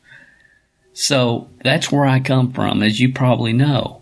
So 0.94 1.50
that's 1.64 1.92
where 1.92 2.06
I 2.06 2.22
come 2.22 2.54
from, 2.54 2.82
as 2.82 3.00
you 3.00 3.12
probably 3.12 3.52
know. 3.52 4.02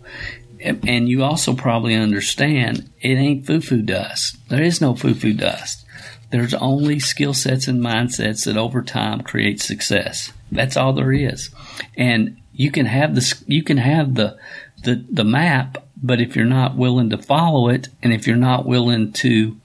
And 0.60 1.08
you 1.08 1.24
also 1.24 1.54
probably 1.54 1.94
understand 1.94 2.88
it 3.00 3.16
ain't 3.16 3.46
foo 3.46 3.60
foo 3.60 3.82
dust. 3.82 4.36
There 4.48 4.62
is 4.62 4.80
no 4.80 4.94
foo 4.94 5.14
foo 5.14 5.34
dust. 5.34 5.84
There's 6.30 6.54
only 6.54 7.00
skill 7.00 7.34
sets 7.34 7.68
and 7.68 7.82
mindsets 7.82 8.46
that 8.46 8.56
over 8.56 8.80
time 8.80 9.20
create 9.22 9.60
success. 9.60 10.32
That's 10.54 10.76
all 10.76 10.92
there 10.92 11.12
is. 11.12 11.50
And 11.96 12.40
you 12.52 12.70
can 12.70 12.86
have 12.86 13.14
the, 13.14 13.42
you 13.46 13.62
can 13.62 13.76
have 13.76 14.14
the, 14.14 14.38
the, 14.82 15.04
the 15.10 15.24
map, 15.24 15.78
but 16.02 16.20
if 16.20 16.36
you're 16.36 16.44
not 16.44 16.76
willing 16.76 17.10
to 17.10 17.18
follow 17.18 17.68
it 17.68 17.88
and 18.02 18.12
if 18.12 18.26
you're 18.26 18.36
not 18.36 18.66
willing 18.66 19.12
to, 19.12 19.56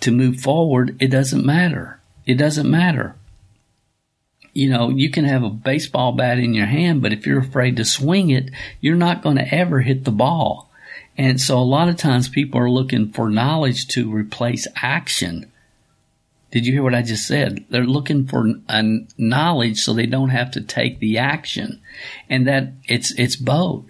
to 0.00 0.10
move 0.10 0.40
forward, 0.40 0.96
it 1.00 1.08
doesn't 1.08 1.44
matter. 1.44 2.00
It 2.26 2.34
doesn't 2.34 2.70
matter 2.70 3.14
you 4.58 4.68
know, 4.68 4.88
you 4.88 5.08
can 5.08 5.24
have 5.24 5.44
a 5.44 5.50
baseball 5.50 6.10
bat 6.10 6.40
in 6.40 6.52
your 6.52 6.66
hand, 6.66 7.00
but 7.00 7.12
if 7.12 7.26
you're 7.26 7.38
afraid 7.38 7.76
to 7.76 7.84
swing 7.84 8.30
it, 8.30 8.50
you're 8.80 8.96
not 8.96 9.22
going 9.22 9.36
to 9.36 9.54
ever 9.54 9.82
hit 9.82 10.04
the 10.04 10.10
ball. 10.10 10.68
And 11.16 11.40
so 11.40 11.58
a 11.58 11.60
lot 11.60 11.88
of 11.88 11.96
times 11.96 12.28
people 12.28 12.60
are 12.60 12.68
looking 12.68 13.12
for 13.12 13.30
knowledge 13.30 13.86
to 13.88 14.12
replace 14.12 14.66
action. 14.74 15.52
Did 16.50 16.66
you 16.66 16.72
hear 16.72 16.82
what 16.82 16.94
I 16.94 17.02
just 17.02 17.26
said? 17.26 17.66
They're 17.68 17.84
looking 17.84 18.26
for 18.26 18.54
a 18.68 18.82
knowledge 19.18 19.80
so 19.80 19.92
they 19.92 20.06
don't 20.06 20.30
have 20.30 20.50
to 20.52 20.62
take 20.62 20.98
the 20.98 21.18
action. 21.18 21.82
And 22.28 22.46
that 22.46 22.72
it's, 22.86 23.12
it's 23.18 23.36
both. 23.36 23.84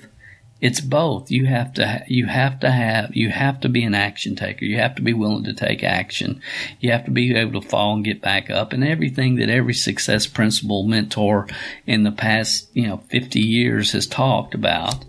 It's 0.60 0.80
both. 0.80 1.30
You 1.30 1.46
have 1.46 1.74
to, 1.74 2.02
you 2.08 2.26
have 2.26 2.58
to 2.60 2.70
have, 2.70 3.14
you 3.14 3.30
have 3.30 3.60
to 3.60 3.68
be 3.68 3.84
an 3.84 3.94
action 3.94 4.34
taker. 4.34 4.64
You 4.64 4.78
have 4.78 4.96
to 4.96 5.02
be 5.02 5.12
willing 5.12 5.44
to 5.44 5.54
take 5.54 5.84
action. 5.84 6.42
You 6.80 6.90
have 6.90 7.04
to 7.04 7.12
be 7.12 7.36
able 7.36 7.60
to 7.60 7.68
fall 7.68 7.94
and 7.94 8.04
get 8.04 8.20
back 8.20 8.50
up 8.50 8.72
and 8.72 8.82
everything 8.82 9.36
that 9.36 9.50
every 9.50 9.74
success 9.74 10.26
principle 10.26 10.82
mentor 10.82 11.46
in 11.86 12.02
the 12.02 12.10
past, 12.10 12.68
you 12.72 12.88
know, 12.88 12.96
50 13.08 13.38
years 13.38 13.92
has 13.92 14.08
talked 14.08 14.54
about. 14.54 15.04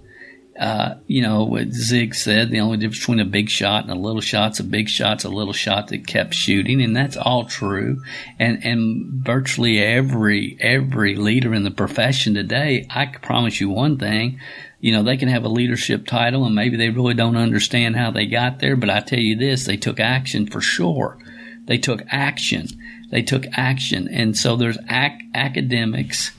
Uh, 0.59 0.95
you 1.07 1.21
know, 1.21 1.45
what 1.45 1.71
Zig 1.71 2.13
said, 2.13 2.49
the 2.49 2.59
only 2.59 2.75
difference 2.75 2.99
between 2.99 3.21
a 3.21 3.25
big 3.25 3.49
shot 3.49 3.83
and 3.83 3.93
a 3.93 3.95
little 3.95 4.19
shot's 4.19 4.59
a 4.59 4.63
big 4.63 4.89
shot's 4.89 5.23
a 5.23 5.29
little 5.29 5.53
shot 5.53 5.87
that 5.87 6.05
kept 6.05 6.33
shooting. 6.33 6.81
And 6.81 6.93
that's 6.93 7.15
all 7.15 7.45
true. 7.45 8.01
And, 8.37 8.65
and 8.65 9.23
virtually 9.23 9.79
every, 9.79 10.57
every 10.59 11.15
leader 11.15 11.53
in 11.53 11.63
the 11.63 11.71
profession 11.71 12.33
today, 12.33 12.85
I 12.89 13.05
promise 13.05 13.61
you 13.61 13.69
one 13.69 13.97
thing, 13.97 14.41
you 14.81 14.91
know, 14.91 15.01
they 15.01 15.15
can 15.15 15.29
have 15.29 15.45
a 15.45 15.49
leadership 15.49 16.05
title 16.05 16.43
and 16.43 16.55
maybe 16.55 16.75
they 16.75 16.89
really 16.89 17.13
don't 17.13 17.37
understand 17.37 17.95
how 17.95 18.11
they 18.11 18.25
got 18.25 18.59
there. 18.59 18.75
But 18.75 18.89
I 18.89 18.99
tell 18.99 19.19
you 19.19 19.37
this, 19.37 19.65
they 19.65 19.77
took 19.77 20.01
action 20.01 20.45
for 20.45 20.59
sure. 20.59 21.17
They 21.65 21.77
took 21.77 22.01
action. 22.09 22.67
They 23.11 23.21
took 23.21 23.45
action. 23.53 24.09
And 24.09 24.37
so 24.37 24.57
there's 24.57 24.77
ac- 24.89 25.29
academics 25.33 26.31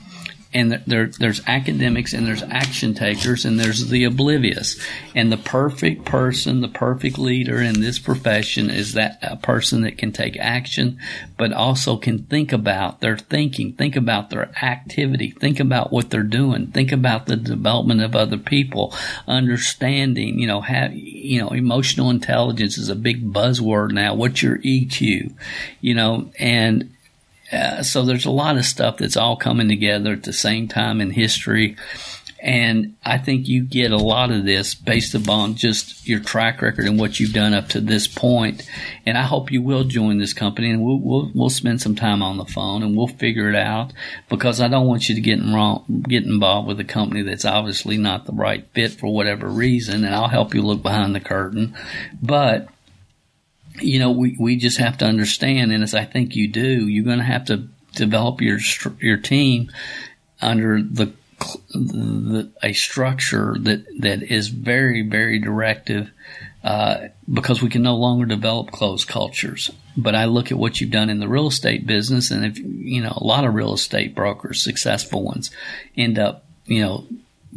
and 0.53 0.71
there, 0.85 1.07
there's 1.07 1.41
academics 1.47 2.13
and 2.13 2.27
there's 2.27 2.43
action 2.43 2.93
takers 2.93 3.45
and 3.45 3.59
there's 3.59 3.87
the 3.89 4.03
oblivious. 4.03 4.79
And 5.15 5.31
the 5.31 5.37
perfect 5.37 6.05
person, 6.05 6.61
the 6.61 6.67
perfect 6.67 7.17
leader 7.17 7.61
in 7.61 7.79
this 7.79 7.99
profession 7.99 8.69
is 8.69 8.93
that 8.93 9.19
a 9.21 9.37
person 9.37 9.81
that 9.81 9.97
can 9.97 10.11
take 10.11 10.37
action, 10.37 10.99
but 11.37 11.53
also 11.53 11.97
can 11.97 12.23
think 12.23 12.51
about 12.51 12.99
their 12.99 13.17
thinking, 13.17 13.73
think 13.73 13.95
about 13.95 14.29
their 14.29 14.51
activity, 14.61 15.31
think 15.31 15.59
about 15.59 15.91
what 15.91 16.09
they're 16.09 16.23
doing, 16.23 16.67
think 16.67 16.91
about 16.91 17.27
the 17.27 17.37
development 17.37 18.01
of 18.01 18.15
other 18.15 18.37
people, 18.37 18.93
understanding, 19.27 20.37
you 20.37 20.47
know, 20.47 20.61
have, 20.61 20.93
you 20.93 21.39
know, 21.39 21.49
emotional 21.49 22.09
intelligence 22.09 22.77
is 22.77 22.89
a 22.89 22.95
big 22.95 23.31
buzzword 23.31 23.91
now. 23.91 24.13
What's 24.15 24.41
your 24.41 24.57
EQ? 24.57 25.33
You 25.79 25.95
know, 25.95 26.31
and 26.37 26.93
uh, 27.51 27.83
so 27.83 28.03
there's 28.03 28.25
a 28.25 28.31
lot 28.31 28.57
of 28.57 28.65
stuff 28.65 28.97
that's 28.97 29.17
all 29.17 29.35
coming 29.35 29.67
together 29.67 30.13
at 30.13 30.23
the 30.23 30.33
same 30.33 30.67
time 30.67 31.01
in 31.01 31.11
history. 31.11 31.75
And 32.43 32.95
I 33.05 33.19
think 33.19 33.47
you 33.47 33.63
get 33.63 33.91
a 33.91 33.97
lot 33.97 34.31
of 34.31 34.45
this 34.45 34.73
based 34.73 35.13
upon 35.13 35.55
just 35.55 36.07
your 36.07 36.19
track 36.19 36.63
record 36.63 36.85
and 36.85 36.99
what 36.99 37.19
you've 37.19 37.33
done 37.33 37.53
up 37.53 37.69
to 37.69 37.81
this 37.81 38.07
point. 38.07 38.67
And 39.05 39.15
I 39.15 39.21
hope 39.21 39.51
you 39.51 39.61
will 39.61 39.83
join 39.83 40.17
this 40.17 40.33
company 40.33 40.71
and 40.71 40.83
we'll, 40.83 40.97
we'll, 40.97 41.31
we'll 41.35 41.49
spend 41.51 41.81
some 41.81 41.95
time 41.95 42.23
on 42.23 42.37
the 42.37 42.45
phone 42.45 42.81
and 42.81 42.97
we'll 42.97 43.05
figure 43.05 43.47
it 43.47 43.55
out 43.55 43.93
because 44.27 44.59
I 44.59 44.69
don't 44.69 44.87
want 44.87 45.07
you 45.07 45.13
to 45.13 45.21
get 45.21 45.39
wrong, 45.39 46.03
get 46.07 46.23
involved 46.23 46.67
with 46.67 46.79
a 46.79 46.83
company 46.83 47.21
that's 47.21 47.45
obviously 47.45 47.97
not 47.97 48.25
the 48.25 48.33
right 48.33 48.65
fit 48.73 48.93
for 48.93 49.13
whatever 49.13 49.47
reason. 49.47 50.03
And 50.03 50.15
I'll 50.15 50.27
help 50.27 50.55
you 50.55 50.63
look 50.63 50.81
behind 50.81 51.13
the 51.13 51.19
curtain. 51.19 51.75
But 52.23 52.69
you 53.79 53.99
know, 53.99 54.11
we, 54.11 54.35
we 54.39 54.57
just 54.57 54.77
have 54.77 54.97
to 54.99 55.05
understand, 55.05 55.71
and 55.71 55.83
as 55.83 55.93
I 55.93 56.05
think 56.05 56.35
you 56.35 56.47
do, 56.47 56.87
you're 56.87 57.05
going 57.05 57.19
to 57.19 57.23
have 57.23 57.45
to 57.45 57.67
develop 57.95 58.41
your 58.41 58.59
your 58.99 59.17
team 59.17 59.71
under 60.41 60.81
the, 60.81 61.11
the 61.73 62.51
a 62.63 62.73
structure 62.73 63.55
that 63.59 63.85
that 63.99 64.23
is 64.23 64.47
very 64.49 65.01
very 65.03 65.39
directive, 65.39 66.09
uh, 66.63 67.07
because 67.31 67.61
we 67.61 67.69
can 67.69 67.83
no 67.83 67.95
longer 67.95 68.25
develop 68.25 68.71
closed 68.71 69.07
cultures. 69.07 69.71
But 69.97 70.15
I 70.15 70.25
look 70.25 70.51
at 70.51 70.57
what 70.57 70.79
you've 70.79 70.91
done 70.91 71.09
in 71.09 71.19
the 71.19 71.27
real 71.27 71.47
estate 71.47 71.85
business, 71.85 72.31
and 72.31 72.45
if 72.45 72.57
you 72.57 73.01
know 73.01 73.13
a 73.15 73.23
lot 73.23 73.45
of 73.45 73.53
real 73.53 73.73
estate 73.73 74.15
brokers, 74.15 74.61
successful 74.61 75.23
ones, 75.23 75.51
end 75.95 76.19
up 76.19 76.45
you 76.65 76.81
know 76.81 77.05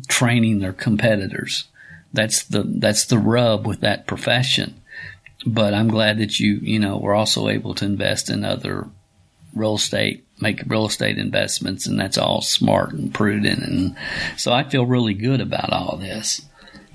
training 0.08 0.60
their 0.60 0.72
competitors. 0.72 1.64
That's 2.12 2.44
the 2.44 2.62
that's 2.62 3.06
the 3.06 3.18
rub 3.18 3.66
with 3.66 3.80
that 3.80 4.06
profession 4.06 4.80
but 5.46 5.74
I'm 5.74 5.88
glad 5.88 6.18
that 6.18 6.40
you, 6.40 6.54
you 6.62 6.78
know, 6.78 6.98
were 6.98 7.14
also 7.14 7.48
able 7.48 7.74
to 7.74 7.84
invest 7.84 8.30
in 8.30 8.44
other 8.44 8.88
real 9.54 9.76
estate, 9.76 10.24
make 10.40 10.62
real 10.66 10.86
estate 10.86 11.18
investments, 11.18 11.86
and 11.86 11.98
that's 11.98 12.18
all 12.18 12.40
smart 12.40 12.92
and 12.92 13.12
prudent. 13.12 13.62
And 13.62 13.96
so 14.36 14.52
I 14.52 14.64
feel 14.64 14.86
really 14.86 15.14
good 15.14 15.40
about 15.40 15.72
all 15.72 15.96
this. 15.96 16.42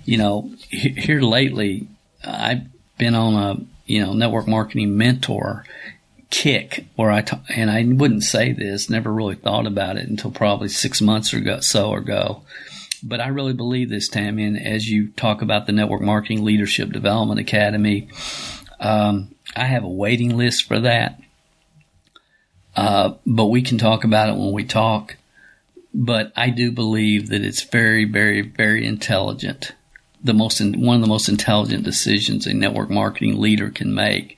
You 0.06 0.18
know, 0.18 0.52
here 0.70 1.22
lately, 1.22 1.88
I've 2.24 2.64
been 2.98 3.16
on 3.16 3.34
a, 3.36 3.66
you 3.86 4.04
know, 4.04 4.14
network 4.14 4.48
marketing 4.48 4.98
mentor 4.98 5.66
kick 6.30 6.86
where 6.96 7.12
I, 7.12 7.22
t- 7.22 7.38
and 7.50 7.72
I 7.72 7.84
wouldn't 7.84 8.24
say 8.24 8.52
this, 8.52 8.90
never 8.90 9.12
really 9.12 9.36
thought 9.36 9.66
about 9.66 9.98
it 9.98 10.08
until 10.08 10.32
probably 10.32 10.70
six 10.70 11.02
months 11.02 11.34
or 11.34 11.62
so 11.62 11.94
ago. 11.94 12.44
But 13.02 13.22
I 13.22 13.28
really 13.28 13.54
believe 13.54 13.90
this, 13.90 14.08
Tammy. 14.08 14.46
And 14.46 14.58
as 14.58 14.90
you 14.90 15.10
talk 15.10 15.42
about 15.42 15.66
the 15.66 15.72
Network 15.72 16.02
Marketing 16.02 16.44
Leadership 16.44 16.92
Development 16.92 17.40
Academy, 17.40 18.10
um, 18.80 19.36
I 19.56 19.66
have 19.66 19.84
a 19.84 19.90
waiting 19.90 20.38
list 20.38 20.68
for 20.68 20.80
that. 20.80 21.20
Uh, 22.76 23.16
but 23.26 23.48
we 23.48 23.62
can 23.62 23.78
talk 23.78 24.04
about 24.04 24.30
it 24.30 24.38
when 24.38 24.52
we 24.52 24.64
talk. 24.64 25.18
But 25.94 26.32
I 26.36 26.50
do 26.50 26.72
believe 26.72 27.30
that 27.30 27.44
it's 27.44 27.64
very, 27.64 28.06
very, 28.06 28.42
very 28.42 28.86
intelligent. 28.86 29.74
The 30.24 30.34
most, 30.34 30.62
one 30.62 30.96
of 30.96 31.02
the 31.02 31.08
most 31.08 31.30
intelligent 31.30 31.84
decisions 31.84 32.46
a 32.46 32.54
network 32.54 32.90
marketing 32.90 33.40
leader 33.40 33.70
can 33.70 33.94
make, 33.94 34.38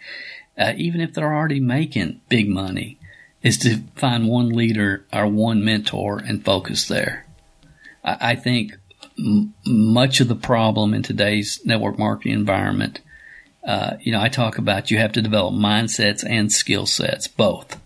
uh, 0.57 0.73
even 0.77 1.01
if 1.01 1.13
they're 1.13 1.33
already 1.33 1.59
making 1.59 2.21
big 2.29 2.47
money, 2.47 2.97
is 3.41 3.57
to 3.59 3.81
find 3.95 4.27
one 4.27 4.49
leader 4.49 5.05
or 5.11 5.27
one 5.27 5.65
mentor 5.65 6.19
and 6.19 6.45
focus 6.45 6.87
there. 6.87 7.25
I 8.03 8.35
think 8.35 8.77
m- 9.17 9.53
much 9.65 10.19
of 10.19 10.27
the 10.27 10.35
problem 10.35 10.93
in 10.93 11.03
today's 11.03 11.59
network 11.65 11.99
marketing 11.99 12.33
environment, 12.33 13.01
uh, 13.65 13.97
you 14.01 14.11
know, 14.11 14.21
I 14.21 14.29
talk 14.29 14.57
about 14.57 14.91
you 14.91 14.97
have 14.97 15.11
to 15.13 15.21
develop 15.21 15.53
mindsets 15.53 16.23
and 16.27 16.51
skill 16.51 16.85
sets, 16.85 17.27
both. 17.27 17.79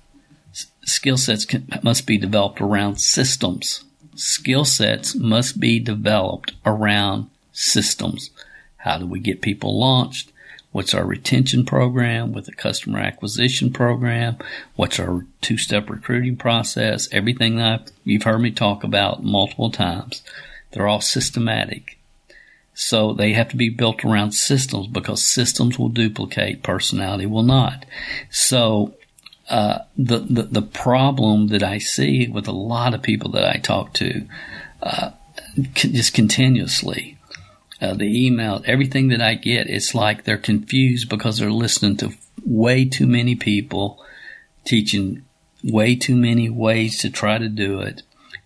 S- 0.51 0.68
skill 0.86 1.18
sets 1.18 1.45
can, 1.45 1.68
must 1.84 2.07
be 2.07 2.18
developed 2.18 2.61
around 2.61 2.97
systems. 2.97 3.84
Skill 4.16 4.63
sets 4.63 5.16
must 5.16 5.59
be 5.59 5.80
developed 5.80 6.53
around 6.66 7.30
systems. 7.51 8.30
How 8.78 8.97
do 8.97 9.05
we 9.05 9.20
get 9.20 9.41
people 9.41 9.78
launched? 9.78 10.32
What's 10.76 10.94
our 10.94 11.06
retention 11.06 11.64
program 11.64 12.34
with 12.34 12.50
a 12.50 12.52
customer 12.52 13.00
acquisition 13.00 13.72
program? 13.72 14.36
What's 14.76 15.00
our 15.00 15.26
two 15.40 15.58
step 15.58 15.90
recruiting 15.90 16.36
process? 16.36 17.08
Everything 17.14 17.56
that 17.56 17.80
I've, 17.80 17.92
you've 18.04 18.24
heard 18.24 18.40
me 18.40 18.52
talk 18.52 18.84
about 18.84 19.24
multiple 19.24 19.72
times. 19.72 20.22
They're 20.72 20.86
all 20.86 21.00
systematic. 21.00 21.98
So 22.74 23.14
they 23.14 23.32
have 23.32 23.48
to 23.52 23.56
be 23.56 23.70
built 23.70 24.04
around 24.04 24.34
systems 24.34 24.88
because 24.88 25.24
systems 25.24 25.80
will 25.80 25.88
duplicate, 25.88 26.62
personality 26.62 27.26
will 27.26 27.44
not. 27.44 27.86
So 28.30 28.96
uh, 29.50 29.78
the, 29.98 30.20
the, 30.30 30.44
the 30.44 30.62
problem 30.62 31.48
that 31.48 31.64
I 31.64 31.78
see 31.78 32.28
with 32.28 32.50
a 32.50 32.52
lot 32.52 32.94
of 32.94 33.02
people 33.02 33.32
that 33.32 33.50
I 33.50 33.60
talk 33.60 33.94
to, 33.94 34.28
uh, 34.84 35.12
just 35.74 36.14
continuously 36.14 37.14
uh, 37.86 37.94
the 37.94 38.26
email, 38.26 38.64
everything 38.66 39.10
that 39.10 39.22
I 39.22 39.36
get, 39.36 39.70
it's 39.70 39.94
like 39.94 40.24
they're 40.24 40.38
confused 40.38 41.10
because 41.10 41.38
they're 41.38 41.52
listening 41.52 41.98
to 41.98 42.14
way 42.46 42.86
too 42.86 43.08
many 43.08 43.36
people 43.36 44.04
teaching 44.64 45.24
way 45.64 45.96
too 45.96 46.16
many 46.16 46.50
ways 46.50 47.00
to 47.00 47.10
try 47.10 47.38
to 47.38 47.50
do 47.50 47.82
it. 47.82 48.04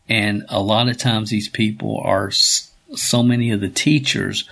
And 0.07 0.45
a 0.49 0.61
lot 0.61 0.89
of 0.89 0.97
times 0.97 1.29
these 1.29 1.49
people 1.49 2.01
are, 2.03 2.31
so 2.31 3.23
many 3.23 3.51
of 3.51 3.61
the 3.61 3.69
teachers 3.69 4.49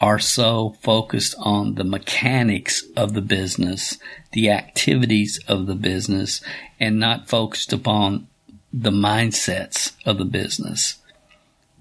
are 0.00 0.18
so 0.18 0.76
focused 0.82 1.34
on 1.38 1.74
the 1.74 1.84
mechanics 1.84 2.84
of 2.96 3.12
the 3.14 3.20
business, 3.20 3.98
the 4.32 4.50
activities 4.50 5.40
of 5.48 5.66
the 5.66 5.74
business, 5.74 6.40
and 6.78 6.98
not 6.98 7.28
focused 7.28 7.72
upon 7.72 8.26
the 8.72 8.90
mindsets 8.90 9.92
of 10.06 10.18
the 10.18 10.24
business. 10.24 10.99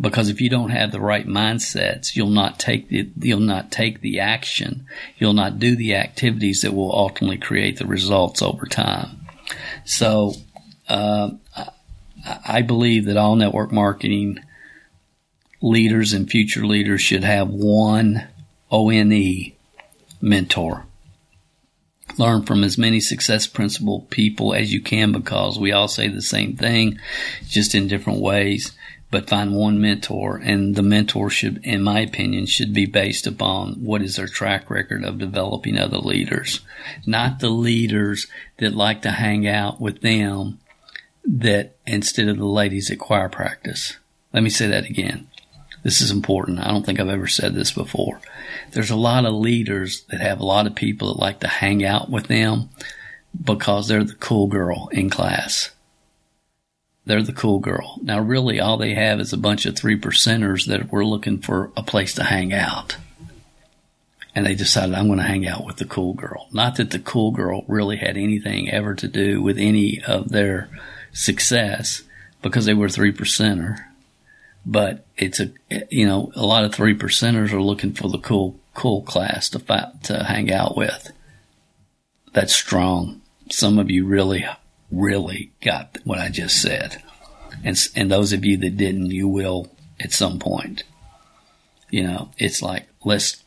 Because 0.02 0.30
if 0.30 0.39
you 0.39 0.50
don't 0.50 0.70
have 0.70 0.91
the 0.91 1.02
right 1.02 1.28
mindsets, 1.28 2.16
you'll 2.16 2.30
not 2.30 2.58
take 2.58 2.88
the, 2.88 3.10
you'll 3.20 3.39
not 3.41 3.72
take 3.72 4.00
the 4.00 4.20
action. 4.20 4.86
You'll 5.18 5.34
not 5.34 5.60
do 5.60 5.76
the 5.76 5.95
activities 5.95 6.62
that 6.62 6.74
will 6.74 6.93
ultimately 6.93 7.38
create 7.38 7.78
the 7.78 7.86
results 7.86 8.41
over 8.41 8.66
time. 8.66 9.28
So, 9.84 10.34
uh, 10.88 11.32
I 12.47 12.62
believe 12.62 13.06
that 13.06 13.18
all 13.18 13.36
network 13.36 13.72
marketing 13.72 14.39
leaders 15.62 16.14
and 16.14 16.30
future 16.30 16.66
leaders 16.66 17.02
should 17.02 17.24
have 17.24 17.50
one 17.50 18.28
ONE 18.72 19.54
mentor. 20.22 20.86
Learn 22.18 22.43
from 22.43 22.64
as 22.64 22.78
many 22.78 23.00
success 23.00 23.47
principle 23.47 24.02
people 24.10 24.54
as 24.54 24.74
you 24.74 24.82
can 24.82 25.12
because 25.12 25.60
we 25.60 25.72
all 25.72 25.88
say 25.88 26.08
the 26.08 26.22
same 26.22 26.56
thing, 26.56 27.00
just 27.47 27.76
in 27.76 27.88
different 27.88 28.20
ways. 28.20 28.74
But 29.12 29.30
find 29.30 29.55
one 29.55 29.82
mentor, 29.82 30.38
and 30.38 30.76
the 30.76 30.84
mentor 30.84 31.32
should, 31.32 31.66
in 31.66 31.82
my 31.82 32.01
opinion, 32.01 32.45
should 32.45 32.74
be 32.74 32.86
based 32.86 33.26
upon 33.26 33.84
what 33.84 34.03
is 34.03 34.18
their 34.18 34.28
track 34.28 34.70
record 34.70 35.03
of 35.03 35.18
developing 35.18 35.78
other 35.80 35.97
leaders, 35.97 36.62
not 37.07 37.39
the 37.39 37.49
leaders 37.49 38.28
that 38.57 38.76
like 38.76 39.01
to 39.01 39.12
hang 39.12 39.47
out 39.47 39.82
with 39.82 40.01
them 40.01 40.60
that 41.26 41.76
instead 41.88 42.28
of 42.28 42.38
the 42.38 42.45
ladies 42.45 42.91
at 42.91 42.99
choir 42.99 43.30
practice. 43.30 43.97
Let 44.32 44.43
me 44.43 44.49
say 44.49 44.68
that 44.68 44.86
again. 44.86 45.28
This 45.84 46.01
is 46.01 46.12
important. 46.12 46.60
I 46.60 46.68
don't 46.68 46.86
think 46.86 46.99
I've 46.99 47.07
ever 47.07 47.28
said 47.28 47.55
this 47.55 47.72
before. 47.72 48.20
There's 48.72 48.89
a 48.89 48.95
lot 48.95 49.26
of 49.26 49.34
leaders 49.34 50.01
that 50.10 50.20
have 50.20 50.39
a 50.39 50.45
lot 50.45 50.68
of 50.68 50.76
people 50.76 51.14
that 51.14 51.20
like 51.20 51.39
to 51.39 51.47
hang 51.47 51.84
out 51.84 52.10
with 52.10 52.28
them 52.28 52.70
because 53.41 53.88
they're 53.88 54.03
the 54.03 54.16
cool 54.16 54.47
girl 54.47 54.89
in 54.91 55.10
class. 55.10 55.72
They're 57.10 57.24
the 57.24 57.34
cool 57.34 57.57
girl. 57.57 57.97
Now, 58.03 58.20
really, 58.20 58.60
all 58.60 58.78
they 58.78 58.93
have 58.93 59.20
is 59.20 59.34
a 59.34 59.38
bunch 59.38 59.66
of 59.66 59.76
three 59.76 59.99
percenters 59.99 60.68
that 60.68 60.91
were 60.91 61.03
looking 61.03 61.39
for 61.39 61.72
a 61.76 61.82
place 61.82 62.14
to 62.14 62.24
hang 62.24 62.53
out. 62.53 62.97
And 64.36 64.45
they 64.45 64.53
decided, 64.53 64.93
I'm 64.93 65.07
going 65.07 65.18
to 65.18 65.26
hang 65.26 65.47
out 65.47 65.66
with 65.66 65.78
the 65.78 65.86
cool 65.86 66.14
girl. 66.14 66.47
Not 66.53 66.76
that 66.76 66.91
the 66.91 66.99
cool 66.99 67.32
girl 67.32 67.66
really 67.68 67.97
had 67.97 68.16
anything 68.16 68.70
ever 68.70 68.93
to 68.93 69.07
do 69.07 69.41
with 69.41 69.57
any 69.57 70.03
of 70.05 70.30
their 70.30 70.70
success 71.12 72.03
because 72.43 72.66
they 72.66 72.76
were 72.76 72.89
three 72.89 73.12
percenter 73.12 73.86
but 74.66 75.05
it's 75.18 75.39
a 75.39 75.51
you 75.89 76.05
know 76.05 76.32
a 76.36 76.45
lot 76.45 76.66
of 76.66 76.76
three 76.76 76.95
percenters 76.95 77.53
are 77.53 77.62
looking 77.62 77.93
for 77.93 78.10
the 78.10 78.20
cool 78.20 78.60
cool 78.74 79.01
class 79.01 79.49
to 79.49 79.57
fight, 79.57 80.03
to 80.03 80.24
hang 80.24 80.51
out 80.51 80.78
with. 80.78 81.12
That's 82.34 82.53
strong. 82.53 83.22
Some 83.49 83.80
of 83.80 83.89
you 83.89 84.05
really 84.05 84.45
really 84.91 85.51
got 85.61 85.97
what 86.03 86.19
I 86.19 86.29
just 86.29 86.61
said, 86.61 87.01
and 87.63 87.77
and 87.95 88.11
those 88.11 88.33
of 88.33 88.45
you 88.45 88.57
that 88.57 88.77
didn't, 88.77 89.11
you 89.11 89.27
will 89.27 89.67
at 89.99 90.11
some 90.11 90.39
point. 90.39 90.83
You 91.89 92.03
know, 92.03 92.29
it's 92.37 92.61
like 92.61 92.87
let's 93.03 93.43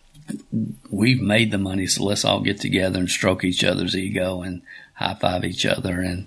we've 0.90 1.20
made 1.20 1.51
the 1.51 1.59
money, 1.59 1.86
so 1.86 2.05
let's 2.05 2.24
all 2.24 2.40
get 2.40 2.61
together 2.61 2.99
and 2.99 3.11
stroke 3.11 3.45
each 3.45 3.64
other's 3.64 3.97
ego 3.97 4.43
and 4.43 4.62
high 4.95 5.14
five 5.14 5.45
each 5.45 5.66
other 5.66 6.01
and 6.01 6.26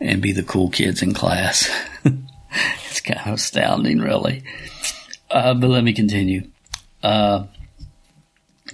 and 0.00 0.20
be 0.20 0.32
the 0.32 0.42
cool 0.42 0.70
kids 0.70 1.02
in 1.02 1.14
class. 1.14 1.70
it's 2.04 3.00
kind 3.00 3.20
of 3.26 3.34
astounding, 3.34 3.98
really. 3.98 4.42
Uh, 5.30 5.54
but 5.54 5.68
let 5.68 5.84
me 5.84 5.92
continue. 5.92 6.48
Uh, 7.02 7.46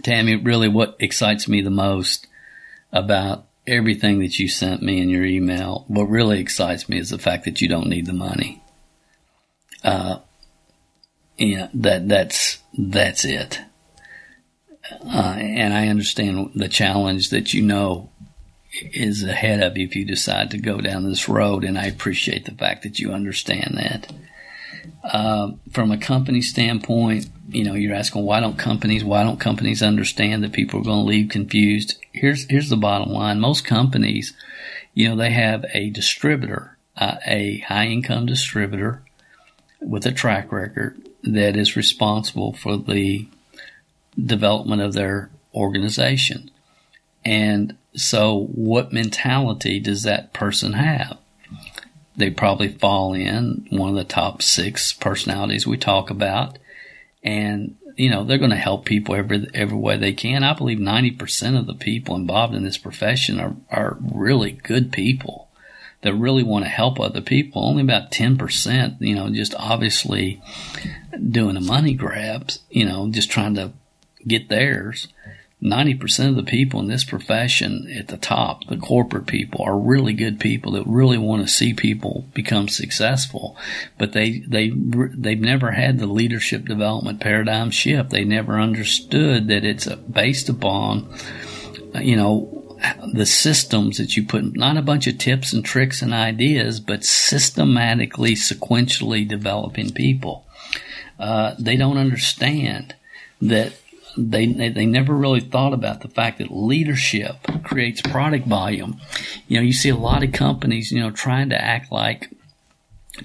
Tammy, 0.02 0.36
really 0.36 0.68
what 0.68 0.96
excites 0.98 1.48
me 1.48 1.60
the 1.60 1.70
most 1.70 2.26
about 2.92 3.46
everything 3.66 4.20
that 4.20 4.38
you 4.38 4.48
sent 4.48 4.82
me 4.82 5.00
in 5.00 5.08
your 5.08 5.24
email, 5.24 5.84
what 5.88 6.08
really 6.08 6.40
excites 6.40 6.88
me 6.88 6.98
is 6.98 7.10
the 7.10 7.18
fact 7.18 7.44
that 7.44 7.60
you 7.60 7.68
don't 7.68 7.88
need 7.88 8.06
the 8.06 8.12
money. 8.12 8.62
Uh, 9.84 10.18
yeah, 11.36 11.68
that, 11.74 12.08
that's, 12.08 12.58
that's 12.76 13.24
it. 13.24 13.60
Uh, 15.04 15.36
and 15.38 15.72
I 15.72 15.88
understand 15.88 16.50
the 16.54 16.68
challenge 16.68 17.30
that 17.30 17.54
you 17.54 17.62
know 17.62 18.10
is 18.92 19.22
ahead 19.22 19.62
of 19.62 19.76
you 19.76 19.86
if 19.86 19.94
you 19.94 20.04
decide 20.04 20.50
to 20.50 20.58
go 20.58 20.80
down 20.80 21.04
this 21.04 21.28
road. 21.28 21.64
And 21.64 21.78
I 21.78 21.86
appreciate 21.86 22.44
the 22.44 22.52
fact 22.52 22.82
that 22.82 22.98
you 22.98 23.12
understand 23.12 23.74
that. 23.76 24.12
Uh, 25.04 25.52
from 25.70 25.92
a 25.92 25.98
company 25.98 26.40
standpoint, 26.40 27.28
you 27.52 27.64
know, 27.64 27.74
you're 27.74 27.94
asking 27.94 28.24
why 28.24 28.40
don't 28.40 28.58
companies, 28.58 29.04
why 29.04 29.22
don't 29.22 29.40
companies 29.40 29.82
understand 29.82 30.42
that 30.42 30.52
people 30.52 30.80
are 30.80 30.84
going 30.84 31.04
to 31.04 31.08
leave 31.08 31.28
confused? 31.28 31.96
Here's, 32.12 32.44
here's 32.50 32.68
the 32.68 32.76
bottom 32.76 33.12
line. 33.12 33.40
Most 33.40 33.64
companies, 33.64 34.34
you 34.94 35.08
know, 35.08 35.16
they 35.16 35.30
have 35.30 35.64
a 35.72 35.90
distributor, 35.90 36.76
uh, 36.96 37.16
a 37.26 37.58
high 37.60 37.86
income 37.86 38.26
distributor 38.26 39.02
with 39.80 40.06
a 40.06 40.12
track 40.12 40.52
record 40.52 41.00
that 41.22 41.56
is 41.56 41.76
responsible 41.76 42.52
for 42.52 42.76
the 42.76 43.26
development 44.18 44.82
of 44.82 44.92
their 44.92 45.30
organization. 45.54 46.50
And 47.24 47.76
so 47.94 48.46
what 48.54 48.92
mentality 48.92 49.78
does 49.78 50.02
that 50.02 50.32
person 50.32 50.74
have? 50.74 51.18
They 52.16 52.30
probably 52.30 52.68
fall 52.68 53.14
in 53.14 53.66
one 53.70 53.90
of 53.90 53.96
the 53.96 54.04
top 54.04 54.42
six 54.42 54.92
personalities 54.92 55.66
we 55.66 55.78
talk 55.78 56.10
about. 56.10 56.58
And, 57.22 57.76
you 57.96 58.10
know, 58.10 58.24
they're 58.24 58.38
going 58.38 58.50
to 58.50 58.56
help 58.56 58.84
people 58.84 59.14
every, 59.14 59.48
every 59.54 59.76
way 59.76 59.96
they 59.96 60.12
can. 60.12 60.42
I 60.42 60.54
believe 60.54 60.78
90% 60.78 61.58
of 61.58 61.66
the 61.66 61.74
people 61.74 62.16
involved 62.16 62.54
in 62.54 62.64
this 62.64 62.78
profession 62.78 63.38
are, 63.38 63.56
are 63.70 63.98
really 64.00 64.52
good 64.52 64.92
people 64.92 65.48
that 66.02 66.14
really 66.14 66.42
want 66.42 66.64
to 66.64 66.70
help 66.70 66.98
other 67.00 67.20
people. 67.20 67.64
Only 67.64 67.82
about 67.82 68.10
10%, 68.10 69.00
you 69.00 69.14
know, 69.14 69.30
just 69.30 69.54
obviously 69.56 70.42
doing 71.30 71.56
a 71.56 71.60
money 71.60 71.94
grab, 71.94 72.50
you 72.70 72.84
know, 72.84 73.08
just 73.10 73.30
trying 73.30 73.54
to 73.54 73.72
get 74.26 74.48
theirs. 74.48 75.08
90% 75.62 76.30
of 76.30 76.36
the 76.36 76.42
people 76.42 76.80
in 76.80 76.88
this 76.88 77.04
profession 77.04 77.86
at 77.96 78.08
the 78.08 78.16
top, 78.16 78.66
the 78.66 78.76
corporate 78.76 79.26
people, 79.26 79.64
are 79.64 79.78
really 79.78 80.12
good 80.12 80.40
people 80.40 80.72
that 80.72 80.86
really 80.86 81.18
want 81.18 81.42
to 81.42 81.52
see 81.52 81.72
people 81.72 82.26
become 82.34 82.68
successful. 82.68 83.56
But 83.96 84.12
they, 84.12 84.40
they, 84.40 84.70
they've 84.70 85.40
never 85.40 85.70
had 85.70 85.98
the 85.98 86.06
leadership 86.06 86.64
development 86.64 87.20
paradigm 87.20 87.70
shift. 87.70 88.10
They 88.10 88.24
never 88.24 88.58
understood 88.58 89.46
that 89.48 89.64
it's 89.64 89.86
based 89.86 90.48
upon, 90.48 91.14
you 92.00 92.16
know, 92.16 92.58
the 93.12 93.26
systems 93.26 93.98
that 93.98 94.16
you 94.16 94.26
put, 94.26 94.56
not 94.56 94.76
a 94.76 94.82
bunch 94.82 95.06
of 95.06 95.18
tips 95.18 95.52
and 95.52 95.64
tricks 95.64 96.02
and 96.02 96.12
ideas, 96.12 96.80
but 96.80 97.04
systematically, 97.04 98.34
sequentially 98.34 99.28
developing 99.28 99.92
people. 99.92 100.44
Uh, 101.20 101.54
they 101.56 101.76
don't 101.76 101.98
understand 101.98 102.96
that 103.40 103.72
they, 104.16 104.46
they, 104.46 104.86
never 104.86 105.14
really 105.14 105.40
thought 105.40 105.72
about 105.72 106.00
the 106.00 106.08
fact 106.08 106.38
that 106.38 106.50
leadership 106.50 107.36
creates 107.62 108.02
product 108.02 108.46
volume. 108.46 109.00
You 109.48 109.58
know, 109.58 109.62
you 109.62 109.72
see 109.72 109.88
a 109.88 109.96
lot 109.96 110.22
of 110.22 110.32
companies, 110.32 110.92
you 110.92 111.00
know, 111.00 111.10
trying 111.10 111.50
to 111.50 111.60
act 111.60 111.90
like 111.90 112.30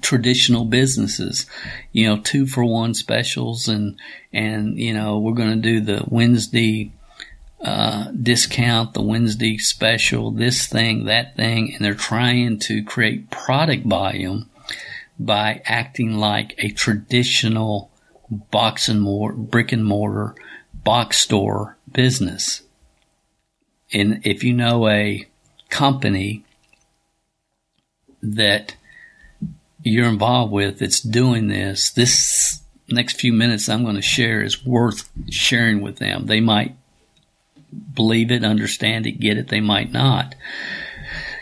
traditional 0.02 0.66
businesses, 0.66 1.46
you 1.92 2.08
know, 2.08 2.22
two 2.22 2.46
for 2.46 2.64
one 2.64 2.94
specials 2.94 3.68
and, 3.68 4.00
and, 4.32 4.78
you 4.78 4.94
know, 4.94 5.18
we're 5.20 5.34
going 5.34 5.62
to 5.62 5.70
do 5.70 5.82
the 5.82 6.04
Wednesday, 6.08 6.92
uh, 7.62 8.12
discount, 8.12 8.94
the 8.94 9.02
Wednesday 9.02 9.58
special, 9.58 10.32
this 10.32 10.68
thing, 10.68 11.06
that 11.06 11.36
thing, 11.36 11.74
and 11.74 11.84
they're 11.84 11.96
trying 11.96 12.60
to 12.60 12.84
create 12.84 13.30
product 13.30 13.86
volume 13.86 14.50
by 15.20 15.62
acting 15.66 16.18
like 16.18 16.54
a 16.60 16.70
traditional 16.70 17.90
box 18.30 18.88
and 18.90 19.02
mortar, 19.02 19.38
brick 19.38 19.72
and 19.72 19.86
mortar 19.86 20.36
box 20.88 21.18
store 21.18 21.76
business. 21.92 22.62
And 23.92 24.22
if 24.26 24.42
you 24.42 24.54
know 24.54 24.88
a 24.88 25.28
company 25.68 26.46
that 28.24 28.74
you're 29.84 30.08
involved 30.08 30.54
with 30.54 30.80
that's 30.80 31.02
doing 31.02 31.50
this, 31.50 31.90
this 31.90 32.62
next 32.88 33.20
few 33.20 33.34
minutes 33.34 33.68
I'm 33.68 33.84
going 33.84 33.98
to 33.98 34.02
share 34.02 34.42
is 34.42 34.66
worth 34.66 35.10
sharing 35.30 35.82
with 35.82 35.98
them. 35.98 36.26
They 36.26 36.40
might 36.40 36.78
believe 37.94 38.32
it, 38.32 38.46
understand 38.46 39.08
it, 39.08 39.20
get 39.20 39.38
it. 39.38 39.50
They 39.50 39.60
might 39.60 39.92
not. 39.92 40.36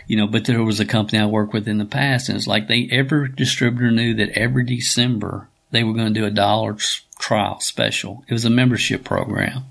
You 0.08 0.16
know, 0.16 0.26
but 0.26 0.46
there 0.46 0.64
was 0.64 0.80
a 0.80 0.84
company 0.84 1.20
I 1.20 1.26
worked 1.26 1.52
with 1.52 1.68
in 1.68 1.78
the 1.78 1.84
past 1.84 2.28
and 2.28 2.36
it's 2.36 2.48
like 2.48 2.66
they, 2.66 2.88
every 2.90 3.28
distributor 3.28 3.92
knew 3.92 4.12
that 4.14 4.30
every 4.30 4.64
December 4.64 5.46
they 5.70 5.84
were 5.84 5.94
going 5.94 6.12
to 6.12 6.20
do 6.20 6.26
a 6.26 6.32
dollar 6.32 6.76
trial 7.18 7.60
special. 7.60 8.24
It 8.28 8.32
was 8.32 8.44
a 8.44 8.50
membership 8.50 9.04
program. 9.04 9.64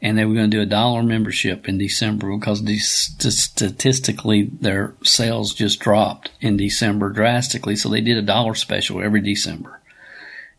and 0.00 0.16
they 0.16 0.24
were 0.24 0.34
going 0.34 0.50
to 0.50 0.56
do 0.56 0.62
a 0.62 0.66
dollar 0.66 1.02
membership 1.02 1.68
in 1.68 1.76
December 1.76 2.36
because 2.36 2.62
statistically 2.84 4.44
their 4.44 4.94
sales 5.02 5.54
just 5.54 5.80
dropped 5.80 6.30
in 6.40 6.56
December 6.56 7.10
drastically. 7.10 7.74
So 7.74 7.88
they 7.88 8.00
did 8.00 8.16
a 8.16 8.22
dollar 8.22 8.54
special 8.54 9.02
every 9.02 9.20
December. 9.20 9.80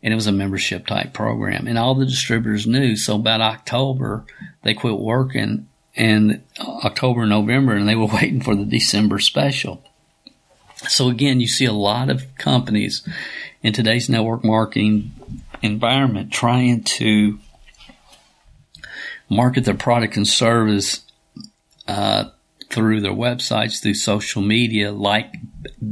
And 0.02 0.12
it 0.12 0.16
was 0.16 0.26
a 0.26 0.32
membership 0.32 0.86
type 0.86 1.12
program. 1.12 1.66
And 1.66 1.78
all 1.78 1.94
the 1.94 2.06
distributors 2.06 2.66
knew. 2.66 2.96
So 2.96 3.16
about 3.16 3.40
October, 3.40 4.24
they 4.62 4.74
quit 4.74 4.98
working 4.98 5.68
and 5.96 6.42
October, 6.58 7.26
November, 7.26 7.74
and 7.74 7.88
they 7.88 7.96
were 7.96 8.06
waiting 8.12 8.42
for 8.42 8.54
the 8.54 8.64
December 8.64 9.18
special. 9.18 9.82
So 10.88 11.08
again, 11.08 11.40
you 11.40 11.48
see 11.48 11.66
a 11.66 11.72
lot 11.72 12.08
of 12.08 12.34
companies 12.36 13.06
in 13.62 13.72
today's 13.72 14.08
network 14.08 14.44
marketing 14.44 15.12
environment 15.62 16.32
trying 16.32 16.82
to 16.82 17.38
market 19.28 19.64
their 19.64 19.74
product 19.74 20.16
and 20.16 20.26
service 20.26 21.02
uh, 21.86 22.24
through 22.68 23.00
their 23.00 23.12
websites, 23.12 23.80
through 23.82 23.94
social 23.94 24.42
media, 24.42 24.92
like 24.92 25.34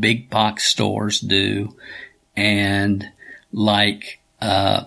big 0.01 0.31
box 0.31 0.65
stores 0.65 1.21
do, 1.21 1.75
and 2.37 3.11
like 3.53 4.21
uh, 4.41 4.85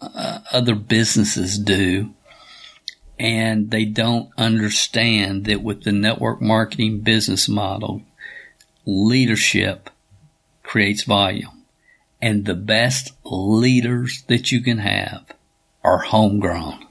uh, 0.00 0.38
other 0.52 0.74
businesses 0.74 1.58
do. 1.58 2.14
And 3.18 3.70
they 3.70 3.84
don't 3.84 4.30
understand 4.36 5.44
that 5.44 5.62
with 5.62 5.84
the 5.84 5.92
network 5.92 6.42
marketing 6.42 7.00
business 7.00 7.48
model, 7.48 8.02
leadership 8.84 9.88
creates 10.64 11.04
volume. 11.04 11.53
And 12.24 12.46
the 12.46 12.54
best 12.54 13.12
leaders 13.24 14.24
that 14.28 14.50
you 14.50 14.62
can 14.62 14.78
have 14.78 15.26
are 15.82 15.98
homegrown 15.98 16.84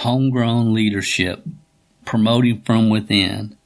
homegrown 0.00 0.72
leadership, 0.72 1.44
promoting 2.06 2.62
from 2.62 2.88
within, 2.88 3.56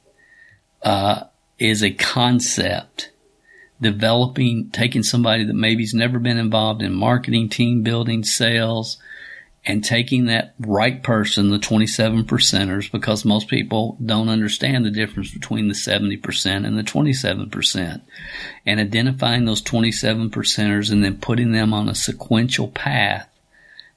uh, 0.83 1.23
is 1.57 1.81
a 1.81 1.91
concept. 1.91 3.11
Developing, 3.79 4.69
taking 4.71 5.03
somebody 5.03 5.45
that 5.45 5.53
maybe's 5.53 5.93
never 5.93 6.19
been 6.19 6.37
involved 6.37 6.81
in 6.81 6.93
marketing, 6.93 7.49
team 7.49 7.83
building, 7.83 8.23
sales, 8.23 8.97
and 9.65 9.83
taking 9.83 10.25
that 10.25 10.53
right 10.59 11.01
person, 11.01 11.49
the 11.49 11.59
27 11.59 12.25
percenters, 12.25 12.91
because 12.91 13.25
most 13.25 13.47
people 13.47 13.97
don't 14.03 14.29
understand 14.29 14.85
the 14.85 14.91
difference 14.91 15.33
between 15.33 15.67
the 15.67 15.73
70% 15.73 16.65
and 16.65 16.77
the 16.77 16.83
27%, 16.83 18.01
and 18.65 18.79
identifying 18.79 19.45
those 19.45 19.61
27 19.61 20.29
percenters 20.29 20.91
and 20.91 21.03
then 21.03 21.17
putting 21.17 21.51
them 21.51 21.73
on 21.73 21.89
a 21.89 21.95
sequential 21.95 22.67
path 22.67 23.27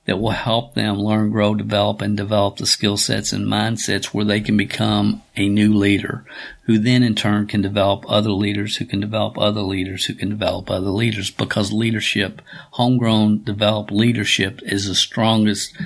that 0.09 0.19
will 0.19 0.31
help 0.31 0.73
them 0.73 0.99
learn, 0.99 1.31
grow, 1.31 1.55
develop, 1.55 2.01
and 2.01 2.17
develop 2.17 2.57
the 2.57 2.65
skill 2.65 2.97
sets 2.97 3.31
and 3.31 3.45
mindsets 3.45 4.07
where 4.07 4.25
they 4.25 4.41
can 4.41 4.57
become 4.57 5.23
a 5.37 5.47
new 5.51 5.75
leader, 5.75 6.25
who 6.63 6.79
then 6.79 7.03
in 7.03 7.15
turn 7.15 7.47
can 7.47 7.61
develop 7.61 8.07
other 8.09 8.31
leaders, 8.31 8.79
who 8.79 8.87
can 8.87 9.01
develop 9.01 9.37
other 9.37 9.61
leaders, 9.61 10.07
who 10.07 10.15
can 10.15 10.31
develop 10.31 10.71
other 10.71 10.89
leaders, 10.89 11.31
because 11.31 11.75
leadership, 11.75 12.41
homegrown, 12.71 13.45
developed 13.45 13.93
leadership 13.93 14.63
is 14.63 14.87
the 14.89 14.95
strongest 14.95 15.77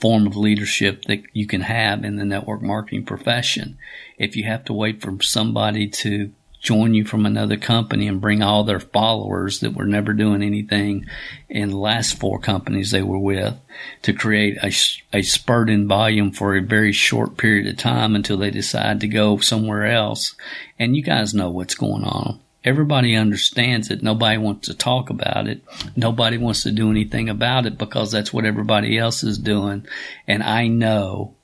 form 0.00 0.26
of 0.26 0.34
leadership 0.34 1.02
that 1.02 1.22
you 1.34 1.46
can 1.46 1.60
have 1.60 2.04
in 2.04 2.16
the 2.16 2.24
network 2.24 2.62
marketing 2.62 3.04
profession. 3.04 3.76
If 4.16 4.34
you 4.34 4.44
have 4.44 4.64
to 4.64 4.72
wait 4.72 5.02
for 5.02 5.20
somebody 5.20 5.88
to 5.88 6.32
join 6.60 6.92
you 6.94 7.04
from 7.04 7.24
another 7.24 7.56
company 7.56 8.08
and 8.08 8.20
bring 8.20 8.42
all 8.42 8.64
their 8.64 8.80
followers 8.80 9.60
that 9.60 9.74
were 9.74 9.86
never 9.86 10.12
doing 10.12 10.42
anything 10.42 11.06
in 11.48 11.70
the 11.70 11.76
last 11.76 12.18
four 12.18 12.38
companies 12.38 12.90
they 12.90 13.02
were 13.02 13.18
with 13.18 13.54
to 14.02 14.12
create 14.12 14.56
a, 14.62 14.72
a 15.16 15.22
spurt 15.22 15.70
in 15.70 15.86
volume 15.86 16.32
for 16.32 16.56
a 16.56 16.62
very 16.62 16.92
short 16.92 17.36
period 17.36 17.66
of 17.66 17.76
time 17.76 18.14
until 18.14 18.36
they 18.36 18.50
decide 18.50 19.00
to 19.00 19.08
go 19.08 19.38
somewhere 19.38 19.86
else. 19.86 20.34
And 20.78 20.96
you 20.96 21.02
guys 21.02 21.32
know 21.32 21.50
what's 21.50 21.74
going 21.74 22.04
on. 22.04 22.40
Everybody 22.64 23.14
understands 23.14 23.90
it. 23.90 24.02
Nobody 24.02 24.36
wants 24.36 24.66
to 24.66 24.74
talk 24.74 25.10
about 25.10 25.46
it. 25.46 25.62
Nobody 25.96 26.38
wants 26.38 26.64
to 26.64 26.72
do 26.72 26.90
anything 26.90 27.28
about 27.28 27.66
it 27.66 27.78
because 27.78 28.10
that's 28.10 28.32
what 28.32 28.44
everybody 28.44 28.98
else 28.98 29.22
is 29.22 29.38
doing. 29.38 29.86
And 30.26 30.42
I 30.42 30.66
know 30.66 31.34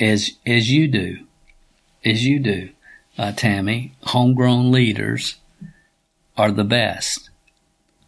as, 0.00 0.32
as 0.44 0.70
you 0.70 0.88
do, 0.88 1.24
as 2.04 2.24
you 2.24 2.40
do, 2.40 2.70
uh, 3.18 3.32
Tammy, 3.32 3.92
homegrown 4.02 4.70
leaders 4.70 5.36
are 6.36 6.50
the 6.50 6.64
best 6.64 7.30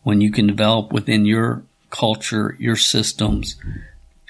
when 0.03 0.21
you 0.21 0.31
can 0.31 0.47
develop 0.47 0.93
within 0.93 1.25
your 1.27 1.63
culture, 1.91 2.57
your 2.59 2.77
systems, 2.77 3.57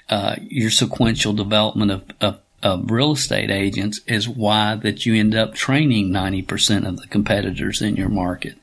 uh, 0.09 0.35
your 0.41 0.71
sequential 0.71 1.33
development 1.33 1.91
of, 1.91 2.03
of, 2.21 2.39
of, 2.63 2.89
real 2.89 3.11
estate 3.11 3.51
agents 3.51 3.99
is 4.07 4.27
why 4.27 4.75
that 4.75 5.05
you 5.05 5.13
end 5.15 5.35
up 5.35 5.53
training 5.53 6.09
90% 6.09 6.87
of 6.87 6.97
the 6.97 7.07
competitors 7.07 7.81
in 7.81 7.95
your 7.95 8.09
market. 8.09 8.57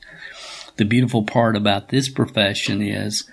The 0.77 0.85
beautiful 0.85 1.23
part 1.23 1.55
about 1.55 1.89
this 1.89 2.09
profession 2.09 2.81
is, 2.81 3.29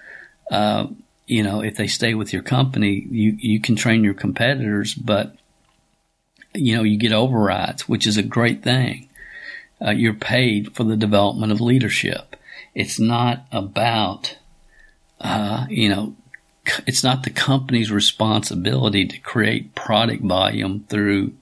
uh, 0.50 0.86
you 1.26 1.42
know, 1.42 1.62
if 1.62 1.76
they 1.76 1.86
stay 1.86 2.14
with 2.14 2.32
your 2.32 2.42
company, 2.42 3.06
you, 3.10 3.36
you 3.38 3.60
can 3.60 3.74
train 3.74 4.04
your 4.04 4.14
competitors, 4.14 4.94
but 4.94 5.36
you 6.54 6.76
know, 6.76 6.82
you 6.82 6.98
get 6.98 7.12
overrides, 7.12 7.88
which 7.88 8.06
is 8.06 8.16
a 8.16 8.22
great 8.22 8.62
thing. 8.62 9.08
Uh, 9.80 9.90
you're 9.90 10.14
paid 10.14 10.74
for 10.74 10.84
the 10.84 10.96
development 10.96 11.52
of 11.52 11.60
leadership. 11.60 12.36
It's 12.74 12.98
not 12.98 13.46
about, 13.50 14.38
uh, 15.20 15.66
you 15.68 15.88
know, 15.88 16.14
it's 16.86 17.02
not 17.02 17.24
the 17.24 17.30
company's 17.30 17.90
responsibility 17.90 19.06
to 19.06 19.18
create 19.18 19.74
product 19.74 20.22
volume 20.22 20.84
through 20.88 21.32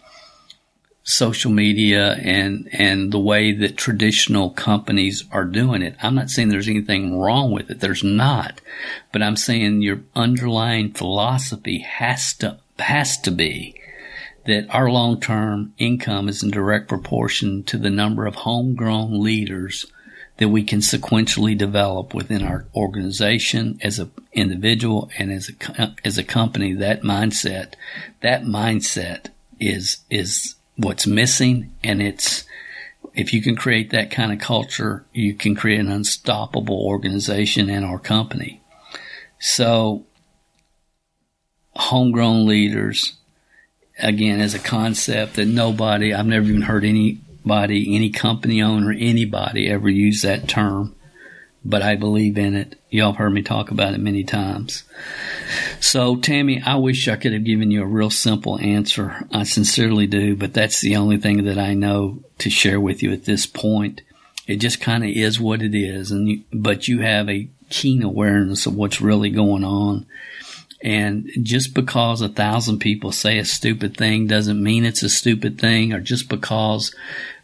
social 1.03 1.51
media 1.51 2.13
and 2.23 2.69
and 2.73 3.11
the 3.11 3.19
way 3.19 3.53
that 3.53 3.77
traditional 3.77 4.51
companies 4.51 5.25
are 5.33 5.45
doing 5.45 5.83
it. 5.83 5.97
I'm 6.03 6.15
not 6.15 6.31
saying 6.31 6.49
there's 6.49 6.69
anything 6.69 7.19
wrong 7.19 7.51
with 7.51 7.71
it. 7.71 7.81
There's 7.81 8.05
not. 8.05 8.61
But 9.13 9.23
I'm 9.23 9.37
saying 9.37 9.83
your 9.83 10.01
underlying 10.15 10.93
philosophy 10.93 11.79
has 11.81 12.35
to 12.35 12.59
has 12.79 13.19
to 13.19 13.31
be 13.31 13.80
that 14.51 14.75
our 14.75 14.91
long-term 14.91 15.73
income 15.79 16.29
is 16.29 16.43
in 16.43 16.51
direct 16.51 16.89
proportion 16.89 17.63
to 17.65 17.79
the 17.79 17.91
number 17.91 18.27
of 18.27 18.35
homegrown 18.35 19.23
leaders 19.23 19.87
that 20.39 20.49
we 20.49 20.65
can 20.65 20.81
sequentially 20.81 21.57
develop 21.57 22.15
within 22.15 22.43
our 22.43 22.67
organization 22.75 23.79
as 23.83 23.99
an 23.99 24.11
individual 24.33 25.11
and 25.19 25.31
as 25.31 25.51
a 25.51 25.95
as 26.05 26.19
a 26.19 26.25
company. 26.25 26.73
That 26.73 27.03
mindset 27.03 27.75
that 28.23 28.43
mindset 28.43 29.27
is 29.61 29.99
is 30.11 30.57
what's 30.77 31.07
missing 31.07 31.73
and 31.85 32.01
it's 32.01 32.45
if 33.15 33.35
you 33.35 33.43
can 33.43 33.55
create 33.55 33.91
that 33.91 34.11
kind 34.11 34.33
of 34.33 34.39
culture 34.39 35.05
you 35.13 35.35
can 35.35 35.55
create 35.55 35.79
an 35.79 35.93
unstoppable 35.93 36.87
organization 36.87 37.69
in 37.69 37.85
our 37.85 37.99
company. 37.99 38.63
So 39.39 40.07
homegrown 41.77 42.47
leaders 42.47 43.17
again 44.03 44.41
as 44.41 44.55
a 44.55 44.59
concept 44.59 45.35
that 45.35 45.47
nobody, 45.47 46.13
I've 46.13 46.27
never 46.27 46.47
even 46.47 46.63
heard 46.63 46.85
anybody, 46.85 47.95
any 47.95 48.11
company 48.11 48.63
owner, 48.63 48.93
anybody 48.93 49.69
ever 49.69 49.89
use 49.89 50.23
that 50.23 50.49
term, 50.49 50.95
but 51.65 51.83
I 51.83 51.97
believe 51.97 52.39
in 52.39 52.55
it. 52.55 52.79
Y'all 52.91 53.13
have 53.13 53.19
heard 53.19 53.31
me 53.31 53.43
talk 53.43 53.71
about 53.71 53.95
it 53.95 54.01
many 54.01 54.25
times. 54.25 54.85
So, 55.79 56.17
Tammy, 56.17 56.63
I 56.65 56.77
wish 56.77 57.07
I 57.09 57.17
could 57.17 57.33
have 57.33 57.45
given 57.45 57.71
you 57.71 57.83
a 57.83 57.87
real 57.87 58.11
simple 58.11 58.59
answer. 58.59 59.27
I 59.33 59.45
sincerely 59.45 60.07
do, 60.07 60.37
but 60.37 60.55
that's 60.55 60.81
the 60.81 60.97
only 60.97 61.19
thing 61.19 61.45
that 61.45 61.59
I 61.59 61.75
know 61.75 62.21
to 62.39 62.51
share 62.51 62.81
with 62.81 63.03
you 63.03 63.13
at 63.13 63.25
this 63.25 63.47
point. 63.47 64.03
It 64.47 64.57
just 64.57 64.81
kind 64.81 65.05
of 65.05 65.11
is 65.11 65.39
what 65.39 65.63
it 65.63 65.75
is, 65.75 66.11
and 66.11 66.29
you, 66.29 66.43
but 66.53 66.89
you 66.89 67.01
have 67.03 67.29
a 67.29 67.49
keen 67.69 68.03
awareness 68.03 68.67
of 68.67 68.75
what's 68.75 69.01
really 69.01 69.31
going 69.31 69.63
on 69.63 70.07
and 70.83 71.31
just 71.43 71.74
because 71.74 72.20
a 72.20 72.28
thousand 72.28 72.78
people 72.78 73.12
say 73.12 73.39
a 73.39 73.45
stupid 73.45 73.97
thing 73.97 74.26
doesn't 74.26 74.62
mean 74.62 74.85
it's 74.85 75.03
a 75.03 75.09
stupid 75.09 75.59
thing, 75.59 75.93
or 75.93 76.01
just 76.01 76.28
because 76.28 76.95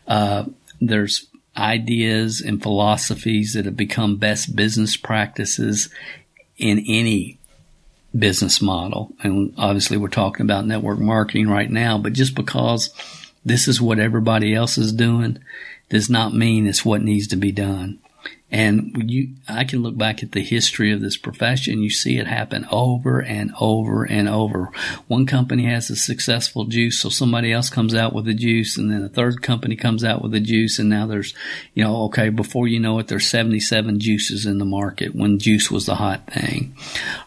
uh, 0.09 0.45
there's 0.81 1.27
ideas 1.57 2.41
and 2.41 2.63
philosophies 2.63 3.55
that 3.55 3.65
have 3.65 3.77
become 3.77 4.17
best 4.17 4.55
business 4.57 4.97
practices 4.97 5.89
in 6.57 6.85
any 6.87 7.39
business 8.19 8.63
model. 8.63 9.13
And 9.23 9.53
obviously, 9.59 9.97
we're 9.97 10.09
talking 10.09 10.45
about 10.45 10.67
network 10.67 10.99
marketing 10.99 11.49
right 11.49 11.71
now, 11.71 11.99
but 11.99 12.15
just 12.15 12.35
because 12.35 12.91
this 13.45 13.69
is 13.69 13.81
what 13.81 13.99
everybody 13.99 14.55
else 14.55 14.79
is 14.79 14.93
doing 14.93 15.39
does 15.89 16.11
not 16.11 16.35
mean 16.35 16.67
it's 16.67 16.85
what 16.85 17.03
needs 17.03 17.29
to 17.29 17.37
be 17.37 17.53
done. 17.53 17.99
And 18.49 19.11
you, 19.11 19.31
I 19.49 19.65
can 19.65 19.83
look 19.83 19.99
back 19.99 20.23
at 20.23 20.31
the 20.31 20.41
history 20.41 20.93
of 20.93 21.01
this 21.01 21.17
profession. 21.17 21.83
You 21.83 21.91
see 21.91 22.17
it 22.17 22.29
happen 22.29 22.65
over 22.71 23.21
and 23.21 23.53
over 23.61 24.05
and 24.05 24.29
over. 24.29 24.71
One 25.09 25.27
company 25.27 25.65
has 25.65 25.91
a 25.91 25.97
successful 25.97 26.65
juice, 26.65 27.01
so 27.01 27.09
somebody 27.09 27.53
else 27.53 27.69
comes 27.69 27.93
out 27.93 28.13
with 28.13 28.29
a 28.29 28.35
juice, 28.35 28.79
and 28.79 28.89
then 28.91 29.03
a 29.03 29.09
third 29.09 29.43
company 29.43 29.75
comes 29.75 30.05
out 30.05 30.23
with 30.23 30.33
a 30.33 30.41
juice, 30.41 30.79
and 30.79 30.89
now 30.89 31.09
there's, 31.09 31.35
you 31.75 31.83
know, 31.83 32.05
okay, 32.05 32.29
before 32.29 32.69
you 32.69 32.79
know 32.79 33.01
it, 33.01 33.09
there's 33.09 33.29
77 33.29 33.99
juices 33.99 34.47
in 34.47 34.59
the 34.59 34.65
market 34.65 35.13
when 35.13 35.41
juice 35.41 35.69
was 35.69 35.87
the 35.87 35.97
hot 35.97 36.29
thing, 36.29 36.77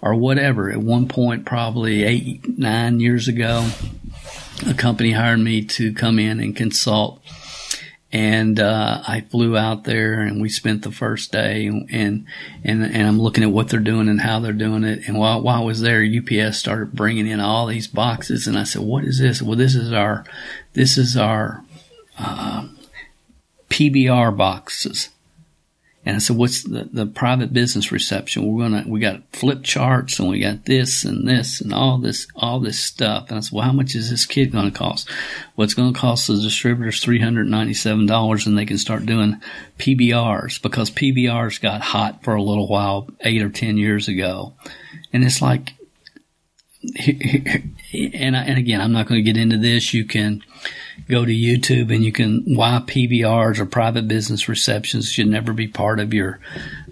or 0.02 0.16
whatever. 0.16 0.72
At 0.72 0.80
one 0.80 1.10
point, 1.10 1.46
probably 1.46 2.04
eight, 2.04 2.58
nine 2.58 3.02
years 3.02 3.28
ago, 3.28 3.68
a 4.66 4.74
company 4.74 5.12
hired 5.12 5.40
me 5.40 5.66
to 5.66 5.94
come 5.94 6.18
in 6.18 6.40
and 6.40 6.56
consult 6.56 7.22
and 8.12 8.60
uh, 8.60 9.04
I 9.08 9.22
flew 9.22 9.56
out 9.56 9.84
there 9.84 10.22
and 10.22 10.42
we 10.42 10.50
spent 10.50 10.82
the 10.82 10.92
first 10.92 11.32
day 11.32 11.68
and, 11.68 11.88
and 12.64 12.84
and 12.84 13.08
I'm 13.08 13.22
looking 13.22 13.44
at 13.44 13.52
what 13.52 13.70
they're 13.70 13.80
doing 13.80 14.10
and 14.10 14.20
how 14.20 14.40
they're 14.40 14.52
doing 14.54 14.84
it. 14.84 15.08
And 15.08 15.18
while 15.18 15.42
while 15.42 15.62
I 15.62 15.66
was 15.66 15.82
there, 15.82 16.04
UPS 16.04 16.58
started 16.58 16.94
bringing 16.94 17.28
in 17.28 17.40
all 17.40 17.68
these 17.68 17.88
boxes, 17.88 18.48
and 18.48 18.58
I 18.58 18.64
said, 18.64 18.82
"What 18.82 19.04
is 19.04 19.20
this?" 19.20 19.42
Well, 19.42 19.58
this 19.58 19.76
is 19.76 19.94
our 19.94 20.26
this 20.74 20.98
is 20.98 21.16
our 21.16 21.64
uh, 22.18 22.68
PBR 23.70 24.36
boxes. 24.36 25.10
And 26.10 26.16
I 26.16 26.20
said, 26.20 26.38
what's 26.38 26.64
the, 26.64 26.90
the 26.92 27.06
private 27.06 27.54
business 27.54 27.92
reception? 27.92 28.52
We're 28.52 28.68
going 28.68 28.84
to, 28.84 28.90
we 28.90 29.00
got 29.00 29.22
flip 29.32 29.62
charts 29.64 30.18
and 30.18 30.28
we 30.28 30.40
got 30.40 30.66
this 30.66 31.06
and 31.06 31.28
this 31.28 31.62
and 31.62 31.72
all 31.72 32.00
this, 32.00 32.26
all 32.36 32.60
this 32.60 32.84
stuff. 32.84 33.30
And 33.30 33.38
I 33.38 33.42
said, 33.42 33.52
well, 33.52 33.64
how 33.64 33.74
much 33.74 33.94
is 33.94 34.10
this 34.10 34.26
kit 34.26 34.52
going 34.52 34.72
to 34.72 34.76
cost? 34.76 35.08
Well, 35.56 35.66
it's 35.66 35.76
going 35.76 35.94
to 35.94 36.00
cost 36.00 36.26
the 36.26 36.42
distributors 36.42 37.06
$397 37.06 38.48
and 38.48 38.58
they 38.58 38.66
can 38.66 38.80
start 38.80 39.06
doing 39.06 39.40
PBRs 39.78 40.60
because 40.64 40.90
PBRs 40.90 41.62
got 41.62 41.82
hot 41.82 42.24
for 42.24 42.34
a 42.34 42.42
little 42.42 42.68
while, 42.68 43.08
eight 43.22 43.44
or 43.44 43.50
10 43.50 43.78
years 43.78 44.08
ago. 44.08 44.56
And 45.14 45.24
it's 45.24 45.44
like, 45.44 45.74
and, 46.98 48.36
I, 48.36 48.46
and 48.46 48.58
again, 48.58 48.82
I'm 48.82 48.94
not 48.94 49.06
going 49.06 49.24
to 49.24 49.32
get 49.32 49.40
into 49.40 49.60
this. 49.60 49.94
You 49.94 50.06
can, 50.06 50.42
go 51.08 51.26
to 51.26 51.32
YouTube 51.32 51.94
and 51.94 52.04
you 52.04 52.12
can 52.12 52.44
why 52.46 52.82
PBRs 52.86 53.60
or 53.60 53.66
private 53.66 54.08
business 54.08 54.50
receptions 54.50 55.12
should 55.12 55.28
never 55.28 55.54
be 55.54 55.68
part 55.68 56.00
of 56.00 56.14
your 56.14 56.40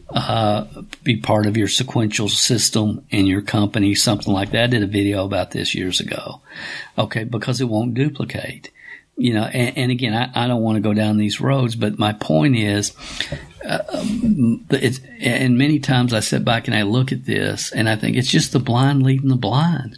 uh, 0.10 0.66
be 1.04 1.18
part 1.18 1.46
of 1.46 1.58
your 1.58 1.68
sequential 1.68 2.30
system 2.30 3.06
in 3.10 3.26
your 3.26 3.42
company, 3.42 3.94
something 3.94 4.34
like 4.34 4.52
that. 4.52 4.64
I 4.64 4.68
did 4.68 4.84
a 4.84 4.88
video 4.88 5.26
about 5.26 5.52
this 5.52 5.76
years 5.76 6.00
ago. 6.00 6.42
Okay, 6.98 7.24
because 7.26 7.60
it 7.60 7.66
won't 7.66 7.94
duplicate. 7.94 8.72
You 9.20 9.34
know, 9.34 9.44
and, 9.44 9.78
and 9.78 9.92
again, 9.92 10.14
I, 10.14 10.44
I, 10.44 10.48
don't 10.48 10.62
want 10.62 10.76
to 10.76 10.82
go 10.82 10.94
down 10.94 11.18
these 11.18 11.42
roads, 11.42 11.76
but 11.76 11.98
my 11.98 12.14
point 12.14 12.56
is, 12.56 12.94
uh, 13.68 13.80
it's, 14.70 15.00
and 15.20 15.58
many 15.58 15.80
times 15.80 16.14
I 16.14 16.20
sit 16.20 16.46
back 16.46 16.68
and 16.68 16.78
I 16.78 16.84
look 16.84 17.12
at 17.12 17.26
this 17.26 17.72
and 17.72 17.90
I 17.90 17.96
think 17.96 18.16
it's 18.16 18.30
just 18.30 18.52
the 18.52 18.60
blind 18.60 19.02
leading 19.02 19.30
the 19.30 19.36
blind. 19.36 19.98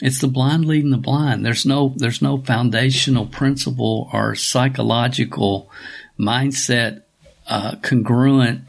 It's 0.00 0.20
the 0.20 0.28
blind 0.28 0.64
leading 0.64 0.90
the 0.90 0.96
blind. 0.96 1.46
There's 1.46 1.64
no 1.64 1.94
there's 1.96 2.20
no 2.20 2.38
foundational 2.38 3.26
principle 3.26 4.10
or 4.12 4.34
psychological 4.34 5.70
mindset 6.18 7.02
uh, 7.46 7.76
congruent 7.76 8.62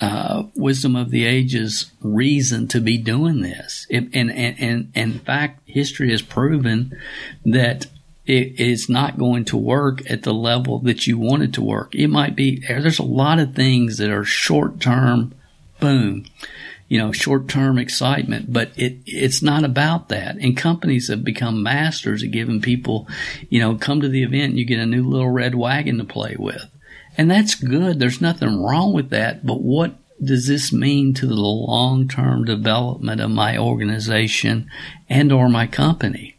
uh, 0.00 0.44
wisdom 0.54 0.96
of 0.96 1.10
the 1.10 1.24
ages 1.24 1.90
reason 2.00 2.68
to 2.68 2.80
be 2.80 2.98
doing 2.98 3.40
this. 3.40 3.86
It, 3.88 4.04
and, 4.12 4.30
and, 4.30 4.58
and, 4.58 4.92
and 4.94 5.12
in 5.14 5.18
fact, 5.20 5.68
history 5.68 6.10
has 6.10 6.22
proven 6.22 6.96
that 7.44 7.86
it 8.26 8.60
is 8.60 8.88
not 8.88 9.18
going 9.18 9.44
to 9.46 9.56
work 9.56 10.08
at 10.10 10.22
the 10.22 10.34
level 10.34 10.78
that 10.80 11.06
you 11.06 11.18
want 11.18 11.42
it 11.42 11.52
to 11.54 11.62
work. 11.62 11.94
It 11.94 12.08
might 12.08 12.34
be, 12.34 12.60
there's 12.66 12.98
a 12.98 13.04
lot 13.04 13.38
of 13.38 13.54
things 13.54 13.98
that 13.98 14.10
are 14.10 14.24
short 14.24 14.80
term, 14.80 15.34
boom 15.80 16.26
you 16.88 16.98
know, 16.98 17.12
short-term 17.12 17.78
excitement, 17.78 18.52
but 18.52 18.70
it, 18.76 18.98
it's 19.06 19.42
not 19.42 19.64
about 19.64 20.08
that. 20.10 20.36
And 20.36 20.56
companies 20.56 21.08
have 21.08 21.24
become 21.24 21.62
masters 21.62 22.22
at 22.22 22.30
giving 22.30 22.60
people, 22.60 23.08
you 23.48 23.60
know, 23.60 23.76
come 23.76 24.00
to 24.00 24.08
the 24.08 24.22
event 24.22 24.50
and 24.50 24.58
you 24.58 24.64
get 24.64 24.80
a 24.80 24.86
new 24.86 25.08
little 25.08 25.30
red 25.30 25.54
wagon 25.54 25.98
to 25.98 26.04
play 26.04 26.36
with. 26.38 26.70
And 27.16 27.30
that's 27.30 27.54
good. 27.54 27.98
There's 27.98 28.20
nothing 28.20 28.62
wrong 28.62 28.92
with 28.92 29.10
that. 29.10 29.46
But 29.46 29.62
what 29.62 29.94
does 30.22 30.46
this 30.46 30.72
mean 30.72 31.14
to 31.14 31.26
the 31.26 31.34
long-term 31.34 32.44
development 32.44 33.20
of 33.20 33.30
my 33.30 33.56
organization 33.56 34.70
and 35.08 35.32
or 35.32 35.48
my 35.48 35.66
company? 35.66 36.36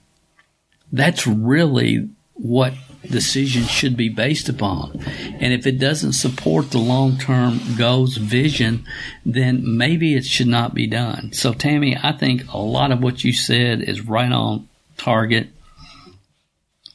That's 0.92 1.26
really 1.26 2.10
what 2.34 2.74
decisions 3.10 3.70
should 3.70 3.96
be 3.96 4.10
based 4.10 4.50
upon. 4.50 5.00
And 5.40 5.54
if 5.54 5.66
it 5.66 5.80
doesn't 5.80 6.14
support 6.14 6.72
the 6.72 6.80
long 6.80 7.18
term 7.18 7.60
goals, 7.78 8.18
vision, 8.18 8.86
then 9.26 9.78
maybe 9.78 10.16
it 10.16 10.26
should 10.26 10.48
not 10.48 10.74
be 10.74 10.88
done. 10.88 11.34
So, 11.34 11.54
Tammy, 11.54 11.98
I 12.02 12.12
think 12.14 12.52
a 12.54 12.58
lot 12.58 12.92
of 12.92 13.02
what 13.02 13.24
you 13.24 13.34
said 13.34 13.82
is 13.82 14.02
right 14.02 14.32
on 14.32 14.68
target. 14.98 15.50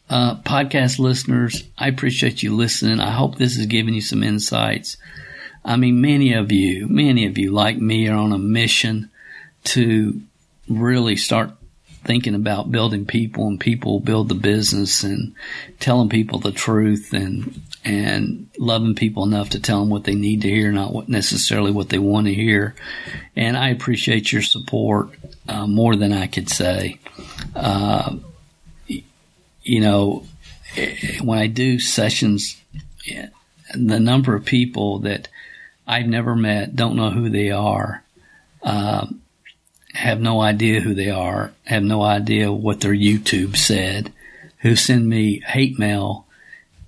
Uh, 0.09 0.37
podcast 0.37 0.99
listeners, 0.99 1.63
I 1.79 1.89
appreciate 1.89 2.43
you 2.43 2.55
listening. 2.57 2.99
I 2.99 3.13
hope 3.13 3.37
this 3.37 3.57
has 3.57 3.67
given 3.67 3.95
you 3.95 4.01
some 4.01 4.25
insights. 4.25 4.97
I 5.65 5.77
mean, 5.77 6.01
many 6.01 6.33
of 6.33 6.51
you, 6.51 6.89
many 6.89 7.27
of 7.27 7.39
you 7.39 7.53
like 7.53 7.77
me 7.77 8.09
are 8.09 8.17
on 8.17 8.33
a 8.33 8.39
mission 8.39 9.11
to 9.65 10.21
really 10.69 11.17
start 11.17 11.53
thinking 12.05 12.35
about 12.35 12.71
building 12.71 13.07
people 13.07 13.47
and 13.47 13.61
people 13.61 14.01
build 14.01 14.29
the 14.29 14.35
business 14.35 15.03
and 15.03 15.35
telling 15.79 16.09
people 16.09 16.39
the 16.39 16.53
truth 16.53 17.13
and 17.13 17.61
and 17.85 18.49
loving 18.59 18.95
people 18.95 19.25
enough 19.25 19.51
to 19.51 19.61
tell 19.61 19.81
them 19.81 19.89
what 19.89 20.05
they 20.05 20.15
need 20.15 20.43
to 20.43 20.49
hear, 20.49 20.71
not 20.71 20.93
what 20.93 21.09
necessarily 21.09 21.73
what 21.73 21.89
they 21.89 21.99
want 21.99 22.27
to 22.27 22.35
hear. 22.35 22.75
And 23.37 23.57
I 23.57 23.71
appreciate 23.71 24.33
your 24.33 24.43
support 24.43 25.11
uh, 25.49 25.67
more 25.67 25.97
than 25.97 26.13
I 26.13 26.27
could 26.27 26.51
say. 26.51 26.99
Uh, 27.55 28.17
you 28.87 29.81
know, 29.81 30.27
when 31.23 31.39
I 31.39 31.47
do 31.47 31.79
sessions, 31.79 32.61
the 33.75 34.01
number 34.01 34.35
of 34.35 34.45
people 34.45 35.01
that 35.01 35.29
I've 35.87 36.07
never 36.07 36.37
met, 36.37 36.77
don't 36.77 36.97
know 36.97 37.11
who 37.11 37.31
they 37.31 37.51
are, 37.51 38.03
uh, 38.63 39.07
have 39.95 40.21
no 40.21 40.41
idea 40.41 40.81
who 40.81 40.95
they 40.95 41.11
are, 41.11 41.53
have 41.65 41.83
no 41.83 42.03
idea 42.03 42.53
what 42.53 42.81
their 42.81 42.95
YouTube 42.95 43.57
said, 43.57 44.13
who 44.59 44.77
send 44.77 45.09
me 45.09 45.41
hate 45.41 45.79
mail, 45.79 46.27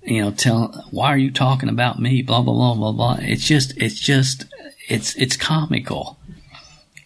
you 0.03 0.21
know, 0.21 0.31
tell 0.31 0.87
why 0.91 1.07
are 1.07 1.17
you 1.17 1.31
talking 1.31 1.69
about 1.69 1.99
me, 1.99 2.21
blah 2.21 2.41
blah 2.41 2.53
blah 2.53 2.75
blah 2.75 2.91
blah. 2.91 3.17
It's 3.21 3.45
just, 3.45 3.77
it's 3.77 3.99
just, 3.99 4.45
it's 4.89 5.15
it's 5.15 5.37
comical. 5.37 6.17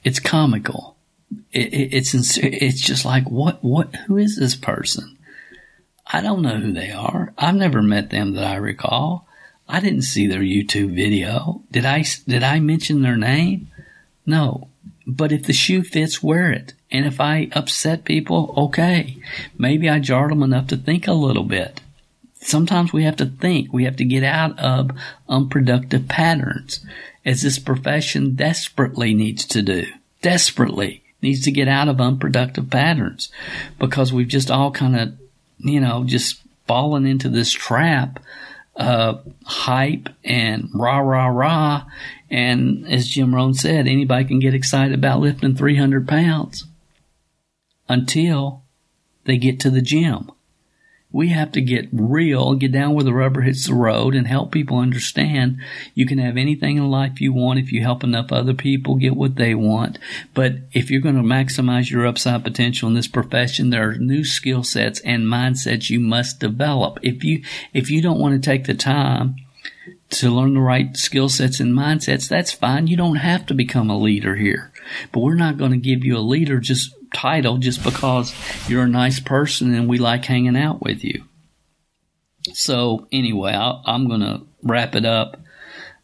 It's 0.04 0.20
comical. 0.20 0.96
It, 1.52 1.74
it, 1.74 1.94
it's 1.94 2.14
it's 2.38 2.82
just 2.82 3.06
like 3.06 3.30
what 3.30 3.64
what 3.64 3.96
who 4.08 4.18
is 4.18 4.38
this 4.38 4.56
person? 4.56 5.18
I 6.06 6.22
don't 6.22 6.42
know 6.42 6.58
who 6.58 6.72
they 6.72 6.92
are. 6.92 7.34
I've 7.38 7.56
never 7.56 7.82
met 7.82 8.10
them 8.10 8.34
that 8.34 8.46
I 8.46 8.56
recall. 8.56 9.28
I 9.68 9.82
didn't 9.82 10.04
see 10.04 10.28
their 10.28 10.40
YouTube 10.40 10.96
video. 10.96 11.62
Did 11.72 11.86
I 11.86 12.06
did 12.28 12.44
I 12.44 12.60
mention 12.60 13.02
their 13.02 13.18
name? 13.18 13.70
No. 14.26 14.70
But 15.10 15.32
if 15.32 15.44
the 15.44 15.54
shoe 15.54 15.84
fits, 15.84 16.22
wear 16.22 16.52
it. 16.52 16.74
And 16.92 17.06
if 17.06 17.22
I 17.22 17.50
upset 17.54 18.04
people, 18.04 18.54
okay. 18.58 19.18
Maybe 19.58 19.90
I 19.90 20.00
jarred 20.00 20.32
them 20.32 20.44
enough 20.44 20.68
to 20.68 20.78
think 20.78 21.08
a 21.08 21.14
little 21.14 21.46
bit. 21.46 21.80
Sometimes 22.42 22.92
we 22.92 23.06
have 23.06 23.16
to 23.18 23.26
think. 23.26 23.72
We 23.72 23.86
have 23.86 23.96
to 23.98 24.06
get 24.06 24.24
out 24.24 24.60
of 24.60 24.92
unproductive 25.30 26.10
patterns, 26.10 26.86
as 27.26 27.42
this 27.42 27.58
profession 27.58 28.36
desperately 28.36 29.14
needs 29.14 29.46
to 29.46 29.62
do. 29.62 29.86
Desperately 30.22 31.04
needs 31.22 31.42
to 31.44 31.52
get 31.52 31.68
out 31.68 31.88
of 31.88 32.02
unproductive 32.02 32.70
patterns 32.70 33.30
because 33.80 34.14
we've 34.14 34.28
just 34.28 34.52
all 34.52 34.72
kind 34.72 34.96
of, 34.96 35.14
you 35.58 35.80
know, 35.80 36.04
just 36.04 36.42
fallen 36.68 37.06
into 37.06 37.30
this 37.30 37.52
trap 37.52 38.20
of 38.76 39.26
hype 39.46 40.10
and 40.24 40.70
rah, 40.74 41.00
rah, 41.00 41.28
rah 41.28 41.86
and 42.30 42.86
as 42.88 43.08
Jim 43.08 43.34
Rohn 43.34 43.54
said, 43.54 43.88
anybody 43.88 44.26
can 44.26 44.40
get 44.40 44.54
excited 44.54 44.94
about 44.94 45.20
lifting 45.20 45.56
300 45.56 46.08
pounds 46.08 46.66
until 47.88 48.64
they 49.26 49.38
get 49.38 49.60
to 49.62 49.70
the 49.70 49.82
gym. 49.82 50.32
We 51.10 51.30
have 51.30 51.54
to 51.54 51.62
get 51.62 51.88
real, 51.94 52.54
get 52.56 52.74
down 52.74 52.94
where 52.94 53.04
the 53.04 53.14
rubber 53.14 53.42
hits 53.42 53.66
the 53.66 53.74
road 53.74 54.14
and 54.14 54.28
help 54.28 54.52
people 54.52 54.78
understand 54.78 55.58
you 55.96 56.06
can 56.06 56.18
have 56.18 56.36
anything 56.36 56.76
in 56.78 56.92
life 56.92 57.22
you 57.22 57.32
want 57.32 57.60
if 57.60 57.72
you 57.72 57.82
help 57.82 58.04
enough 58.04 58.32
other 58.32 58.54
people 58.54 58.96
get 58.96 59.16
what 59.16 59.38
they 59.38 59.56
want. 59.56 60.00
But 60.34 60.56
if 60.74 60.92
you're 60.92 61.02
going 61.02 61.16
to 61.16 61.22
maximize 61.22 61.90
your 61.90 62.06
upside 62.06 62.44
potential 62.44 62.90
in 62.90 62.94
this 62.94 63.08
profession, 63.08 63.70
there 63.70 63.90
are 63.90 63.96
new 63.96 64.26
skill 64.26 64.64
sets 64.64 65.00
and 65.00 65.24
mindsets 65.24 65.90
you 65.90 66.02
must 66.02 66.42
develop. 66.42 67.00
If 67.02 67.24
you, 67.24 67.42
if 67.74 67.90
you 67.90 68.02
don't 68.02 68.20
want 68.20 68.34
to 68.36 68.50
take 68.50 68.66
the 68.66 68.74
time 68.74 69.38
to 70.10 70.30
learn 70.30 70.54
the 70.54 70.62
right 70.62 70.96
skill 70.96 71.30
sets 71.30 71.60
and 71.60 71.74
mindsets, 71.74 72.28
that's 72.28 72.52
fine. 72.52 72.88
You 72.88 72.98
don't 72.98 73.18
have 73.18 73.46
to 73.48 73.54
become 73.54 73.90
a 73.90 73.98
leader 73.98 74.36
here. 74.36 74.72
But 75.12 75.20
we're 75.20 75.36
not 75.36 75.58
going 75.58 75.72
to 75.72 75.78
give 75.78 76.04
you 76.04 76.18
a 76.18 76.20
leader 76.20 76.60
just 76.60 76.94
title 77.14 77.58
just 77.58 77.84
because 77.84 78.34
you're 78.68 78.84
a 78.84 78.88
nice 78.88 79.20
person 79.20 79.74
and 79.74 79.88
we 79.88 79.98
like 79.98 80.26
hanging 80.26 80.58
out 80.58 80.82
with 80.82 81.04
you. 81.04 81.24
So 82.54 83.08
anyway, 83.12 83.54
i 83.54 83.82
am 83.94 84.08
going 84.08 84.22
to 84.22 84.42
wrap 84.64 84.96
it 84.96 85.06
up. 85.06 85.40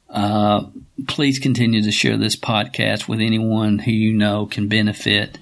Uh, 0.10 0.66
please 1.08 1.40
continue 1.40 1.82
to 1.82 1.92
share 1.92 2.18
this 2.18 2.36
podcast 2.36 3.08
with 3.08 3.20
anyone 3.20 3.80
who 3.80 3.92
you 3.92 4.14
know 4.14 4.46
can 4.46 4.68
benefit. 4.68 5.40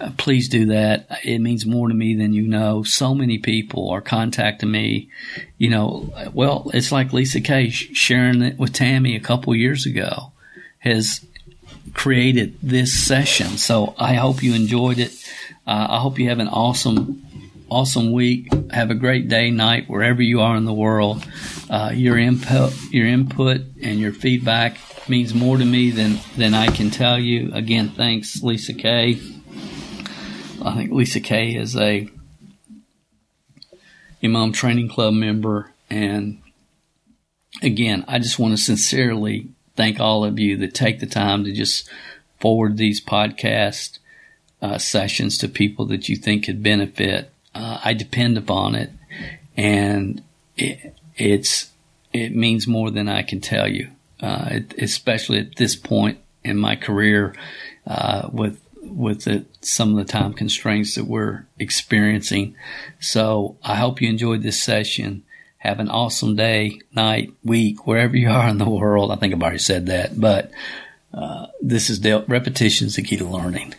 Uh, 0.00 0.10
please 0.16 0.48
do 0.48 0.66
that. 0.66 1.06
It 1.22 1.38
means 1.38 1.64
more 1.64 1.88
to 1.88 1.94
me 1.94 2.14
than 2.14 2.32
you 2.32 2.48
know. 2.48 2.82
So 2.82 3.14
many 3.14 3.38
people 3.38 3.90
are 3.90 4.00
contacting 4.00 4.70
me. 4.70 5.08
You 5.56 5.70
know, 5.70 6.12
well, 6.32 6.70
it's 6.74 6.90
like 6.90 7.12
Lisa 7.12 7.40
Kay 7.40 7.70
sharing 7.70 8.42
it 8.42 8.58
with 8.58 8.72
Tammy 8.72 9.14
a 9.14 9.20
couple 9.20 9.54
years 9.54 9.86
ago 9.86 10.32
has 10.84 11.24
created 11.94 12.56
this 12.62 12.92
session. 12.92 13.56
So 13.56 13.94
I 13.98 14.14
hope 14.14 14.42
you 14.42 14.54
enjoyed 14.54 14.98
it. 14.98 15.12
Uh, 15.66 15.86
I 15.90 15.98
hope 15.98 16.18
you 16.18 16.28
have 16.28 16.40
an 16.40 16.48
awesome, 16.48 17.24
awesome 17.70 18.12
week. 18.12 18.52
Have 18.70 18.90
a 18.90 18.94
great 18.94 19.28
day, 19.28 19.50
night, 19.50 19.88
wherever 19.88 20.20
you 20.20 20.42
are 20.42 20.56
in 20.56 20.66
the 20.66 20.74
world. 20.74 21.26
Uh, 21.70 21.92
your 21.94 22.18
input, 22.18 22.74
your 22.90 23.06
input, 23.06 23.62
and 23.82 23.98
your 23.98 24.12
feedback 24.12 24.76
means 25.08 25.34
more 25.34 25.56
to 25.56 25.64
me 25.64 25.90
than 25.90 26.18
than 26.36 26.52
I 26.52 26.66
can 26.66 26.90
tell 26.90 27.18
you. 27.18 27.50
Again, 27.54 27.90
thanks, 27.90 28.42
Lisa 28.42 28.74
Kay. 28.74 29.20
I 30.64 30.74
think 30.74 30.92
Lisa 30.92 31.20
Kay 31.20 31.54
is 31.54 31.76
a 31.76 32.08
MLM 34.22 34.54
Training 34.54 34.88
Club 34.88 35.12
member, 35.12 35.72
and 35.90 36.40
again, 37.62 38.02
I 38.08 38.18
just 38.18 38.38
want 38.38 38.56
to 38.56 38.62
sincerely 38.62 39.48
thank 39.76 40.00
all 40.00 40.24
of 40.24 40.38
you 40.38 40.56
that 40.56 40.72
take 40.72 41.00
the 41.00 41.06
time 41.06 41.44
to 41.44 41.52
just 41.52 41.86
forward 42.40 42.78
these 42.78 43.04
podcast 43.04 43.98
uh, 44.62 44.78
sessions 44.78 45.36
to 45.38 45.48
people 45.48 45.84
that 45.86 46.08
you 46.08 46.16
think 46.16 46.46
could 46.46 46.62
benefit. 46.62 47.30
Uh, 47.54 47.80
I 47.84 47.92
depend 47.92 48.38
upon 48.38 48.74
it, 48.74 48.90
and 49.58 50.22
it, 50.56 50.94
it's 51.18 51.70
it 52.14 52.34
means 52.34 52.66
more 52.66 52.90
than 52.90 53.06
I 53.06 53.20
can 53.20 53.42
tell 53.42 53.68
you, 53.68 53.90
uh, 54.22 54.48
it, 54.50 54.74
especially 54.78 55.40
at 55.40 55.56
this 55.56 55.76
point 55.76 56.20
in 56.42 56.56
my 56.56 56.74
career 56.74 57.34
uh, 57.86 58.30
with 58.32 58.63
with 58.84 59.24
the, 59.24 59.44
some 59.60 59.90
of 59.90 59.96
the 59.96 60.10
time 60.10 60.32
constraints 60.32 60.94
that 60.94 61.04
we're 61.04 61.46
experiencing. 61.58 62.54
So 63.00 63.56
I 63.62 63.76
hope 63.76 64.00
you 64.00 64.08
enjoyed 64.08 64.42
this 64.42 64.62
session. 64.62 65.24
Have 65.58 65.80
an 65.80 65.88
awesome 65.88 66.36
day, 66.36 66.80
night, 66.94 67.32
week, 67.42 67.86
wherever 67.86 68.16
you 68.16 68.30
are 68.30 68.48
in 68.48 68.58
the 68.58 68.68
world. 68.68 69.10
I 69.10 69.16
think 69.16 69.34
I've 69.34 69.42
already 69.42 69.58
said 69.58 69.86
that, 69.86 70.20
but 70.20 70.50
uh, 71.12 71.46
this 71.62 71.90
is 71.90 71.98
Dale. 71.98 72.24
Repetition 72.28 72.86
is 72.86 72.96
the 72.96 73.02
key 73.02 73.16
to 73.16 73.24
learning. 73.24 73.74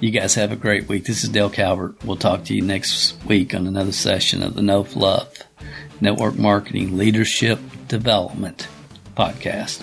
You 0.00 0.10
guys 0.10 0.34
have 0.34 0.52
a 0.52 0.56
great 0.56 0.88
week. 0.88 1.04
This 1.04 1.24
is 1.24 1.30
Dale 1.30 1.48
Calvert. 1.48 2.04
We'll 2.04 2.16
talk 2.16 2.44
to 2.44 2.54
you 2.54 2.62
next 2.62 3.14
week 3.24 3.54
on 3.54 3.66
another 3.66 3.92
session 3.92 4.42
of 4.42 4.54
the 4.54 4.62
No 4.62 4.84
Fluff 4.84 5.42
Network 6.00 6.36
Marketing 6.36 6.98
Leadership 6.98 7.58
Development 7.88 8.68
Podcast. 9.16 9.82